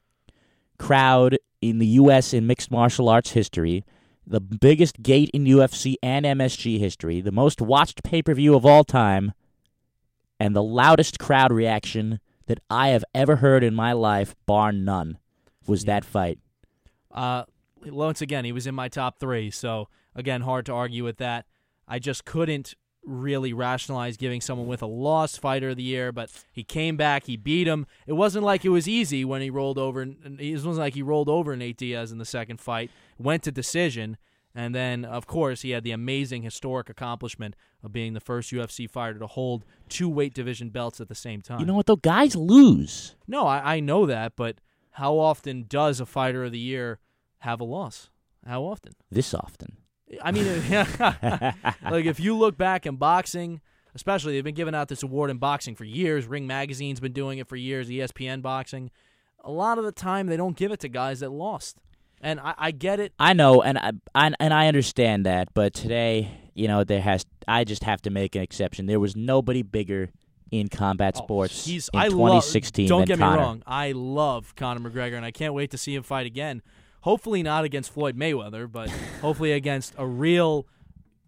crowd 0.79 1.37
in 1.61 1.79
the 1.79 1.87
U.S. 1.87 2.33
in 2.33 2.45
mixed 2.47 2.71
martial 2.71 3.09
arts 3.09 3.31
history, 3.31 3.83
the 4.25 4.41
biggest 4.41 5.01
gate 5.01 5.29
in 5.33 5.45
UFC 5.45 5.95
and 6.03 6.25
MSG 6.25 6.79
history, 6.79 7.21
the 7.21 7.31
most 7.31 7.61
watched 7.61 8.03
pay 8.03 8.21
per 8.21 8.33
view 8.33 8.55
of 8.55 8.65
all 8.65 8.83
time, 8.83 9.33
and 10.39 10.55
the 10.55 10.63
loudest 10.63 11.19
crowd 11.19 11.51
reaction 11.51 12.19
that 12.47 12.59
I 12.69 12.89
have 12.89 13.03
ever 13.15 13.37
heard 13.37 13.63
in 13.63 13.73
my 13.73 13.93
life, 13.93 14.35
bar 14.45 14.71
none, 14.71 15.17
was 15.65 15.83
Yeah. 15.83 15.87
that 15.95 16.05
fight. 16.05 16.39
Uh, 17.11 17.43
once 17.85 18.21
again, 18.21 18.45
he 18.45 18.51
was 18.51 18.67
in 18.67 18.75
my 18.75 18.87
top 18.89 19.19
three, 19.19 19.49
so 19.51 19.87
again, 20.15 20.41
hard 20.41 20.65
to 20.67 20.73
argue 20.73 21.03
with 21.03 21.17
that. 21.17 21.45
I 21.87 21.99
just 21.99 22.25
couldn't 22.25 22.75
really 23.07 23.53
rationalize 23.53 24.17
giving 24.17 24.41
someone 24.41 24.67
with 24.67 24.81
a 24.81 24.87
loss 24.87 25.37
fighter 25.37 25.69
of 25.69 25.77
the 25.77 25.83
year, 25.83 26.11
but 26.11 26.29
he 26.51 26.63
came 26.63 26.97
back, 26.97 27.25
he 27.25 27.37
beat 27.37 27.67
him. 27.67 27.87
It 28.05 28.13
wasn't 28.13 28.43
like 28.43 28.65
it 28.65 28.69
was 28.69 28.87
easy 28.87 29.23
when 29.23 29.41
he 29.41 29.49
rolled 29.49 29.77
over. 29.77 30.01
and 30.01 30.39
It 30.39 30.53
wasn't 30.53 30.77
like 30.77 30.93
he 30.93 31.01
rolled 31.01 31.29
over 31.29 31.55
Nate 31.55 31.77
Diaz 31.77 32.11
in 32.11 32.17
the 32.17 32.25
second 32.25 32.59
fight. 32.59 32.91
Went 33.17 33.43
to 33.43 33.51
decision, 33.51 34.17
and 34.53 34.75
then 34.75 35.05
of 35.05 35.25
course 35.25 35.61
he 35.61 35.71
had 35.71 35.83
the 35.83 35.91
amazing 35.91 36.43
historic 36.43 36.89
accomplishment 36.89 37.55
of 37.81 37.93
being 37.93 38.13
the 38.13 38.19
first 38.19 38.51
UFC 38.51 38.89
fighter 38.89 39.19
to 39.19 39.27
hold 39.27 39.63
two 39.87 40.09
weight 40.09 40.33
division 40.33 40.69
belts 40.69 40.99
at 40.99 41.07
the 41.07 41.15
same 41.15 41.41
time. 41.41 41.59
You 41.61 41.65
know 41.65 41.75
what 41.75 41.85
though? 41.85 41.95
Guys 41.95 42.35
lose 42.35 43.15
No, 43.27 43.47
I, 43.47 43.75
I 43.75 43.79
know 43.79 44.05
that, 44.05 44.33
but 44.35 44.57
how 44.91 45.17
often 45.17 45.65
does 45.69 45.99
a 45.99 46.05
fighter 46.05 46.43
of 46.43 46.51
the 46.51 46.59
year 46.59 46.99
have 47.39 47.61
a 47.61 47.63
loss? 47.63 48.09
How 48.45 48.63
often? 48.63 48.93
this 49.11 49.33
often. 49.33 49.77
I 50.21 50.31
mean, 50.31 50.45
like 51.91 52.05
if 52.05 52.19
you 52.19 52.37
look 52.37 52.57
back 52.57 52.85
in 52.85 52.95
boxing, 52.95 53.61
especially 53.95 54.33
they've 54.33 54.43
been 54.43 54.55
giving 54.55 54.75
out 54.75 54.87
this 54.87 55.03
award 55.03 55.29
in 55.29 55.37
boxing 55.37 55.75
for 55.75 55.83
years. 55.83 56.25
Ring 56.27 56.47
Magazine's 56.47 56.99
been 56.99 57.13
doing 57.13 57.39
it 57.39 57.47
for 57.47 57.55
years. 57.55 57.89
ESPN 57.89 58.41
boxing. 58.41 58.91
A 59.43 59.51
lot 59.51 59.77
of 59.77 59.83
the 59.83 59.91
time, 59.91 60.27
they 60.27 60.37
don't 60.37 60.55
give 60.57 60.71
it 60.71 60.79
to 60.81 60.89
guys 60.89 61.21
that 61.21 61.29
lost, 61.31 61.77
and 62.21 62.39
I, 62.39 62.53
I 62.57 62.71
get 62.71 62.99
it. 62.99 63.13
I 63.19 63.33
know, 63.33 63.61
and 63.61 63.77
I, 63.77 63.91
I 64.13 64.31
and 64.39 64.53
I 64.53 64.67
understand 64.67 65.25
that, 65.25 65.53
but 65.53 65.73
today, 65.73 66.31
you 66.53 66.67
know, 66.67 66.83
there 66.83 67.01
has. 67.01 67.25
I 67.47 67.63
just 67.63 67.83
have 67.85 68.01
to 68.03 68.09
make 68.09 68.35
an 68.35 68.41
exception. 68.41 68.87
There 68.87 68.99
was 68.99 69.15
nobody 69.15 69.61
bigger 69.61 70.09
in 70.51 70.67
combat 70.69 71.15
Oh, 71.17 71.23
sports 71.23 71.67
in 71.67 71.81
I 71.93 72.07
love. 72.07 72.43
2016 72.43 72.87
Don't 72.87 72.99
than 73.01 73.07
get 73.07 73.19
Conor. 73.19 73.37
me 73.37 73.43
wrong. 73.43 73.63
I 73.65 73.91
love 73.93 74.55
Conor 74.55 74.89
McGregor, 74.89 75.15
and 75.15 75.25
I 75.25 75.31
can't 75.31 75.53
wait 75.53 75.71
to 75.71 75.77
see 75.77 75.95
him 75.95 76.03
fight 76.03 76.25
again. 76.25 76.61
Hopefully 77.01 77.43
not 77.43 77.63
against 77.63 77.91
Floyd 77.91 78.17
Mayweather, 78.17 78.71
but 78.71 78.89
hopefully 79.21 79.51
against 79.51 79.93
a 79.97 80.05
real 80.05 80.67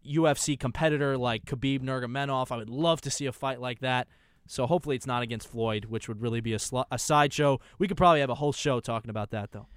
UFC 0.05 0.59
competitor 0.59 1.17
like 1.17 1.45
Khabib 1.45 1.81
Nurmagomedov. 1.81 2.51
I 2.51 2.57
would 2.57 2.69
love 2.69 3.01
to 3.01 3.11
see 3.11 3.25
a 3.25 3.31
fight 3.31 3.61
like 3.61 3.79
that. 3.79 4.07
So 4.47 4.65
hopefully 4.65 4.95
it's 4.95 5.05
not 5.05 5.21
against 5.21 5.47
Floyd, 5.47 5.85
which 5.85 6.07
would 6.07 6.21
really 6.21 6.41
be 6.41 6.53
a, 6.53 6.59
sl- 6.59 6.81
a 6.91 6.97
sideshow. 6.97 7.59
We 7.77 7.87
could 7.87 7.97
probably 7.97 8.19
have 8.21 8.31
a 8.31 8.35
whole 8.35 8.51
show 8.51 8.79
talking 8.79 9.09
about 9.11 9.29
that, 9.29 9.51
though. 9.51 9.67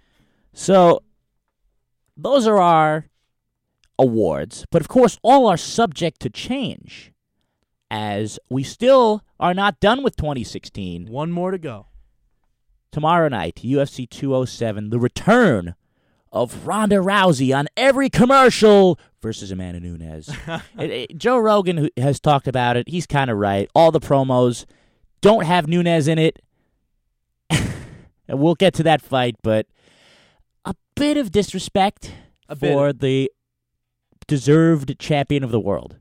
So, 0.55 1.03
those 2.17 2.47
are 2.47 2.59
our 2.59 3.07
awards, 3.99 4.67
but 4.71 4.81
of 4.83 4.89
course, 4.89 5.19
all 5.23 5.47
are 5.47 5.57
subject 5.57 6.21
to 6.21 6.31
change, 6.31 7.13
as 7.91 8.39
we 8.49 8.63
still 8.63 9.23
are 9.39 9.55
not 9.55 9.81
done 9.81 10.03
with 10.03 10.17
2016. 10.17 11.07
One 11.07 11.31
more 11.31 11.51
to 11.51 11.59
go. 11.59 11.87
Tomorrow 12.91 13.29
night, 13.29 13.61
UFC 13.65 14.09
207, 14.09 14.91
the 14.91 14.99
return 14.99 15.75
of 16.33 16.67
Ronda 16.67 16.97
Rousey 16.97 17.57
on 17.57 17.69
every 17.77 18.09
commercial 18.11 18.99
versus 19.21 19.51
Amanda 19.51 19.79
Nunes. 19.81 20.31
It- 20.79 20.91
it- 20.91 21.19
Joe 21.19 21.39
Rogan 21.39 21.91
has 21.97 22.19
talked 22.21 22.49
about 22.49 22.77
it. 22.77 22.89
He's 22.89 23.07
kind 23.07 23.31
of 23.31 23.37
right. 23.39 23.69
All 23.75 23.93
the 23.93 24.01
promos 24.01 24.65
don't 25.21 25.45
have 25.45 25.69
Nunes 25.69 26.09
in 26.09 26.19
it. 26.19 26.41
and 27.51 28.39
we'll 28.41 28.55
get 28.55 28.75
to 28.75 28.83
that 28.85 29.03
fight, 29.03 29.37
but 29.43 29.67
a 30.65 30.75
bit 30.97 31.17
of 31.17 31.31
disrespect 31.31 32.13
A 32.49 32.57
bit. 32.57 32.73
for 32.73 32.93
the 32.93 33.31
deserved 34.27 34.99
champion 34.99 35.45
of 35.45 35.51
the 35.51 35.61
world. 35.61 35.97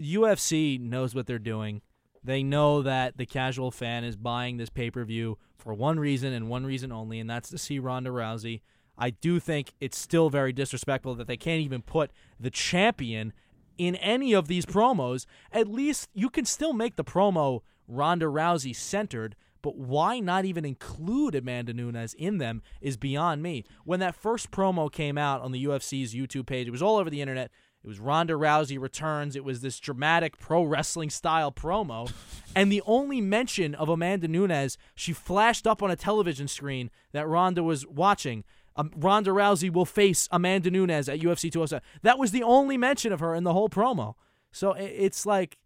UFC 0.00 0.80
knows 0.80 1.14
what 1.14 1.26
they're 1.26 1.38
doing. 1.38 1.80
They 2.22 2.42
know 2.42 2.82
that 2.82 3.16
the 3.16 3.26
casual 3.26 3.70
fan 3.70 4.02
is 4.02 4.16
buying 4.16 4.56
this 4.56 4.70
pay 4.70 4.90
per 4.90 5.04
view 5.04 5.38
for 5.56 5.72
one 5.74 6.00
reason 6.00 6.32
and 6.32 6.48
one 6.48 6.66
reason 6.66 6.90
only, 6.90 7.20
and 7.20 7.28
that's 7.30 7.50
to 7.50 7.58
see 7.58 7.78
Ronda 7.78 8.10
Rousey. 8.10 8.62
I 8.96 9.10
do 9.10 9.40
think 9.40 9.74
it's 9.80 9.98
still 9.98 10.30
very 10.30 10.52
disrespectful 10.52 11.14
that 11.16 11.26
they 11.26 11.36
can't 11.36 11.60
even 11.60 11.82
put 11.82 12.10
the 12.38 12.50
champion 12.50 13.32
in 13.76 13.96
any 13.96 14.32
of 14.32 14.48
these 14.48 14.66
promos. 14.66 15.26
At 15.52 15.68
least 15.68 16.08
you 16.14 16.30
can 16.30 16.44
still 16.44 16.72
make 16.72 16.96
the 16.96 17.04
promo 17.04 17.60
Ronda 17.88 18.26
Rousey 18.26 18.74
centered, 18.74 19.36
but 19.62 19.76
why 19.76 20.20
not 20.20 20.44
even 20.44 20.64
include 20.64 21.34
Amanda 21.34 21.72
Nunes 21.72 22.14
in 22.14 22.38
them 22.38 22.62
is 22.80 22.96
beyond 22.96 23.42
me. 23.42 23.64
When 23.84 24.00
that 24.00 24.14
first 24.14 24.50
promo 24.50 24.90
came 24.92 25.18
out 25.18 25.42
on 25.42 25.52
the 25.52 25.64
UFC's 25.64 26.14
YouTube 26.14 26.46
page, 26.46 26.68
it 26.68 26.72
was 26.72 26.82
all 26.82 26.96
over 26.96 27.10
the 27.10 27.20
internet. 27.20 27.50
It 27.82 27.88
was 27.88 28.00
Ronda 28.00 28.32
Rousey 28.32 28.80
returns. 28.80 29.36
It 29.36 29.44
was 29.44 29.60
this 29.60 29.78
dramatic 29.78 30.38
pro 30.38 30.62
wrestling 30.62 31.10
style 31.10 31.52
promo. 31.52 32.10
and 32.56 32.72
the 32.72 32.82
only 32.86 33.20
mention 33.20 33.74
of 33.74 33.90
Amanda 33.90 34.26
Nunes, 34.26 34.78
she 34.94 35.12
flashed 35.12 35.66
up 35.66 35.82
on 35.82 35.90
a 35.90 35.96
television 35.96 36.48
screen 36.48 36.90
that 37.12 37.28
Ronda 37.28 37.62
was 37.62 37.86
watching. 37.86 38.44
Um, 38.76 38.90
Ronda 38.96 39.30
Rousey 39.30 39.72
will 39.72 39.84
face 39.84 40.28
Amanda 40.32 40.70
Nunes 40.70 41.08
at 41.08 41.20
UFC 41.20 41.50
207. 41.50 41.82
That 42.02 42.18
was 42.18 42.32
the 42.32 42.42
only 42.42 42.76
mention 42.76 43.12
of 43.12 43.20
her 43.20 43.34
in 43.34 43.44
the 43.44 43.52
whole 43.52 43.68
promo. 43.68 44.14
So 44.50 44.72
it's 44.72 45.26
like, 45.26 45.58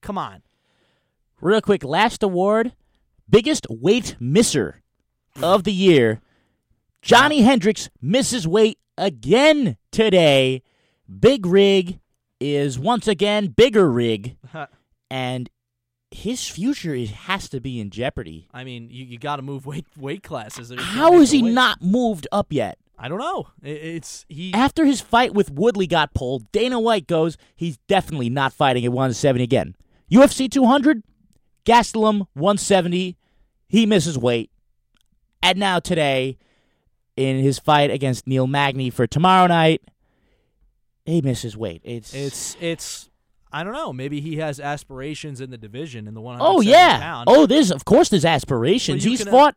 come 0.00 0.18
on. 0.18 0.42
Real 1.40 1.60
quick, 1.60 1.84
last 1.84 2.22
award 2.22 2.72
biggest 3.28 3.66
weight 3.68 4.16
misser 4.20 4.82
of 5.42 5.64
the 5.64 5.72
year. 5.72 6.20
Johnny 7.02 7.42
Hendricks 7.42 7.88
misses 8.00 8.48
weight 8.48 8.78
again 8.96 9.76
today. 9.90 10.62
Big 11.20 11.46
Rig 11.46 12.00
is 12.40 12.78
once 12.78 13.06
again 13.06 13.48
bigger 13.48 13.90
rig, 13.90 14.36
and 15.10 15.48
his 16.16 16.48
future 16.48 16.94
is, 16.94 17.10
has 17.10 17.48
to 17.50 17.60
be 17.60 17.78
in 17.78 17.90
jeopardy. 17.90 18.48
I 18.52 18.64
mean, 18.64 18.88
you, 18.90 19.04
you 19.04 19.18
got 19.18 19.36
to 19.36 19.42
move 19.42 19.66
weight 19.66 19.86
weight 19.98 20.22
classes. 20.22 20.72
How 20.78 21.14
is 21.20 21.30
he 21.30 21.42
way. 21.42 21.50
not 21.50 21.82
moved 21.82 22.26
up 22.32 22.46
yet? 22.50 22.78
I 22.98 23.08
don't 23.08 23.18
know. 23.18 23.48
It, 23.62 23.76
it's 23.82 24.24
he. 24.28 24.52
After 24.54 24.86
his 24.86 25.02
fight 25.02 25.34
with 25.34 25.50
Woodley 25.50 25.86
got 25.86 26.14
pulled, 26.14 26.50
Dana 26.52 26.80
White 26.80 27.06
goes, 27.06 27.36
he's 27.54 27.76
definitely 27.86 28.30
not 28.30 28.54
fighting 28.54 28.84
at 28.86 28.92
170 28.92 29.44
again. 29.44 29.76
UFC 30.10 30.50
200, 30.50 31.02
Gastelum 31.66 32.26
170, 32.32 33.18
he 33.68 33.86
misses 33.86 34.16
weight. 34.16 34.50
And 35.42 35.58
now 35.58 35.80
today, 35.80 36.38
in 37.16 37.40
his 37.40 37.58
fight 37.58 37.90
against 37.90 38.26
Neil 38.26 38.46
Magny 38.46 38.88
for 38.88 39.06
tomorrow 39.06 39.48
night, 39.48 39.82
he 41.04 41.20
misses 41.20 41.56
weight. 41.56 41.82
It's 41.84 42.14
It's 42.14 42.56
it's. 42.58 43.10
I 43.56 43.64
don't 43.64 43.72
know. 43.72 43.90
Maybe 43.90 44.20
he 44.20 44.36
has 44.36 44.60
aspirations 44.60 45.40
in 45.40 45.48
the 45.50 45.56
division 45.56 46.06
in 46.06 46.12
the 46.12 46.20
170 46.20 46.58
oh 46.58 46.60
yeah, 46.60 46.98
pound. 46.98 47.24
oh 47.26 47.46
there's 47.46 47.70
of 47.70 47.86
course 47.86 48.10
there's 48.10 48.26
aspirations. 48.26 49.02
He's 49.02 49.20
can, 49.20 49.28
uh, 49.28 49.30
fought 49.30 49.56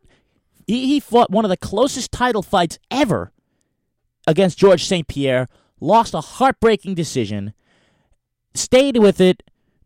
he, 0.66 0.86
he 0.86 1.00
fought 1.00 1.30
one 1.30 1.44
of 1.44 1.50
the 1.50 1.58
closest 1.58 2.10
title 2.10 2.42
fights 2.42 2.78
ever 2.90 3.30
against 4.26 4.58
George 4.58 4.84
St. 4.86 5.06
Pierre. 5.06 5.48
Lost 5.80 6.14
a 6.14 6.22
heartbreaking 6.22 6.94
decision. 6.94 7.52
Stayed 8.54 8.96
with 8.96 9.20
it, 9.20 9.42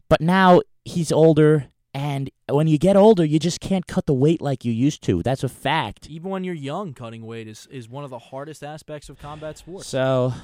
but 0.08 0.20
now 0.20 0.60
he's 0.84 1.10
older 1.10 1.66
And 1.92 2.30
when 2.48 2.68
you 2.68 2.78
get 2.78 2.96
older, 2.96 3.24
you 3.24 3.40
just 3.40 3.60
can't 3.60 3.86
cut 3.86 4.06
the 4.06 4.14
weight 4.14 4.40
like 4.40 4.64
you 4.64 4.72
used 4.72 5.02
to. 5.04 5.22
That's 5.22 5.42
a 5.42 5.48
fact. 5.48 6.08
Even 6.08 6.30
when 6.30 6.44
you're 6.44 6.54
young, 6.54 6.92
cutting 6.94 7.26
weight 7.26 7.48
is, 7.48 7.66
is 7.70 7.88
one 7.88 8.04
of 8.04 8.10
the 8.10 8.18
hardest 8.18 8.62
aspects 8.62 9.08
of 9.08 9.18
combat 9.18 9.58
sports. 9.58 9.88
So 9.88 10.34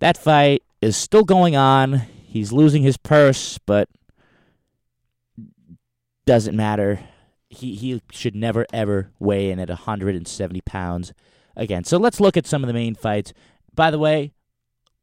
that 0.00 0.16
fight 0.16 0.62
is 0.82 0.96
still 0.96 1.24
going 1.24 1.56
on. 1.56 2.02
He's 2.24 2.52
losing 2.52 2.82
his 2.82 2.96
purse, 2.96 3.58
but 3.58 3.88
doesn't 6.26 6.56
matter. 6.56 7.00
He 7.48 7.74
he 7.74 8.02
should 8.10 8.34
never 8.34 8.66
ever 8.72 9.10
weigh 9.18 9.50
in 9.50 9.58
at 9.58 9.68
170 9.68 10.60
pounds 10.62 11.12
again. 11.56 11.84
So 11.84 11.98
let's 11.98 12.20
look 12.20 12.36
at 12.36 12.46
some 12.46 12.62
of 12.62 12.68
the 12.68 12.74
main 12.74 12.94
fights. 12.94 13.32
By 13.74 13.90
the 13.90 13.98
way, 13.98 14.32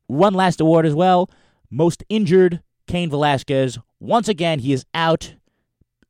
one 0.07 0.33
last 0.33 0.61
award 0.61 0.85
as 0.85 0.93
well. 0.93 1.29
Most 1.69 2.03
injured, 2.09 2.61
Cain 2.87 3.09
Velasquez. 3.09 3.77
Once 3.99 4.27
again, 4.27 4.59
he 4.59 4.71
is 4.71 4.85
out 4.93 5.35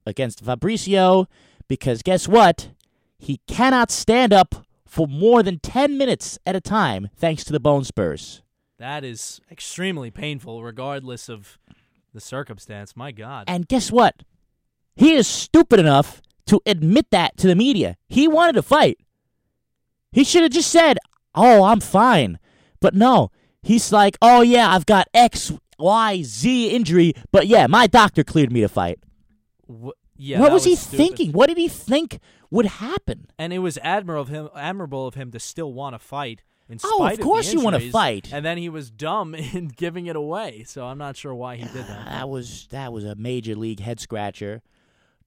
against 0.05 0.43
Fabricio 0.43 1.25
because 1.67 2.03
guess 2.03 2.27
what? 2.27 2.69
He 3.17 3.41
cannot 3.47 3.89
stand 3.89 4.31
up 4.31 4.67
for 4.85 5.07
more 5.07 5.41
than 5.41 5.59
10 5.59 5.97
minutes 5.97 6.37
at 6.45 6.55
a 6.55 6.61
time 6.61 7.09
thanks 7.15 7.43
to 7.43 7.51
the 7.51 7.59
bone 7.59 7.83
spurs. 7.83 8.41
That 8.79 9.03
is 9.03 9.41
extremely 9.51 10.11
painful, 10.11 10.63
regardless 10.63 11.29
of 11.29 11.57
the 12.13 12.21
circumstance. 12.21 12.95
My 12.95 13.11
God. 13.11 13.45
And 13.47 13.67
guess 13.67 13.91
what? 13.91 14.23
He 14.95 15.13
is 15.13 15.27
stupid 15.27 15.79
enough 15.79 16.21
to 16.47 16.61
admit 16.65 17.07
that 17.11 17.37
to 17.37 17.47
the 17.47 17.55
media. 17.55 17.97
He 18.07 18.27
wanted 18.27 18.53
to 18.53 18.61
fight. 18.61 18.99
He 20.11 20.23
should 20.23 20.43
have 20.43 20.51
just 20.51 20.71
said, 20.71 20.97
Oh, 21.35 21.63
I'm 21.63 21.79
fine. 21.79 22.39
But 22.79 22.93
no, 22.93 23.31
he's 23.61 23.91
like, 23.91 24.17
Oh, 24.21 24.41
yeah, 24.41 24.73
I've 24.73 24.85
got 24.85 25.07
X, 25.13 25.51
Y, 25.79 26.21
Z 26.23 26.69
injury, 26.69 27.13
but 27.31 27.47
yeah, 27.47 27.67
my 27.67 27.87
doctor 27.87 28.23
cleared 28.23 28.51
me 28.51 28.61
to 28.61 28.69
fight. 28.69 28.99
Wh- 29.67 29.89
yeah, 30.15 30.39
what 30.39 30.47
that 30.47 30.53
was, 30.53 30.63
he 30.63 30.75
stupid. 30.75 30.97
thinking? 30.97 31.31
What 31.31 31.47
did 31.47 31.57
he 31.57 31.67
think 31.67 32.19
would 32.49 32.65
happen? 32.65 33.27
And 33.37 33.53
it 33.53 33.59
was 33.59 33.77
admirable 33.83 34.21
of 34.21 34.29
him, 34.29 34.49
admirable 34.55 35.05
of 35.05 35.13
him 35.13 35.31
to 35.31 35.39
still 35.39 35.73
want 35.73 35.93
to 35.93 35.99
fight. 35.99 36.41
In 36.69 36.79
Oh, 36.83 36.97
spite 36.97 37.11
of 37.13 37.17
the 37.19 37.23
course 37.23 37.53
you 37.53 37.61
wanna 37.61 37.79
fight. 37.79 38.29
And 38.33 38.45
then 38.45 38.57
he 38.57 38.67
was 38.69 38.91
dumb 38.91 39.33
in 39.53 39.67
giving 39.69 40.07
it 40.07 40.15
away. 40.15 40.63
So 40.67 40.85
I'm 40.85 40.97
not 40.97 41.15
sure 41.15 41.33
why 41.33 41.55
he 41.55 41.63
did 41.63 41.85
that. 41.87 42.07
Ah, 42.07 42.09
that 42.19 42.29
was 42.29 42.67
that 42.71 42.91
was 42.91 43.05
a 43.05 43.15
major 43.15 43.55
league 43.55 43.79
head 43.79 43.99
scratcher. 43.99 44.61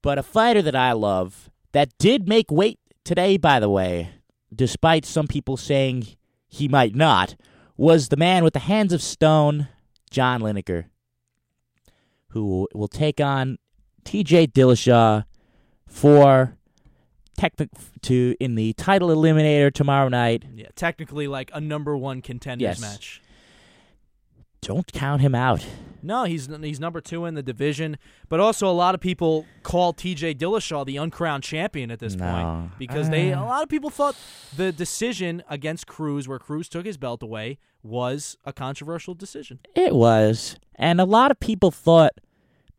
But 0.03 0.18
a 0.18 0.22
fighter 0.22 0.62
that 0.62 0.76
I 0.76 0.93
love 0.93 1.51
that 1.72 1.97
did 1.99 2.28
make 2.28 2.51
weight 2.51 2.78
today, 3.05 3.36
by 3.36 3.61
the 3.61 3.68
way, 3.70 4.11
despite 4.55 5.05
some 5.05 5.26
people 5.26 5.57
saying 5.57 6.09
he 6.49 6.68
might 6.68 6.95
not, 6.95 7.36
was 7.76 8.09
the 8.09 8.16
man 8.16 8.43
with 8.45 8.53
the 8.55 8.61
hands 8.61 8.93
of 8.93 9.01
stone, 9.03 9.68
John 10.11 10.41
Lineker, 10.41 10.86
who 12.28 12.68
will 12.74 12.88
take 12.88 13.20
on 13.20 13.59
T.J. 14.05 14.49
Dillashaw 14.49 15.24
for 15.86 16.57
technic 17.41 17.70
to 18.03 18.36
in 18.41 18.55
the 18.55 18.72
title 18.74 19.09
eliminator 19.09 19.72
tomorrow 19.72 20.09
night. 20.09 20.45
Yeah, 20.55 20.66
technically 20.74 21.26
like 21.26 21.51
a 21.55 21.61
number 21.61 21.97
one 21.97 22.20
contenders 22.22 22.62
Yes. 22.62 22.80
match. 22.80 23.22
Don't 24.62 24.93
count 24.93 25.22
him 25.22 25.34
out. 25.34 25.64
No, 26.03 26.24
he's 26.24 26.47
he's 26.62 26.78
number 26.78 27.01
two 27.01 27.24
in 27.24 27.34
the 27.34 27.43
division, 27.43 27.97
but 28.28 28.41
also 28.41 28.68
a 28.68 28.72
lot 28.72 28.95
of 28.95 29.01
people 29.01 29.47
call 29.62 29.95
T.J. 29.95 30.34
Dillashaw 30.34 30.84
the 30.84 30.99
uncrowned 30.99 31.43
champion 31.45 31.91
at 31.91 31.99
this 31.99 32.14
No. 32.14 32.24
point 32.30 32.78
because 32.78 33.09
they 33.09 33.30
a 33.30 33.38
Uh. 33.41 33.45
lot 33.47 33.62
of 33.62 33.70
people 33.70 33.88
thought 33.88 34.16
the 34.55 34.70
decision 34.70 35.43
against 35.49 35.86
Cruz, 35.86 36.28
where 36.28 36.38
Cruz 36.38 36.68
took 36.68 36.84
his 36.84 36.99
belt 36.99 37.22
away, 37.22 37.59
was 37.82 38.36
a 38.45 38.53
controversial 38.53 39.14
decision. 39.14 39.61
It 39.74 39.95
was. 39.95 40.57
And 40.74 41.01
a 41.01 41.05
lot 41.07 41.30
of 41.30 41.41
people 41.41 41.70
thought 41.70 42.12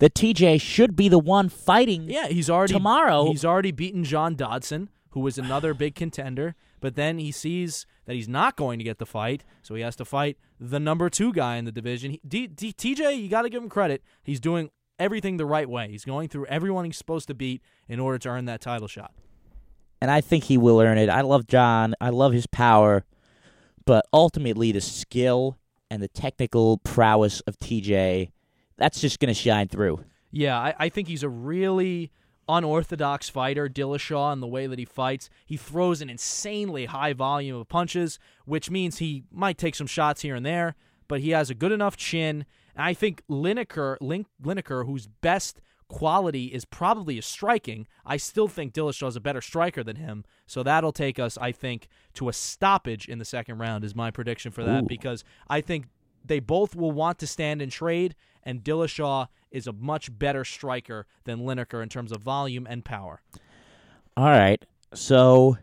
that 0.02 0.14
TJ 0.14 0.60
should 0.60 0.96
be 0.96 1.08
the 1.08 1.20
one 1.20 1.48
fighting. 1.48 2.10
Yeah, 2.10 2.28
he's 2.28 2.50
already 2.50 2.74
Tomorrow- 2.74 3.28
He's 3.28 3.46
already 3.46 3.72
beaten 3.72 4.04
John 4.04 4.36
Dodson, 4.36 4.90
who 5.12 5.22
was 5.22 5.38
another 5.38 5.74
big 5.84 5.96
contender. 5.96 6.56
But 6.80 6.96
then 6.96 7.20
he 7.20 7.32
sees 7.32 7.86
that 8.06 8.16
he's 8.16 8.28
not 8.28 8.56
going 8.56 8.80
to 8.80 8.84
get 8.84 8.98
the 8.98 9.06
fight, 9.06 9.44
so 9.62 9.76
he 9.76 9.84
has 9.84 9.96
to 9.98 10.06
fight 10.06 10.38
the 10.60 10.80
number 10.80 11.10
two 11.12 11.32
guy 11.32 11.58
in 11.58 11.66
the 11.66 11.72
division. 11.72 12.10
He, 12.12 12.22
D, 12.28 12.48
D, 12.48 12.74
TJ, 12.74 13.22
you 13.22 13.30
got 13.30 13.44
to 13.44 13.50
give 13.50 13.62
him 13.62 13.70
credit. 13.70 14.02
He's 14.24 14.40
doing 14.40 14.72
everything 14.98 15.38
the 15.38 15.46
right 15.46 15.70
way. 15.70 15.90
He's 15.92 16.04
going 16.06 16.28
through 16.30 16.48
everyone 16.48 16.86
he's 16.86 16.98
supposed 16.98 17.28
to 17.28 17.36
beat 17.36 17.62
in 17.88 18.00
order 18.00 18.18
to 18.18 18.30
earn 18.30 18.46
that 18.46 18.62
title 18.62 18.88
shot. 18.88 19.12
And 20.02 20.10
I 20.10 20.22
think 20.22 20.46
he 20.46 20.58
will 20.58 20.82
earn 20.82 20.98
it. 20.98 21.10
I 21.10 21.22
love 21.22 21.46
John. 21.46 21.94
I 22.02 22.10
love 22.10 22.34
his 22.34 22.48
power. 22.48 23.06
But 23.86 24.06
ultimately, 24.12 24.72
the 24.72 24.82
skill 24.82 25.58
and 25.92 26.02
the 26.02 26.08
technical 26.08 26.80
prowess 26.80 27.42
of 27.42 27.60
TJ, 27.60 28.32
that's 28.82 29.00
just 29.00 29.20
going 29.20 29.28
to 29.28 29.40
shine 29.40 29.68
through. 29.68 30.04
Yeah, 30.32 30.58
I, 30.58 30.74
I 30.80 30.90
think 30.90 31.08
he's 31.08 31.24
a 31.24 31.30
really 31.30 32.12
unorthodox 32.50 33.30
fighter, 33.30 33.70
Dillashaw, 33.70 34.34
in 34.34 34.40
the 34.40 34.48
way 34.48 34.66
that 34.66 34.80
he 34.80 34.86
fights. 34.86 35.30
He 35.46 35.56
throws 35.56 36.02
an 36.02 36.10
insanely 36.10 36.86
high 36.86 37.14
volume 37.14 37.58
of 37.58 37.70
punches, 37.70 38.18
which 38.46 38.72
means 38.72 38.98
he 38.98 39.24
might 39.32 39.58
take 39.58 39.76
some 39.76 39.88
shots 39.88 40.22
here 40.22 40.36
and 40.36 40.46
there, 40.46 40.76
but 41.08 41.22
he 41.22 41.30
has 41.30 41.50
a 41.50 41.56
good 41.56 41.72
enough 41.72 41.96
chin. 41.96 42.46
And 42.76 42.86
I 42.86 42.94
think 42.94 43.22
Lineker, 43.30 43.98
Lin- 44.02 44.26
Lineker, 44.44 44.86
whose 44.86 45.06
best 45.08 45.62
quality 45.88 46.46
is 46.46 46.66
probably 46.66 47.16
his 47.16 47.26
striking, 47.26 47.86
I 48.06 48.18
still 48.18 48.48
think 48.48 48.74
Dillashaw 48.74 49.10
is 49.10 49.16
a 49.16 49.22
better 49.22 49.42
striker 49.42 49.84
than 49.84 49.98
him. 49.98 50.24
So 50.48 50.64
that'll 50.64 50.94
take 50.94 51.20
us, 51.20 51.38
I 51.38 51.52
think, 51.52 51.88
to 52.16 52.30
a 52.30 52.34
stoppage 52.34 53.08
in 53.08 53.20
the 53.20 53.26
second 53.26 53.60
round, 53.60 53.84
is 53.84 53.94
my 53.94 54.10
prediction 54.10 54.52
for 54.52 54.64
that, 54.64 54.84
Ooh. 54.84 54.88
because 54.88 55.24
I 55.50 55.62
think 55.62 55.86
they 56.24 56.40
both 56.40 56.76
will 56.76 56.92
want 56.92 57.20
to 57.20 57.28
stand 57.28 57.62
and 57.62 57.72
trade, 57.72 58.16
and 58.44 58.64
Dillashaw 58.64 59.28
is 59.52 59.68
a 59.68 59.74
much 59.74 60.18
better 60.18 60.44
striker 60.46 61.06
than 61.26 61.40
Lineker 61.40 61.84
in 61.84 61.90
terms 61.90 62.12
of 62.12 62.22
volume 62.22 62.66
and 62.70 62.86
power. 62.86 63.22
All 64.16 64.26
right. 64.26 64.64
So, 64.94 65.58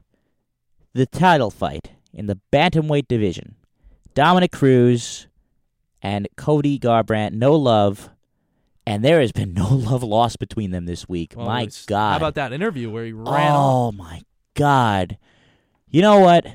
the 0.94 1.06
title 1.06 1.50
fight 1.50 1.92
in 2.12 2.26
the 2.26 2.38
bantamweight 2.52 3.08
division 3.08 3.54
Dominick 4.14 4.52
Cruz 4.52 5.26
and 6.02 6.28
Cody 6.36 6.78
Garbrandt, 6.78 7.32
no 7.32 7.54
love. 7.54 8.10
And 8.86 9.04
there 9.04 9.20
has 9.20 9.32
been 9.32 9.52
no 9.54 9.68
love 9.68 10.02
lost 10.02 10.38
between 10.38 10.70
them 10.70 10.86
this 10.86 11.08
week. 11.08 11.34
Well, 11.36 11.46
my 11.46 11.68
God. 11.86 12.12
How 12.12 12.16
about 12.16 12.34
that 12.36 12.52
interview 12.52 12.90
where 12.90 13.04
he 13.04 13.12
ran 13.12 13.52
oh 13.52 13.92
my 13.92 14.22
god. 14.54 15.18
You 15.88 16.02
know 16.02 16.20
what? 16.20 16.46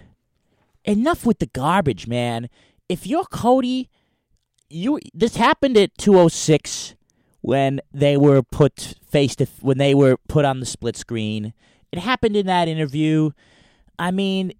Enough 0.83 1.25
with 1.25 1.39
the 1.39 1.45
garbage, 1.47 2.07
man. 2.07 2.49
If 2.89 3.07
you're 3.07 3.23
Cody, 3.25 3.89
you 4.69 4.99
this 5.13 5.35
happened 5.35 5.77
at 5.77 5.97
206 5.97 6.95
when 7.41 7.79
they 7.93 8.17
were 8.17 8.41
put 8.41 8.95
face 9.09 9.35
to 9.37 9.45
when 9.61 9.77
they 9.77 9.93
were 9.93 10.17
put 10.27 10.45
on 10.45 10.59
the 10.59 10.65
split 10.65 10.95
screen. 10.97 11.53
It 11.91 11.99
happened 11.99 12.35
in 12.35 12.45
that 12.47 12.67
interview. 12.67 13.31
I 13.99 14.11
mean, 14.11 14.53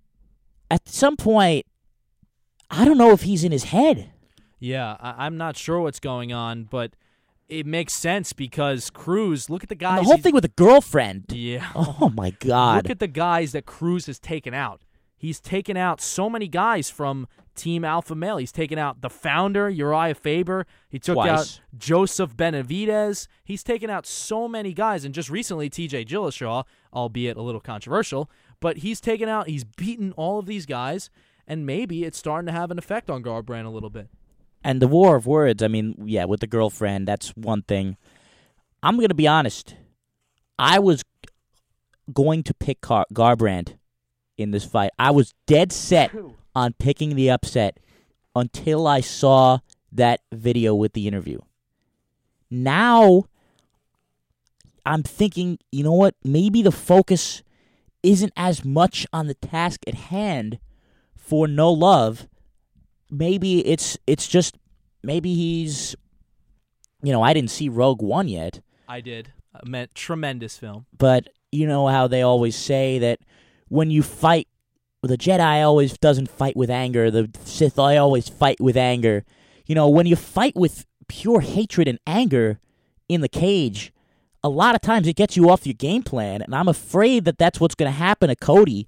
at 0.69 0.87
some 0.87 1.17
point 1.17 1.65
I 2.69 2.85
don't 2.85 2.97
know 2.97 3.11
if 3.11 3.21
he's 3.23 3.43
in 3.43 3.51
his 3.51 3.65
head. 3.65 4.11
Yeah, 4.59 4.95
I- 4.99 5.25
I'm 5.25 5.37
not 5.37 5.57
sure 5.57 5.79
what's 5.81 5.99
going 5.99 6.31
on, 6.31 6.63
but 6.65 6.95
it 7.49 7.65
makes 7.65 7.93
sense 7.93 8.31
because 8.33 8.89
Cruz, 8.89 9.49
look 9.49 9.61
at 9.63 9.69
the 9.69 9.75
guys. 9.75 9.99
And 9.99 10.05
the 10.05 10.09
whole 10.09 10.17
thing 10.17 10.33
with 10.33 10.45
a 10.45 10.49
girlfriend. 10.49 11.25
Yeah. 11.31 11.69
Oh 11.75 12.11
my 12.15 12.29
god. 12.39 12.77
Look 12.83 12.89
at 12.91 12.99
the 12.99 13.07
guys 13.07 13.51
that 13.51 13.65
Cruz 13.65 14.05
has 14.05 14.19
taken 14.19 14.53
out. 14.53 14.82
He's 15.24 15.39
taken 15.39 15.78
out 15.78 16.01
so 16.01 16.30
many 16.30 16.49
guys 16.49 16.89
from 16.89 17.30
Team 17.55 17.86
Alpha 17.86 18.13
Male. 18.13 18.36
He's 18.36 18.51
taken 18.51 18.78
out 18.78 18.99
the 18.99 19.09
founder, 19.09 19.71
Urijah 19.71 20.17
Faber. 20.17 20.65
He 20.89 20.99
took 20.99 21.15
Twice. 21.15 21.30
out 21.30 21.61
Joseph 21.78 22.36
Benavidez. 22.36 23.30
He's 23.45 23.63
taken 23.63 23.89
out 23.89 24.05
so 24.05 24.49
many 24.49 24.74
guys. 24.74 25.05
And 25.05 25.15
just 25.15 25.30
recently, 25.30 25.69
TJ 25.69 26.09
Dillashaw, 26.09 26.65
albeit 26.91 27.38
a 27.38 27.41
little 27.41 27.61
controversial, 27.61 28.30
but 28.59 28.80
he's 28.80 28.99
taken 28.99 29.30
out, 29.30 29.47
he's 29.47 29.63
beaten 29.63 30.11
all 30.17 30.39
of 30.39 30.45
these 30.45 30.65
guys. 30.65 31.09
And 31.47 31.65
maybe 31.65 32.03
it's 32.03 32.17
starting 32.17 32.47
to 32.47 32.51
have 32.51 32.69
an 32.69 32.78
effect 32.78 33.09
on 33.09 33.24
Garbrandt 33.24 33.65
a 33.65 33.69
little 33.69 33.89
bit. 33.89 34.09
And 34.61 34.82
the 34.82 34.89
war 34.89 35.15
of 35.15 35.26
words, 35.26 35.63
I 35.63 35.69
mean, 35.69 35.95
yeah, 36.03 36.26
with 36.26 36.41
the 36.41 36.47
girlfriend, 36.47 37.07
that's 37.07 37.30
one 37.30 37.61
thing. 37.61 37.95
I'm 38.82 38.97
going 38.97 39.07
to 39.07 39.15
be 39.15 39.30
honest. 39.30 39.78
I 40.59 40.80
was 40.80 41.01
going 42.13 42.43
to 42.43 42.53
pick 42.53 42.82
Car- 42.82 43.05
Garbrandt 43.13 43.78
in 44.43 44.51
this 44.51 44.65
fight. 44.65 44.91
I 44.99 45.11
was 45.11 45.33
dead 45.47 45.71
set 45.71 46.11
on 46.55 46.73
picking 46.73 47.15
the 47.15 47.31
upset 47.31 47.79
until 48.35 48.85
I 48.87 49.01
saw 49.01 49.59
that 49.91 50.21
video 50.31 50.75
with 50.75 50.93
the 50.93 51.07
interview. 51.07 51.39
Now 52.51 53.23
I'm 54.85 55.01
thinking, 55.01 55.57
you 55.71 55.83
know 55.83 55.93
what? 55.93 56.15
Maybe 56.23 56.61
the 56.61 56.71
focus 56.71 57.41
isn't 58.03 58.33
as 58.35 58.63
much 58.65 59.07
on 59.13 59.27
the 59.27 59.33
task 59.33 59.79
at 59.87 59.95
hand 59.95 60.59
for 61.15 61.47
No 61.47 61.71
Love 61.71 62.27
maybe 63.13 63.65
it's 63.65 63.97
it's 64.07 64.27
just 64.27 64.57
maybe 65.03 65.33
he's 65.35 65.95
you 67.01 67.11
know 67.11 67.21
I 67.21 67.33
didn't 67.33 67.51
see 67.51 67.69
Rogue 67.69 68.01
One 68.01 68.27
yet, 68.27 68.61
I 68.87 69.01
did. 69.01 69.31
I 69.53 69.67
meant 69.67 69.93
tremendous 69.93 70.57
film. 70.57 70.87
but 70.97 71.29
you 71.51 71.67
know 71.67 71.87
how 71.87 72.07
they 72.07 72.23
always 72.23 72.55
say 72.55 72.99
that 72.99 73.19
when 73.74 73.89
you 73.91 74.03
fight 74.03 74.47
the 75.01 75.17
Jedi 75.17 75.61
always 75.65 75.97
doesn't 75.97 76.30
fight 76.30 76.55
with 76.55 76.69
anger, 76.69 77.11
the 77.11 77.30
Sith 77.43 77.78
I 77.78 77.97
always 77.97 78.30
fight 78.30 78.61
with 78.61 78.78
anger. 78.78 79.26
You 79.65 79.76
know, 79.76 79.89
when 79.89 80.05
you 80.05 80.15
fight 80.15 80.55
with 80.55 80.86
pure 81.09 81.41
hatred 81.41 81.89
and 81.89 81.99
anger, 82.07 82.59
in 83.09 83.21
the 83.21 83.30
cage, 83.30 83.93
a 84.43 84.49
lot 84.49 84.76
of 84.76 84.82
times 84.82 85.07
it 85.07 85.15
gets 85.15 85.36
you 85.38 85.49
off 85.49 85.65
your 85.65 85.74
game 85.74 86.03
plan, 86.03 86.41
and 86.41 86.55
I'm 86.55 86.67
afraid 86.67 87.26
that 87.26 87.38
that's 87.38 87.59
what's 87.59 87.76
going 87.76 87.91
to 87.91 87.97
happen 87.97 88.30
to 88.30 88.36
Cody. 88.36 88.88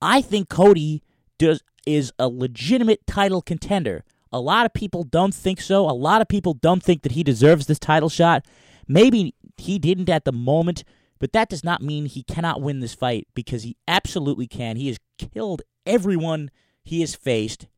I 0.00 0.20
think 0.20 0.48
Cody 0.48 1.02
does 1.38 1.62
is 1.86 2.12
a 2.18 2.28
legitimate 2.28 3.06
title 3.06 3.42
contender. 3.42 4.04
A 4.32 4.40
lot 4.40 4.66
of 4.66 4.72
people 4.72 5.02
don't 5.02 5.34
think 5.34 5.60
so. 5.60 5.88
A 5.88 5.92
lot 5.92 6.20
of 6.20 6.28
people 6.28 6.54
don't 6.54 6.82
think 6.82 7.02
that 7.02 7.12
he 7.12 7.22
deserves 7.22 7.66
this 7.66 7.78
title 7.78 8.08
shot. 8.08 8.44
Maybe 8.86 9.34
he 9.56 9.78
didn't 9.78 10.08
at 10.08 10.24
the 10.24 10.32
moment, 10.32 10.84
but 11.20 11.32
that 11.32 11.48
does 11.48 11.62
not 11.62 11.82
mean 11.82 12.06
he 12.06 12.24
cannot 12.24 12.60
win 12.60 12.80
this 12.80 12.94
fight 12.94 13.28
because 13.34 13.62
he 13.62 13.76
absolutely 13.86 14.48
can. 14.48 14.76
He 14.76 14.88
has 14.88 14.98
killed 15.18 15.62
everyone 15.86 16.50
he 16.82 17.00
has 17.02 17.14
faced. 17.14 17.68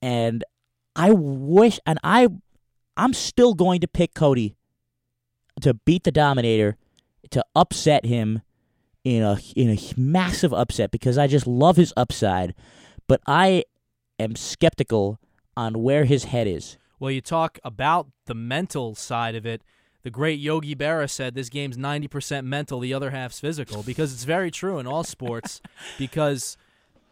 And 0.00 0.44
I 0.96 1.10
wish 1.12 1.78
and 1.84 1.98
I 2.02 2.28
I'm 2.96 3.12
still 3.12 3.54
going 3.54 3.80
to 3.80 3.88
pick 3.88 4.14
Cody 4.14 4.56
to 5.60 5.74
beat 5.74 6.04
the 6.04 6.12
Dominator, 6.12 6.76
to 7.30 7.44
upset 7.54 8.06
him 8.06 8.42
in 9.04 9.22
a 9.22 9.38
in 9.56 9.70
a 9.70 9.78
massive 9.96 10.52
upset 10.52 10.90
because 10.90 11.18
I 11.18 11.26
just 11.26 11.46
love 11.46 11.76
his 11.76 11.92
upside, 11.96 12.54
but 13.06 13.20
I 13.26 13.64
am 14.18 14.36
skeptical 14.36 15.18
on 15.56 15.82
where 15.82 16.04
his 16.04 16.24
head 16.24 16.46
is. 16.46 16.78
Well, 16.98 17.10
you 17.10 17.20
talk 17.20 17.58
about 17.64 18.08
the 18.26 18.34
mental 18.34 18.94
side 18.94 19.34
of 19.34 19.46
it. 19.46 19.62
The 20.02 20.10
great 20.10 20.40
Yogi 20.40 20.74
Berra 20.74 21.10
said 21.10 21.34
this 21.34 21.48
game's 21.48 21.76
90% 21.76 22.44
mental, 22.44 22.80
the 22.80 22.94
other 22.94 23.10
half's 23.10 23.40
physical, 23.40 23.82
because 23.82 24.12
it's 24.12 24.24
very 24.24 24.50
true 24.50 24.78
in 24.78 24.86
all 24.86 25.04
sports. 25.04 25.60
because 25.98 26.56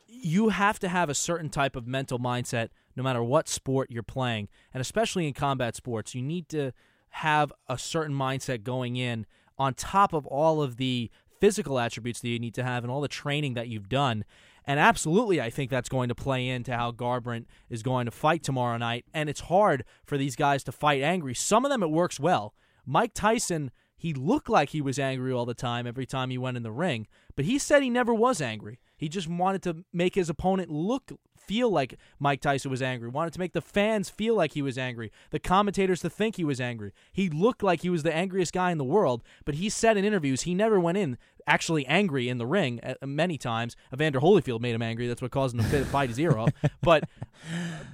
you 0.09 0.49
have 0.49 0.79
to 0.81 0.89
have 0.89 1.09
a 1.09 1.15
certain 1.15 1.51
type 1.51 1.77
of 1.77 1.87
mental 1.87 2.19
mindset 2.19 2.71
no 2.97 3.03
matter 3.03 3.23
what 3.23 3.49
sport 3.49 3.91
you're 3.91 4.03
playing. 4.03 4.49
And 4.75 4.81
especially 4.81 5.27
in 5.29 5.35
combat 5.35 5.77
sports, 5.77 6.15
you 6.15 6.23
need 6.23 6.49
to 6.49 6.73
have 7.11 7.53
a 7.69 7.79
certain 7.79 8.15
mindset 8.15 8.65
going 8.65 8.97
in 8.97 9.27
on 9.59 9.75
top 9.75 10.13
of 10.13 10.27
all 10.27 10.63
of 10.63 10.77
the 10.77 11.11
physical 11.41 11.79
attributes 11.79 12.21
that 12.21 12.29
you 12.29 12.39
need 12.39 12.55
to 12.55 12.65
have 12.65 12.83
and 12.83 12.91
all 12.91 13.01
the 13.01 13.09
training 13.09 13.55
that 13.55 13.69
you've 13.69 13.89
done. 13.89 14.25
And 14.65 14.79
absolutely, 14.81 15.41
I 15.41 15.51
think 15.51 15.71
that's 15.71 15.89
going 15.89 16.09
to 16.09 16.15
play 16.15 16.49
into 16.49 16.77
how 16.77 16.93
Garbrandt 16.93 17.47
is 17.71 17.83
going 17.83 18.05
to 18.07 18.11
fight 18.11 18.43
tomorrow 18.43 18.77
night. 18.77 19.05
And 19.15 19.31
it's 19.31 19.41
hard 19.41 19.85
for 20.05 20.19
these 20.19 20.37
guys 20.37 20.63
to 20.65 20.73
fight 20.73 21.03
angry. 21.03 21.35
Some 21.35 21.65
of 21.65 21.71
them 21.71 21.83
it 21.83 21.91
works 21.91 22.19
well. 22.21 22.55
Mike 22.91 23.13
Tyson, 23.13 23.71
he 23.99 24.15
looked 24.15 24.49
like 24.49 24.71
he 24.71 24.81
was 24.81 24.99
angry 24.99 25.31
all 25.31 25.45
the 25.45 25.53
time 25.53 25.87
every 25.87 26.07
time 26.07 26.31
he 26.31 26.39
went 26.39 26.57
in 26.57 26.63
the 26.63 26.73
ring, 26.73 27.07
but 27.37 27.45
he 27.45 27.59
said 27.59 27.83
he 27.83 27.91
never 27.91 28.15
was 28.15 28.41
angry. 28.41 28.81
He 28.97 29.11
just 29.11 29.29
wanted 29.29 29.63
to 29.65 29.85
make 29.93 30.15
his 30.15 30.31
opponent 30.31 30.71
look 30.71 31.13
feel 31.49 31.71
like 31.71 31.99
Mike 32.21 32.43
Tyson 32.43 32.71
was 32.71 32.83
angry, 32.83 33.09
wanted 33.09 33.33
to 33.33 33.41
make 33.41 33.55
the 33.55 33.63
fans 33.63 34.11
feel 34.11 34.35
like 34.35 34.53
he 34.53 34.63
was 34.63 34.77
angry, 34.77 35.11
the 35.31 35.39
commentators 35.39 36.01
to 36.03 36.11
think 36.11 36.37
he 36.37 36.45
was 36.45 36.61
angry. 36.61 36.93
He 37.11 37.31
looked 37.31 37.63
like 37.63 37.81
he 37.81 37.91
was 37.91 38.03
the 38.03 38.15
angriest 38.15 38.53
guy 38.53 38.71
in 38.71 38.79
the 38.79 38.85
world, 38.85 39.23
but 39.47 39.57
he 39.57 39.71
said 39.71 39.97
in 39.97 40.05
interviews 40.05 40.43
he 40.43 40.55
never 40.55 40.79
went 40.79 40.99
in 40.99 41.17
actually 41.47 41.87
angry 41.87 42.29
in 42.29 42.37
the 42.37 42.47
ring 42.47 42.79
uh, 42.83 42.95
many 43.07 43.39
times. 43.39 43.75
Evander 43.93 44.21
Holyfield 44.21 44.61
made 44.61 44.75
him 44.75 44.83
angry. 44.83 45.09
That's 45.09 45.23
what 45.23 45.31
caused 45.31 45.57
him 45.57 45.69
to 45.71 45.85
bite 45.91 46.11
his 46.11 46.21
ear 46.21 46.37
off. 46.37 46.53
But 46.83 47.05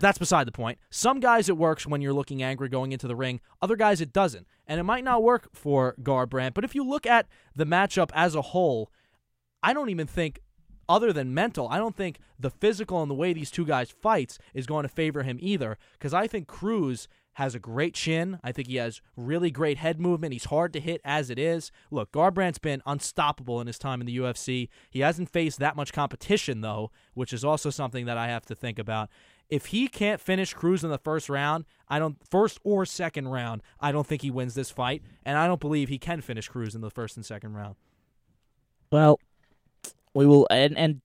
that's 0.00 0.18
beside 0.18 0.46
the 0.46 0.52
point. 0.52 0.78
Some 0.90 1.20
guys 1.20 1.48
it 1.48 1.56
works 1.56 1.86
when 1.86 2.00
you're 2.00 2.12
looking 2.12 2.42
angry 2.42 2.68
going 2.68 2.92
into 2.92 3.06
the 3.06 3.16
ring. 3.16 3.40
Other 3.62 3.76
guys 3.76 4.00
it 4.00 4.12
doesn't. 4.12 4.46
And 4.66 4.80
it 4.80 4.84
might 4.84 5.04
not 5.04 5.22
work 5.22 5.48
for 5.52 5.94
Garbrandt. 6.02 6.54
But 6.54 6.64
if 6.64 6.74
you 6.74 6.84
look 6.84 7.06
at 7.06 7.26
the 7.54 7.64
matchup 7.66 8.10
as 8.14 8.34
a 8.34 8.42
whole, 8.42 8.90
I 9.62 9.72
don't 9.72 9.90
even 9.90 10.06
think 10.06 10.40
other 10.88 11.12
than 11.12 11.34
mental, 11.34 11.68
I 11.68 11.78
don't 11.78 11.96
think 11.96 12.18
the 12.38 12.50
physical 12.50 13.02
and 13.02 13.10
the 13.10 13.14
way 13.14 13.32
these 13.32 13.50
two 13.50 13.64
guys 13.64 13.90
fights 13.90 14.38
is 14.52 14.66
going 14.66 14.82
to 14.82 14.88
favor 14.88 15.22
him 15.22 15.38
either. 15.40 15.78
Because 15.92 16.14
I 16.14 16.26
think 16.26 16.46
Cruz 16.46 17.08
has 17.34 17.54
a 17.54 17.58
great 17.58 17.94
chin. 17.94 18.38
I 18.42 18.52
think 18.52 18.68
he 18.68 18.76
has 18.76 19.00
really 19.16 19.50
great 19.50 19.78
head 19.78 20.00
movement. 20.00 20.32
He's 20.32 20.46
hard 20.46 20.72
to 20.72 20.80
hit 20.80 21.00
as 21.04 21.30
it 21.30 21.38
is. 21.38 21.70
Look, 21.90 22.12
Garbrandt's 22.12 22.58
been 22.58 22.82
unstoppable 22.86 23.60
in 23.60 23.66
his 23.66 23.78
time 23.78 24.00
in 24.00 24.06
the 24.06 24.18
UFC. 24.18 24.68
He 24.90 25.00
hasn't 25.00 25.30
faced 25.30 25.58
that 25.58 25.76
much 25.76 25.92
competition 25.92 26.60
though, 26.60 26.90
which 27.14 27.32
is 27.32 27.44
also 27.44 27.70
something 27.70 28.06
that 28.06 28.16
I 28.16 28.28
have 28.28 28.46
to 28.46 28.54
think 28.54 28.78
about. 28.78 29.10
If 29.48 29.66
he 29.66 29.88
can't 29.88 30.20
finish 30.20 30.54
Cruz 30.54 30.84
in 30.84 30.90
the 30.90 30.98
first 30.98 31.28
round, 31.28 31.64
I 31.88 31.98
don't 31.98 32.16
first 32.28 32.58
or 32.64 32.86
second 32.86 33.28
round, 33.28 33.62
I 33.80 33.92
don't 33.92 34.06
think 34.06 34.22
he 34.22 34.30
wins 34.30 34.54
this 34.54 34.70
fight, 34.70 35.02
and 35.24 35.36
I 35.36 35.46
don't 35.46 35.60
believe 35.60 35.88
he 35.88 35.98
can 35.98 36.20
finish 36.22 36.48
Cruz 36.48 36.74
in 36.74 36.80
the 36.80 36.90
first 36.90 37.16
and 37.16 37.26
second 37.26 37.54
round. 37.54 37.74
Well, 38.90 39.18
we 40.14 40.26
will, 40.26 40.46
and 40.50 40.76
and 40.78 41.00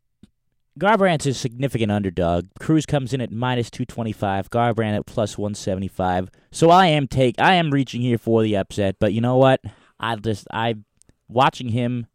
Garbrandt's 0.80 1.26
a 1.26 1.34
significant 1.34 1.92
underdog. 1.92 2.48
Cruz 2.60 2.86
comes 2.86 3.14
in 3.14 3.20
at 3.22 3.32
minus 3.32 3.70
two 3.70 3.86
twenty 3.86 4.12
five. 4.14 4.50
Garbrandt 4.50 4.96
at 4.98 5.06
plus 5.06 5.38
one 5.38 5.56
seventy 5.56 5.88
five. 5.88 6.30
So 6.52 6.70
I 6.70 6.88
am 6.88 7.08
take 7.08 7.36
I 7.40 7.56
am 7.56 7.72
reaching 7.72 8.02
here 8.02 8.18
for 8.18 8.42
the 8.44 8.56
upset. 8.56 8.96
But 9.00 9.14
you 9.14 9.22
know 9.22 9.38
what? 9.38 9.62
I 10.00 10.16
just 10.16 10.48
I 10.54 10.76
watching 11.28 11.70
him. 11.70 12.08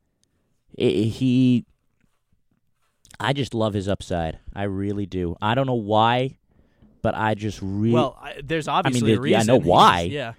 he. 0.76 1.66
I 3.20 3.32
just 3.32 3.54
love 3.54 3.74
his 3.74 3.88
upside. 3.88 4.38
I 4.54 4.64
really 4.64 5.06
do. 5.06 5.36
I 5.40 5.54
don't 5.54 5.66
know 5.66 5.74
why, 5.74 6.38
but 7.00 7.14
I 7.14 7.34
just 7.34 7.60
really. 7.62 7.92
Well, 7.94 8.18
I, 8.20 8.40
there's 8.42 8.66
obviously 8.66 9.10
I 9.10 9.12
mean, 9.12 9.18
a 9.18 9.20
reason. 9.20 9.32
Yeah, 9.32 9.40
I 9.40 9.44
know 9.44 9.60
He's- 9.62 9.66
why. 9.68 10.00
yeah. 10.02 10.32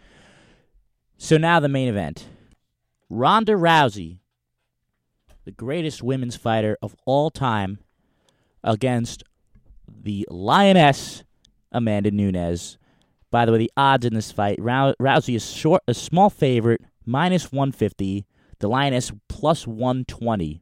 So 1.17 1.37
now 1.37 1.59
the 1.61 1.69
main 1.69 1.87
event. 1.87 2.25
Ronda 3.09 3.53
Rousey, 3.53 4.17
the 5.45 5.51
greatest 5.51 6.03
women's 6.03 6.35
fighter 6.35 6.77
of 6.81 6.95
all 7.05 7.29
time, 7.29 7.79
against 8.63 9.23
the 9.87 10.27
lioness 10.29 11.23
Amanda 11.71 12.11
Nunes. 12.11 12.77
By 13.31 13.45
the 13.45 13.51
way, 13.51 13.57
the 13.59 13.71
odds 13.77 14.05
in 14.05 14.13
this 14.13 14.31
fight: 14.31 14.59
Rousey 14.59 15.35
is 15.35 15.49
short, 15.51 15.83
a 15.87 15.93
small 15.93 16.29
favorite, 16.29 16.81
minus 17.05 17.51
one 17.51 17.71
fifty. 17.71 18.25
The 18.59 18.69
lioness 18.69 19.11
plus 19.27 19.67
one 19.67 20.05
twenty. 20.05 20.61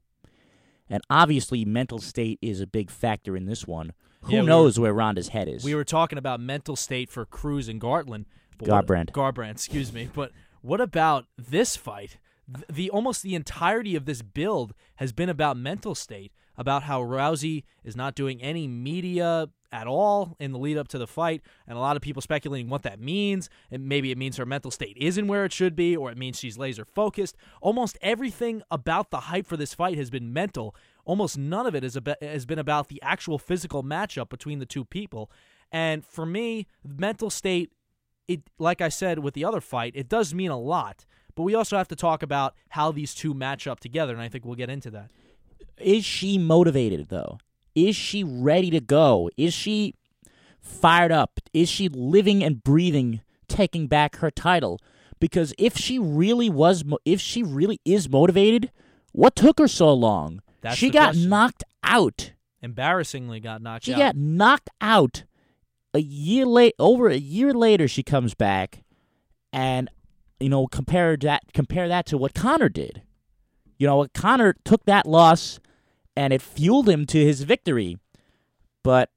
And 0.89 1.01
obviously, 1.09 1.63
mental 1.63 1.99
state 1.99 2.39
is 2.41 2.59
a 2.59 2.67
big 2.67 2.89
factor 2.89 3.37
in 3.37 3.45
this 3.45 3.65
one. 3.67 3.93
Who 4.23 4.33
Yeah, 4.33 4.41
we 4.41 4.47
knows 4.47 4.79
where 4.79 4.93
Ronda's 4.93 5.29
head 5.29 5.47
is? 5.47 5.63
We 5.63 5.75
were 5.75 5.83
talking 5.83 6.17
about 6.17 6.39
mental 6.39 6.75
state 6.75 7.09
for 7.09 7.25
Cruz 7.25 7.67
and 7.69 7.79
Gartland. 7.79 8.25
what- 8.59 8.69
Garbrandt. 8.87 9.11
Garbrandt, 9.11 9.51
excuse 9.51 9.91
me. 9.93 10.09
But 10.13 10.31
what 10.61 10.79
about 10.81 11.25
this 11.37 11.75
fight? 11.75 12.17
Th- 12.53 12.65
The 12.67 12.89
almost 12.89 13.23
the 13.23 13.35
entirety 13.35 13.95
of 13.95 14.05
this 14.05 14.21
build 14.21 14.73
has 14.95 15.11
been 15.11 15.29
about 15.29 15.57
mental 15.57 15.95
state, 15.95 16.31
about 16.57 16.83
how 16.83 17.01
Rousey 17.01 17.63
is 17.83 17.95
not 17.95 18.15
doing 18.15 18.41
any 18.41 18.67
media 18.67 19.49
at 19.71 19.87
all 19.87 20.35
in 20.39 20.51
the 20.51 20.59
lead 20.59 20.77
up 20.77 20.87
to 20.89 20.99
the 20.99 21.07
fight, 21.07 21.41
and 21.67 21.75
a 21.75 21.81
lot 21.81 21.95
of 21.95 22.01
people 22.03 22.21
speculating 22.21 22.69
what 22.69 22.83
that 22.83 22.99
means. 22.99 23.49
And 23.71 23.89
maybe 23.89 24.11
it 24.11 24.19
means 24.19 24.37
her 24.37 24.45
mental 24.45 24.69
state 24.69 24.95
isn't 24.97 25.27
where 25.27 25.45
it 25.45 25.51
should 25.51 25.75
be, 25.75 25.97
or 25.97 26.11
it 26.11 26.17
means 26.17 26.39
she's 26.39 26.57
laser 26.57 26.85
focused. 26.85 27.35
Almost 27.59 27.97
everything 28.01 28.61
about 28.69 29.09
the 29.09 29.21
hype 29.21 29.47
for 29.47 29.57
this 29.57 29.73
fight 29.73 29.97
has 29.97 30.11
been 30.11 30.31
mental. 30.31 30.75
Almost 31.05 31.39
none 31.39 31.65
of 31.65 31.73
it 31.73 31.83
has 31.83 32.45
been 32.45 32.59
about 32.59 32.87
the 32.89 33.01
actual 33.01 33.39
physical 33.39 33.83
matchup 33.83 34.29
between 34.29 34.59
the 34.59 34.65
two 34.67 34.85
people. 34.85 35.31
And 35.71 36.05
for 36.05 36.25
me, 36.25 36.67
mental 36.83 37.31
state 37.31 37.71
it 38.27 38.41
like 38.57 38.79
I 38.79 38.89
said 38.89 39.19
with 39.19 39.33
the 39.33 39.43
other 39.43 39.61
fight, 39.61 39.93
it 39.95 40.07
does 40.07 40.33
mean 40.33 40.51
a 40.51 40.59
lot. 40.59 41.05
But 41.35 41.43
we 41.43 41.55
also 41.55 41.77
have 41.77 41.87
to 41.89 41.95
talk 41.95 42.23
about 42.23 42.55
how 42.69 42.91
these 42.91 43.13
two 43.13 43.33
match 43.33 43.67
up 43.67 43.79
together, 43.79 44.13
and 44.13 44.21
I 44.21 44.29
think 44.29 44.45
we'll 44.45 44.55
get 44.55 44.69
into 44.69 44.91
that. 44.91 45.11
Is 45.77 46.05
she 46.05 46.37
motivated 46.37 47.09
though? 47.09 47.39
Is 47.75 47.95
she 47.95 48.23
ready 48.23 48.69
to 48.69 48.79
go? 48.79 49.29
Is 49.37 49.53
she 49.53 49.95
fired 50.61 51.11
up? 51.11 51.39
Is 51.53 51.69
she 51.69 51.89
living 51.89 52.43
and 52.43 52.63
breathing 52.63 53.21
taking 53.47 53.87
back 53.87 54.17
her 54.17 54.29
title? 54.29 54.79
Because 55.19 55.53
if 55.57 55.77
she 55.77 55.97
really 55.99 56.49
was 56.49 56.83
if 57.05 57.19
she 57.19 57.43
really 57.43 57.79
is 57.85 58.09
motivated, 58.09 58.71
what 59.11 59.35
took 59.35 59.57
her 59.59 59.67
so 59.67 59.93
long? 59.93 60.41
That's 60.61 60.77
she 60.77 60.89
got 60.89 61.13
question. 61.13 61.29
knocked 61.29 61.63
out. 61.83 62.33
Embarrassingly 62.61 63.39
got 63.39 63.61
knocked 63.61 63.85
She 63.85 63.93
out. 63.93 63.95
She 63.95 64.01
got 64.01 64.15
knocked 64.15 64.69
out. 64.79 65.23
A 65.93 65.99
year 65.99 66.45
late 66.45 66.73
over 66.79 67.07
a 67.07 67.17
year 67.17 67.53
later 67.53 67.87
she 67.87 68.01
comes 68.01 68.33
back 68.33 68.83
and 69.51 69.89
you 70.43 70.49
know 70.49 70.67
compare 70.67 71.15
that 71.17 71.43
compare 71.53 71.87
that 71.87 72.05
to 72.07 72.17
what 72.17 72.33
Conor 72.33 72.69
did. 72.69 73.01
You 73.77 73.87
know, 73.87 74.05
Conor 74.13 74.55
took 74.63 74.85
that 74.85 75.05
loss 75.05 75.59
and 76.15 76.31
it 76.31 76.41
fueled 76.41 76.87
him 76.87 77.05
to 77.07 77.25
his 77.25 77.41
victory. 77.43 77.97
But 78.83 79.09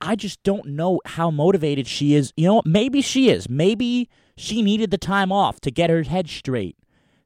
I 0.00 0.16
just 0.16 0.42
don't 0.42 0.66
know 0.66 1.00
how 1.04 1.30
motivated 1.30 1.86
she 1.86 2.14
is. 2.14 2.32
You 2.36 2.46
know, 2.46 2.62
maybe 2.64 3.00
she 3.02 3.28
is. 3.28 3.48
Maybe 3.48 4.08
she 4.36 4.62
needed 4.62 4.90
the 4.90 4.98
time 4.98 5.30
off 5.30 5.60
to 5.60 5.70
get 5.70 5.90
her 5.90 6.02
head 6.02 6.28
straight, 6.28 6.76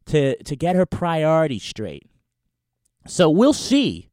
to 0.07 0.43
to 0.43 0.57
get 0.57 0.77
her 0.77 0.87
priorities 0.87 1.63
straight. 1.63 2.05
So 3.07 3.31
we'll 3.31 3.53
see. 3.53 4.09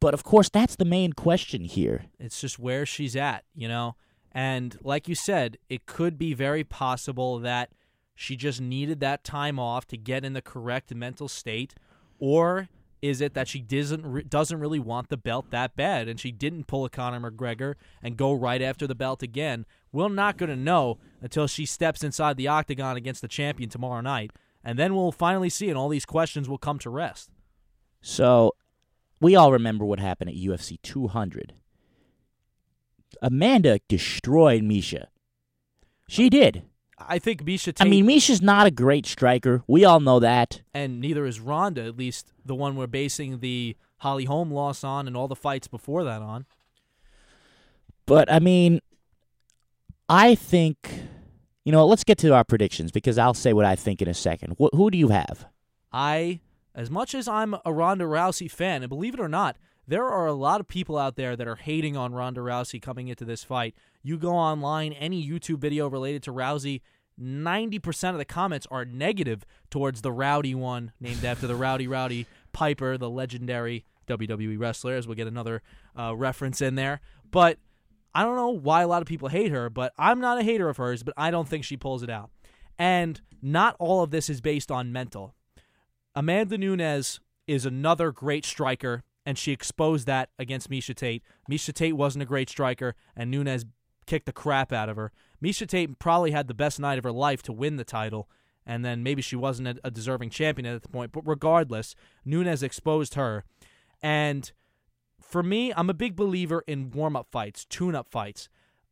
But 0.00 0.14
of 0.14 0.24
course, 0.24 0.48
that's 0.48 0.76
the 0.76 0.84
main 0.84 1.14
question 1.14 1.64
here. 1.64 2.04
It's 2.18 2.40
just 2.40 2.58
where 2.58 2.86
she's 2.86 3.16
at, 3.16 3.44
you 3.54 3.66
know? 3.66 3.96
And 4.30 4.76
like 4.82 5.08
you 5.08 5.14
said, 5.14 5.56
it 5.70 5.86
could 5.86 6.18
be 6.18 6.34
very 6.34 6.62
possible 6.62 7.38
that 7.38 7.70
she 8.16 8.34
just 8.34 8.60
needed 8.60 8.98
that 9.00 9.22
time 9.22 9.58
off 9.58 9.86
to 9.88 9.96
get 9.96 10.24
in 10.24 10.32
the 10.32 10.42
correct 10.42 10.92
mental 10.92 11.28
state, 11.28 11.74
or 12.18 12.68
is 13.02 13.20
it 13.20 13.34
that 13.34 13.46
she 13.46 13.60
doesn't 13.60 14.30
doesn't 14.30 14.58
really 14.58 14.78
want 14.78 15.10
the 15.10 15.18
belt 15.18 15.50
that 15.50 15.76
bad, 15.76 16.08
and 16.08 16.18
she 16.18 16.32
didn't 16.32 16.66
pull 16.66 16.84
a 16.86 16.90
Conor 16.90 17.30
McGregor 17.30 17.74
and 18.02 18.16
go 18.16 18.32
right 18.32 18.62
after 18.62 18.86
the 18.86 18.94
belt 18.94 19.22
again? 19.22 19.66
We're 19.92 20.08
not 20.08 20.38
going 20.38 20.50
to 20.50 20.56
know 20.56 20.98
until 21.20 21.46
she 21.46 21.66
steps 21.66 22.02
inside 22.02 22.38
the 22.38 22.48
octagon 22.48 22.96
against 22.96 23.20
the 23.20 23.28
champion 23.28 23.68
tomorrow 23.68 24.00
night, 24.00 24.30
and 24.64 24.78
then 24.78 24.94
we'll 24.94 25.12
finally 25.12 25.50
see, 25.50 25.68
and 25.68 25.76
all 25.76 25.90
these 25.90 26.06
questions 26.06 26.48
will 26.48 26.58
come 26.58 26.78
to 26.80 26.90
rest. 26.90 27.30
So, 28.00 28.54
we 29.20 29.36
all 29.36 29.52
remember 29.52 29.84
what 29.84 30.00
happened 30.00 30.30
at 30.30 30.36
UFC 30.36 30.80
200. 30.82 31.52
Amanda 33.20 33.80
destroyed 33.88 34.62
Miesha. 34.62 35.06
She 36.08 36.26
uh, 36.26 36.30
did. 36.30 36.62
I 36.98 37.18
think 37.18 37.44
Miesha 37.44 37.66
Tate, 37.74 37.82
I 37.82 37.88
mean, 37.88 38.06
Miesha's 38.06 38.40
not 38.40 38.66
a 38.66 38.70
great 38.70 39.04
striker. 39.06 39.62
We 39.66 39.84
all 39.84 40.00
know 40.00 40.18
that. 40.20 40.62
and 40.72 41.00
neither 41.00 41.26
is 41.26 41.40
Ronda, 41.40 41.84
at 41.84 41.96
least 41.96 42.32
the 42.44 42.54
one 42.54 42.74
we're 42.76 42.86
basing 42.86 43.40
the 43.40 43.76
Holly 43.98 44.24
Holm 44.24 44.50
loss 44.50 44.82
on 44.82 45.06
and 45.06 45.16
all 45.16 45.28
the 45.28 45.36
fights 45.36 45.68
before 45.68 46.04
that 46.04 46.22
on. 46.22 46.46
But 48.06 48.30
I 48.32 48.38
mean, 48.38 48.80
I 50.08 50.34
think 50.34 51.00
you 51.64 51.72
know. 51.72 51.86
Let's 51.86 52.04
get 52.04 52.18
to 52.18 52.32
our 52.34 52.44
predictions 52.44 52.92
because 52.92 53.18
I'll 53.18 53.34
say 53.34 53.52
what 53.52 53.64
I 53.64 53.74
think 53.74 54.00
in 54.00 54.08
a 54.08 54.14
second. 54.14 54.54
Wh- 54.60 54.74
who 54.74 54.90
do 54.90 54.96
you 54.96 55.08
have? 55.08 55.46
I, 55.92 56.40
as 56.74 56.90
much 56.90 57.14
as 57.14 57.26
I'm 57.26 57.56
a 57.64 57.72
Ronda 57.72 58.04
Rousey 58.04 58.50
fan, 58.50 58.82
and 58.82 58.88
believe 58.88 59.14
it 59.14 59.20
or 59.20 59.28
not, 59.28 59.56
there 59.86 60.06
are 60.06 60.26
a 60.26 60.32
lot 60.32 60.60
of 60.60 60.68
people 60.68 60.98
out 60.98 61.16
there 61.16 61.36
that 61.36 61.46
are 61.46 61.56
hating 61.56 61.96
on 61.96 62.12
Ronda 62.12 62.40
Rousey 62.40 62.80
coming 62.80 63.08
into 63.08 63.24
this 63.24 63.44
fight. 63.44 63.74
You 64.02 64.18
go 64.18 64.32
online, 64.32 64.92
any 64.92 65.26
YouTube 65.26 65.58
video 65.58 65.88
related 65.88 66.22
to 66.24 66.32
Rousey, 66.32 66.80
90% 67.20 68.10
of 68.10 68.18
the 68.18 68.24
comments 68.24 68.66
are 68.70 68.84
negative 68.84 69.44
towards 69.70 70.02
the 70.02 70.12
rowdy 70.12 70.54
one, 70.54 70.92
named 71.00 71.24
after 71.24 71.46
the 71.46 71.56
Rowdy 71.56 71.88
Roddy 71.88 72.26
Piper, 72.52 72.98
the 72.98 73.08
legendary 73.08 73.84
WWE 74.06 74.58
wrestler, 74.58 74.94
as 74.94 75.06
we'll 75.06 75.16
get 75.16 75.26
another 75.26 75.62
uh, 75.98 76.14
reference 76.14 76.60
in 76.60 76.74
there. 76.74 77.00
But 77.30 77.58
I 78.14 78.22
don't 78.22 78.36
know 78.36 78.50
why 78.50 78.82
a 78.82 78.88
lot 78.88 79.02
of 79.02 79.08
people 79.08 79.28
hate 79.28 79.50
her, 79.50 79.70
but 79.70 79.92
I'm 79.98 80.20
not 80.20 80.38
a 80.38 80.42
hater 80.42 80.68
of 80.68 80.76
hers, 80.76 81.02
but 81.02 81.14
I 81.16 81.30
don't 81.30 81.48
think 81.48 81.64
she 81.64 81.76
pulls 81.76 82.02
it 82.02 82.10
out. 82.10 82.30
And 82.78 83.20
not 83.40 83.76
all 83.78 84.02
of 84.02 84.10
this 84.10 84.28
is 84.28 84.40
based 84.40 84.70
on 84.70 84.92
mental. 84.92 85.34
Amanda 86.14 86.58
Nunes 86.58 87.20
is 87.46 87.64
another 87.64 88.12
great 88.12 88.44
striker, 88.44 89.02
and 89.26 89.36
she 89.36 89.50
exposed 89.50 90.06
that 90.06 90.30
against 90.38 90.70
Miesha 90.70 90.94
Tate. 90.94 91.22
Miesha 91.50 91.74
Tate 91.74 91.96
wasn't 91.96 92.22
a 92.22 92.26
great 92.26 92.48
striker, 92.48 92.94
and 93.16 93.30
Nunes 93.30 93.66
kicked 94.06 94.26
the 94.26 94.32
crap 94.32 94.72
out 94.72 94.88
of 94.88 94.96
her. 94.96 95.12
Misha 95.40 95.66
Tate 95.66 95.98
probably 95.98 96.30
had 96.30 96.46
the 96.46 96.54
best 96.54 96.78
night 96.78 96.96
of 96.96 97.04
her 97.04 97.12
life 97.12 97.42
to 97.42 97.52
win 97.52 97.76
the 97.76 97.84
title, 97.84 98.30
and 98.64 98.84
then 98.84 99.02
maybe 99.02 99.20
she 99.20 99.36
wasn't 99.36 99.80
a, 99.82 99.90
deserving 99.90 100.30
champion 100.30 100.66
at 100.66 100.82
the 100.82 100.88
point. 100.88 101.10
But 101.10 101.26
regardless, 101.26 101.96
Nunes 102.24 102.62
exposed 102.62 103.14
her. 103.14 103.44
And 104.00 104.50
for 105.20 105.42
me, 105.42 105.72
I'm 105.76 105.90
a 105.90 105.94
big 105.94 106.14
believer 106.14 106.62
in 106.68 106.90
warm 106.90 107.16
up 107.16 107.26
fights, 107.30 107.64
tune 107.64 107.96
up 107.96 108.08
fights. 108.08 108.48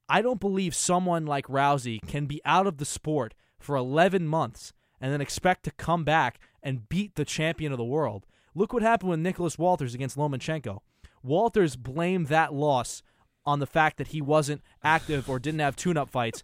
I 0.09 0.21
don't 0.21 0.41
believe 0.41 0.75
someone 0.75 1.25
like 1.25 1.47
Rousey 1.47 2.05
can 2.07 2.27
be 2.27 2.43
out 2.45 2.67
of 2.67 2.79
the 2.79 2.85
sport 2.85 3.35
for 3.59 3.77
11 3.77 4.27
months 4.27 4.73
and 5.01 5.13
then 5.13 5.21
expect 5.21 5.65
to 5.65 5.71
come 5.71 6.05
back 6.05 6.41
and 6.63 6.89
beat 6.89 7.15
the 7.15 7.25
champion 7.25 7.73
of 7.73 7.79
the 7.79 7.85
world. 7.85 8.27
Look 8.55 8.73
what 8.73 8.83
happened 8.83 9.11
with 9.11 9.21
Nicholas 9.21 9.59
Walters 9.59 9.95
against 9.95 10.17
Lomachenko. 10.17 10.81
Walters 11.23 11.77
blamed 11.77 12.29
that 12.29 12.55
loss 12.55 13.03
on 13.47 13.59
the 13.59 13.67
fact 13.67 13.99
that 13.99 14.09
he 14.09 14.21
wasn't 14.21 14.63
active 14.83 15.29
or 15.29 15.39
didn't 15.39 15.61
have 15.61 15.77
tune 15.77 15.97
up 15.97 16.09
fights. 16.09 16.43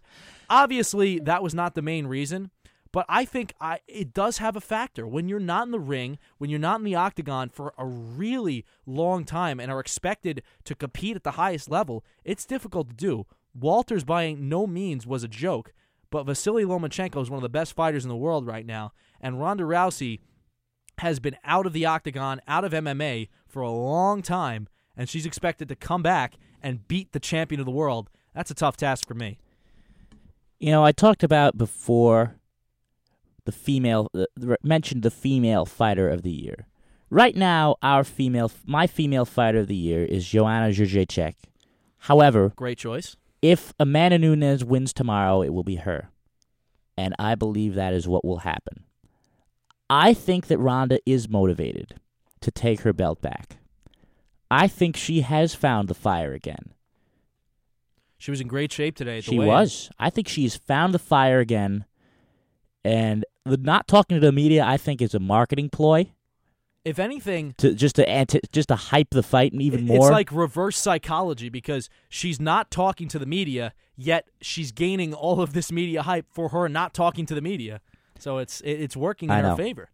Obviously, 0.49 1.19
that 1.19 1.41
was 1.41 1.53
not 1.53 1.73
the 1.73 1.81
main 1.81 2.07
reason, 2.07 2.51
but 2.91 3.05
I 3.07 3.25
think 3.25 3.53
I, 3.61 3.79
it 3.87 4.13
does 4.13 4.39
have 4.39 4.55
a 4.55 4.61
factor. 4.61 5.07
When 5.07 5.29
you're 5.29 5.39
not 5.39 5.65
in 5.65 5.71
the 5.71 5.79
ring, 5.79 6.19
when 6.37 6.49
you're 6.49 6.59
not 6.59 6.79
in 6.79 6.85
the 6.85 6.95
octagon 6.95 7.49
for 7.49 7.73
a 7.77 7.85
really 7.85 8.65
long 8.85 9.23
time 9.23 9.59
and 9.59 9.71
are 9.71 9.79
expected 9.79 10.43
to 10.65 10.75
compete 10.75 11.15
at 11.15 11.23
the 11.23 11.31
highest 11.31 11.69
level, 11.69 12.03
it's 12.23 12.45
difficult 12.45 12.89
to 12.89 12.95
do. 12.95 13.25
Walters, 13.53 14.03
by 14.03 14.33
no 14.33 14.67
means, 14.67 15.07
was 15.07 15.23
a 15.23 15.27
joke, 15.27 15.73
but 16.09 16.25
Vasily 16.25 16.65
Lomachenko 16.65 17.21
is 17.21 17.29
one 17.29 17.37
of 17.37 17.43
the 17.43 17.49
best 17.49 17.73
fighters 17.73 18.03
in 18.03 18.09
the 18.09 18.15
world 18.15 18.45
right 18.45 18.65
now, 18.65 18.91
and 19.19 19.39
Ronda 19.39 19.63
Rousey 19.63 20.19
has 21.01 21.19
been 21.19 21.35
out 21.43 21.65
of 21.65 21.73
the 21.73 21.85
octagon, 21.85 22.41
out 22.47 22.63
of 22.63 22.71
MMA 22.71 23.27
for 23.47 23.61
a 23.61 23.69
long 23.71 24.21
time, 24.21 24.67
and 24.95 25.07
she's 25.09 25.25
expected 25.25 25.67
to 25.69 25.75
come 25.75 26.01
back 26.01 26.35
and 26.61 26.87
beat 26.87 27.11
the 27.11 27.19
champion 27.19 27.59
of 27.59 27.65
the 27.65 27.71
world. 27.71 28.09
That's 28.33 28.51
a 28.51 28.55
tough 28.55 28.77
task 28.77 29.07
for 29.07 29.13
me. 29.15 29.37
You 30.59 30.69
know, 30.71 30.85
I 30.85 30.91
talked 30.91 31.23
about 31.23 31.57
before 31.57 32.35
the 33.45 33.51
female 33.51 34.09
uh, 34.15 34.25
mentioned 34.63 35.01
the 35.01 35.09
female 35.11 35.65
fighter 35.65 36.07
of 36.07 36.21
the 36.21 36.31
year. 36.31 36.67
Right 37.09 37.35
now, 37.35 37.75
our 37.81 38.03
female, 38.03 38.51
my 38.65 38.85
female 38.87 39.25
fighter 39.25 39.59
of 39.59 39.67
the 39.67 39.75
year 39.75 40.05
is 40.05 40.27
Joanna 40.27 40.69
Jędrzejczyk. 40.69 41.33
However, 42.05 42.53
Great 42.55 42.77
choice. 42.77 43.15
if 43.41 43.73
Amanda 43.79 44.17
Nunes 44.19 44.63
wins 44.63 44.93
tomorrow, 44.93 45.41
it 45.41 45.49
will 45.53 45.63
be 45.63 45.75
her, 45.77 46.09
and 46.95 47.13
I 47.19 47.35
believe 47.35 47.73
that 47.75 47.93
is 47.93 48.07
what 48.07 48.23
will 48.23 48.39
happen. 48.39 48.85
I 49.91 50.13
think 50.13 50.47
that 50.47 50.57
Ronda 50.57 50.99
is 51.05 51.27
motivated 51.27 51.95
to 52.39 52.49
take 52.49 52.81
her 52.81 52.93
belt 52.93 53.21
back. 53.21 53.57
I 54.49 54.69
think 54.69 54.95
she 54.95 55.19
has 55.19 55.53
found 55.53 55.89
the 55.89 55.93
fire 55.93 56.31
again. 56.31 56.73
She 58.17 58.31
was 58.31 58.39
in 58.39 58.47
great 58.47 58.71
shape 58.71 58.95
today. 58.95 59.19
She 59.19 59.37
weigh-in. 59.37 59.51
was. 59.51 59.89
I 59.99 60.09
think 60.09 60.29
she's 60.29 60.55
found 60.55 60.93
the 60.93 60.99
fire 60.99 61.39
again. 61.39 61.83
And 62.85 63.25
the 63.45 63.57
not 63.57 63.89
talking 63.89 64.15
to 64.15 64.25
the 64.25 64.31
media, 64.31 64.63
I 64.63 64.77
think, 64.77 65.01
is 65.01 65.13
a 65.13 65.19
marketing 65.19 65.69
ploy 65.69 66.13
If 66.85 66.97
anything, 66.97 67.53
to 67.57 67.73
just 67.73 67.97
to 67.97 68.07
anti- 68.07 68.39
just 68.53 68.69
to 68.69 68.77
hype 68.77 69.09
the 69.09 69.23
fight 69.23 69.51
and 69.51 69.61
even 69.61 69.87
more. 69.87 69.97
It's 69.97 70.09
like 70.09 70.31
reverse 70.31 70.77
psychology 70.77 71.49
because 71.49 71.89
she's 72.07 72.39
not 72.39 72.71
talking 72.71 73.09
to 73.09 73.19
the 73.19 73.25
media, 73.25 73.73
yet 73.97 74.29
she's 74.39 74.71
gaining 74.71 75.13
all 75.13 75.41
of 75.41 75.51
this 75.51 75.69
media 75.69 76.03
hype 76.03 76.27
for 76.31 76.49
her 76.49 76.69
not 76.69 76.93
talking 76.93 77.25
to 77.25 77.35
the 77.35 77.41
media. 77.41 77.81
So 78.21 78.37
it's 78.37 78.61
it- 78.61 78.79
it's 78.81 78.95
working 78.95 79.29
in 79.29 79.35
I 79.35 79.37
her 79.41 79.47
know. 79.49 79.55
favor. 79.57 79.89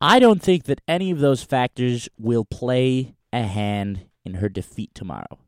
I 0.00 0.18
don't 0.18 0.42
think 0.42 0.64
that 0.64 0.80
any 0.86 1.10
of 1.10 1.20
those 1.20 1.42
factors 1.42 2.08
will 2.18 2.44
play 2.44 3.14
a 3.32 3.42
hand 3.42 4.06
in 4.24 4.34
her 4.34 4.48
defeat 4.48 4.94
tomorrow. 4.94 5.38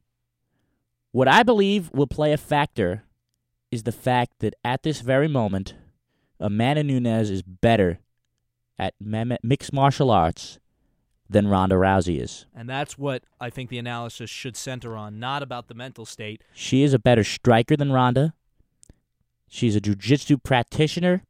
What 1.13 1.29
I 1.29 1.43
believe 1.43 1.91
will 1.93 2.07
play 2.07 2.33
a 2.33 2.37
factor 2.39 3.05
is 3.71 3.83
the 3.83 3.93
fact 3.93 4.39
that 4.41 4.55
at 4.65 4.83
this 4.83 5.01
very 5.01 5.29
moment, 5.29 5.75
Amanda 6.41 6.83
Nunes 6.83 7.31
is 7.31 7.43
better 7.43 7.99
at 8.79 8.95
mixed 9.01 9.73
martial 9.73 10.11
arts 10.11 10.59
than 11.29 11.49
Ronda 11.49 11.75
Rousey 11.75 12.21
is. 12.21 12.47
And 12.55 12.69
that's 12.69 12.97
what 12.97 13.25
I 13.39 13.51
think 13.51 13.69
the 13.69 13.79
analysis 13.79 14.31
should 14.31 14.57
center 14.57 14.97
on, 14.97 15.19
not 15.19 15.43
about 15.43 15.69
the 15.69 15.75
mental 15.75 16.07
state. 16.07 16.43
She 16.55 16.83
is 16.83 16.95
a 16.95 16.99
better 16.99 17.25
striker 17.25 17.77
than 17.77 17.93
Ronda. 17.93 18.33
She's 19.47 19.77
a 19.77 19.81
jiu-jitsu 19.81 20.39
practitioner. 20.39 21.23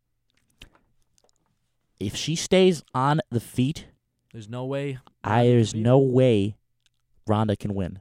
If 2.01 2.15
she 2.15 2.37
stays 2.37 2.83
on 2.95 3.21
the 3.31 3.41
feet, 3.41 3.87
There's 4.33 4.49
no 4.49 4.65
way. 4.65 4.99
I, 5.25 5.45
there's 5.47 5.75
no 5.75 5.99
way 5.99 6.57
Ronda 7.27 7.57
can 7.57 7.75
win. 7.75 7.99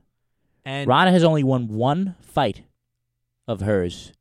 And 0.66 0.88
Ronda 0.88 1.12
has 1.12 1.24
only 1.24 1.43
won 1.43 1.68
one 1.68 2.16
fight 2.22 2.64
of 3.48 3.62
hers. 3.62 4.12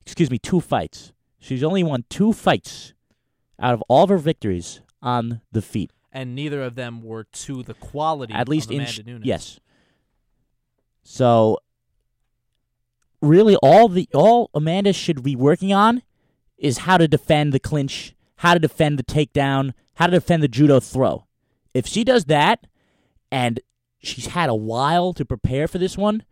Excuse 0.00 0.30
me, 0.30 0.38
two 0.38 0.60
fights. 0.60 1.12
She's 1.38 1.62
only 1.62 1.82
won 1.84 2.04
two 2.08 2.32
fights 2.32 2.92
out 3.60 3.74
of 3.74 3.82
all 3.88 4.04
of 4.04 4.10
her 4.10 4.18
victories 4.18 4.80
on 5.00 5.40
the 5.52 5.62
feet. 5.62 5.90
and 6.10 6.34
neither 6.34 6.62
of 6.62 6.74
them 6.74 7.02
were 7.02 7.24
to 7.24 7.62
the 7.62 7.74
quality 7.74 8.32
At 8.34 8.48
least 8.48 8.70
in 8.70 8.76
Amanda 8.80 8.92
sh- 8.92 9.00
Nunes. 9.06 9.24
yes. 9.24 9.60
So 11.02 11.58
really 13.20 13.56
all 13.62 13.88
the 13.88 14.08
all 14.14 14.50
Amanda 14.54 14.92
should 14.92 15.22
be 15.22 15.36
working 15.36 15.72
on 15.72 16.02
is 16.58 16.78
how 16.78 16.96
to 16.98 17.08
defend 17.08 17.52
the 17.52 17.58
clinch, 17.60 18.14
how 18.42 18.54
to 18.54 18.58
defend 18.58 18.98
the 18.98 19.04
takedown, 19.04 19.72
how 19.94 20.06
to 20.06 20.10
defend 20.10 20.42
the 20.42 20.48
judo 20.48 20.80
throw. 20.80 21.26
If 21.74 21.86
she 21.86 22.02
does 22.02 22.24
that 22.24 22.66
and 23.30 23.60
she's 24.00 24.26
had 24.26 24.50
a 24.50 24.54
while 24.54 25.12
to 25.12 25.24
prepare 25.24 25.68
for 25.68 25.78
this 25.78 25.96
one 25.96 26.24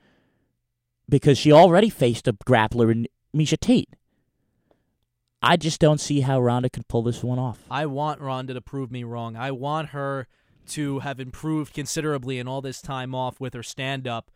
because 1.08 1.38
she 1.38 1.52
already 1.52 1.88
faced 1.88 2.26
a 2.26 2.32
grappler 2.32 2.90
in 2.90 3.06
Miesha 3.34 3.56
Tate. 3.56 3.94
I 5.40 5.56
just 5.56 5.80
don't 5.80 6.00
see 6.00 6.22
how 6.22 6.40
Ronda 6.40 6.68
can 6.68 6.82
pull 6.88 7.04
this 7.04 7.22
one 7.22 7.38
off. 7.38 7.60
I 7.70 7.86
want 7.86 8.20
Ronda 8.20 8.54
to 8.54 8.60
prove 8.60 8.90
me 8.90 9.04
wrong. 9.04 9.36
I 9.36 9.52
want 9.52 9.90
her 9.90 10.26
to 10.70 10.98
have 10.98 11.20
improved 11.20 11.72
considerably 11.74 12.40
in 12.40 12.48
all 12.48 12.60
this 12.60 12.82
time 12.82 13.14
off 13.14 13.38
with 13.38 13.54
her 13.54 13.62
stand 13.62 14.08
up. 14.08 14.32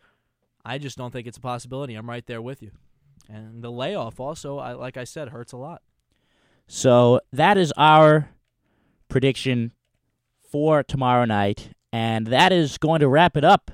I 0.64 0.78
just 0.78 0.96
don't 0.96 1.10
think 1.10 1.26
it's 1.26 1.38
a 1.38 1.40
possibility. 1.40 1.96
I'm 1.96 2.08
right 2.08 2.24
there 2.24 2.40
with 2.40 2.62
you. 2.62 2.70
And 3.28 3.64
the 3.64 3.72
layoff 3.72 4.20
also, 4.20 4.58
I 4.58 4.74
like 4.74 4.96
I 4.96 5.02
said, 5.02 5.30
hurts 5.30 5.52
a 5.52 5.56
lot. 5.56 5.82
So 6.66 7.20
that 7.32 7.56
is 7.56 7.72
our 7.76 8.30
prediction 9.08 9.72
for 10.50 10.82
tomorrow 10.82 11.24
night, 11.24 11.70
and 11.92 12.26
that 12.28 12.52
is 12.52 12.78
going 12.78 13.00
to 13.00 13.08
wrap 13.08 13.36
it 13.36 13.44
up 13.44 13.70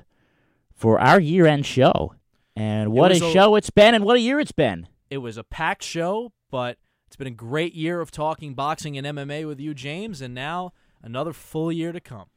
for 0.73 0.99
our 0.99 1.19
year-end 1.19 1.65
show. 1.65 2.15
And 2.55 2.91
what 2.91 3.11
a, 3.11 3.15
a- 3.15 3.31
show 3.31 3.55
it's 3.55 3.69
been, 3.69 3.95
and 3.95 4.03
what 4.03 4.17
a 4.17 4.19
year 4.19 4.39
it's 4.39 4.51
been. 4.51 4.87
It 5.09 5.19
was 5.19 5.37
a 5.37 5.43
packed 5.43 5.83
show, 5.83 6.31
but 6.49 6.77
it's 7.07 7.15
been 7.15 7.27
a 7.27 7.31
great 7.31 7.73
year 7.73 8.01
of 8.01 8.11
talking 8.11 8.53
boxing 8.53 8.97
and 8.97 9.05
MMA 9.05 9.45
with 9.47 9.59
you, 9.59 9.73
James. 9.73 10.21
And 10.21 10.33
now 10.33 10.73
another 11.01 11.33
full 11.33 11.71
year 11.71 11.91
to 11.91 11.99
come. 11.99 12.27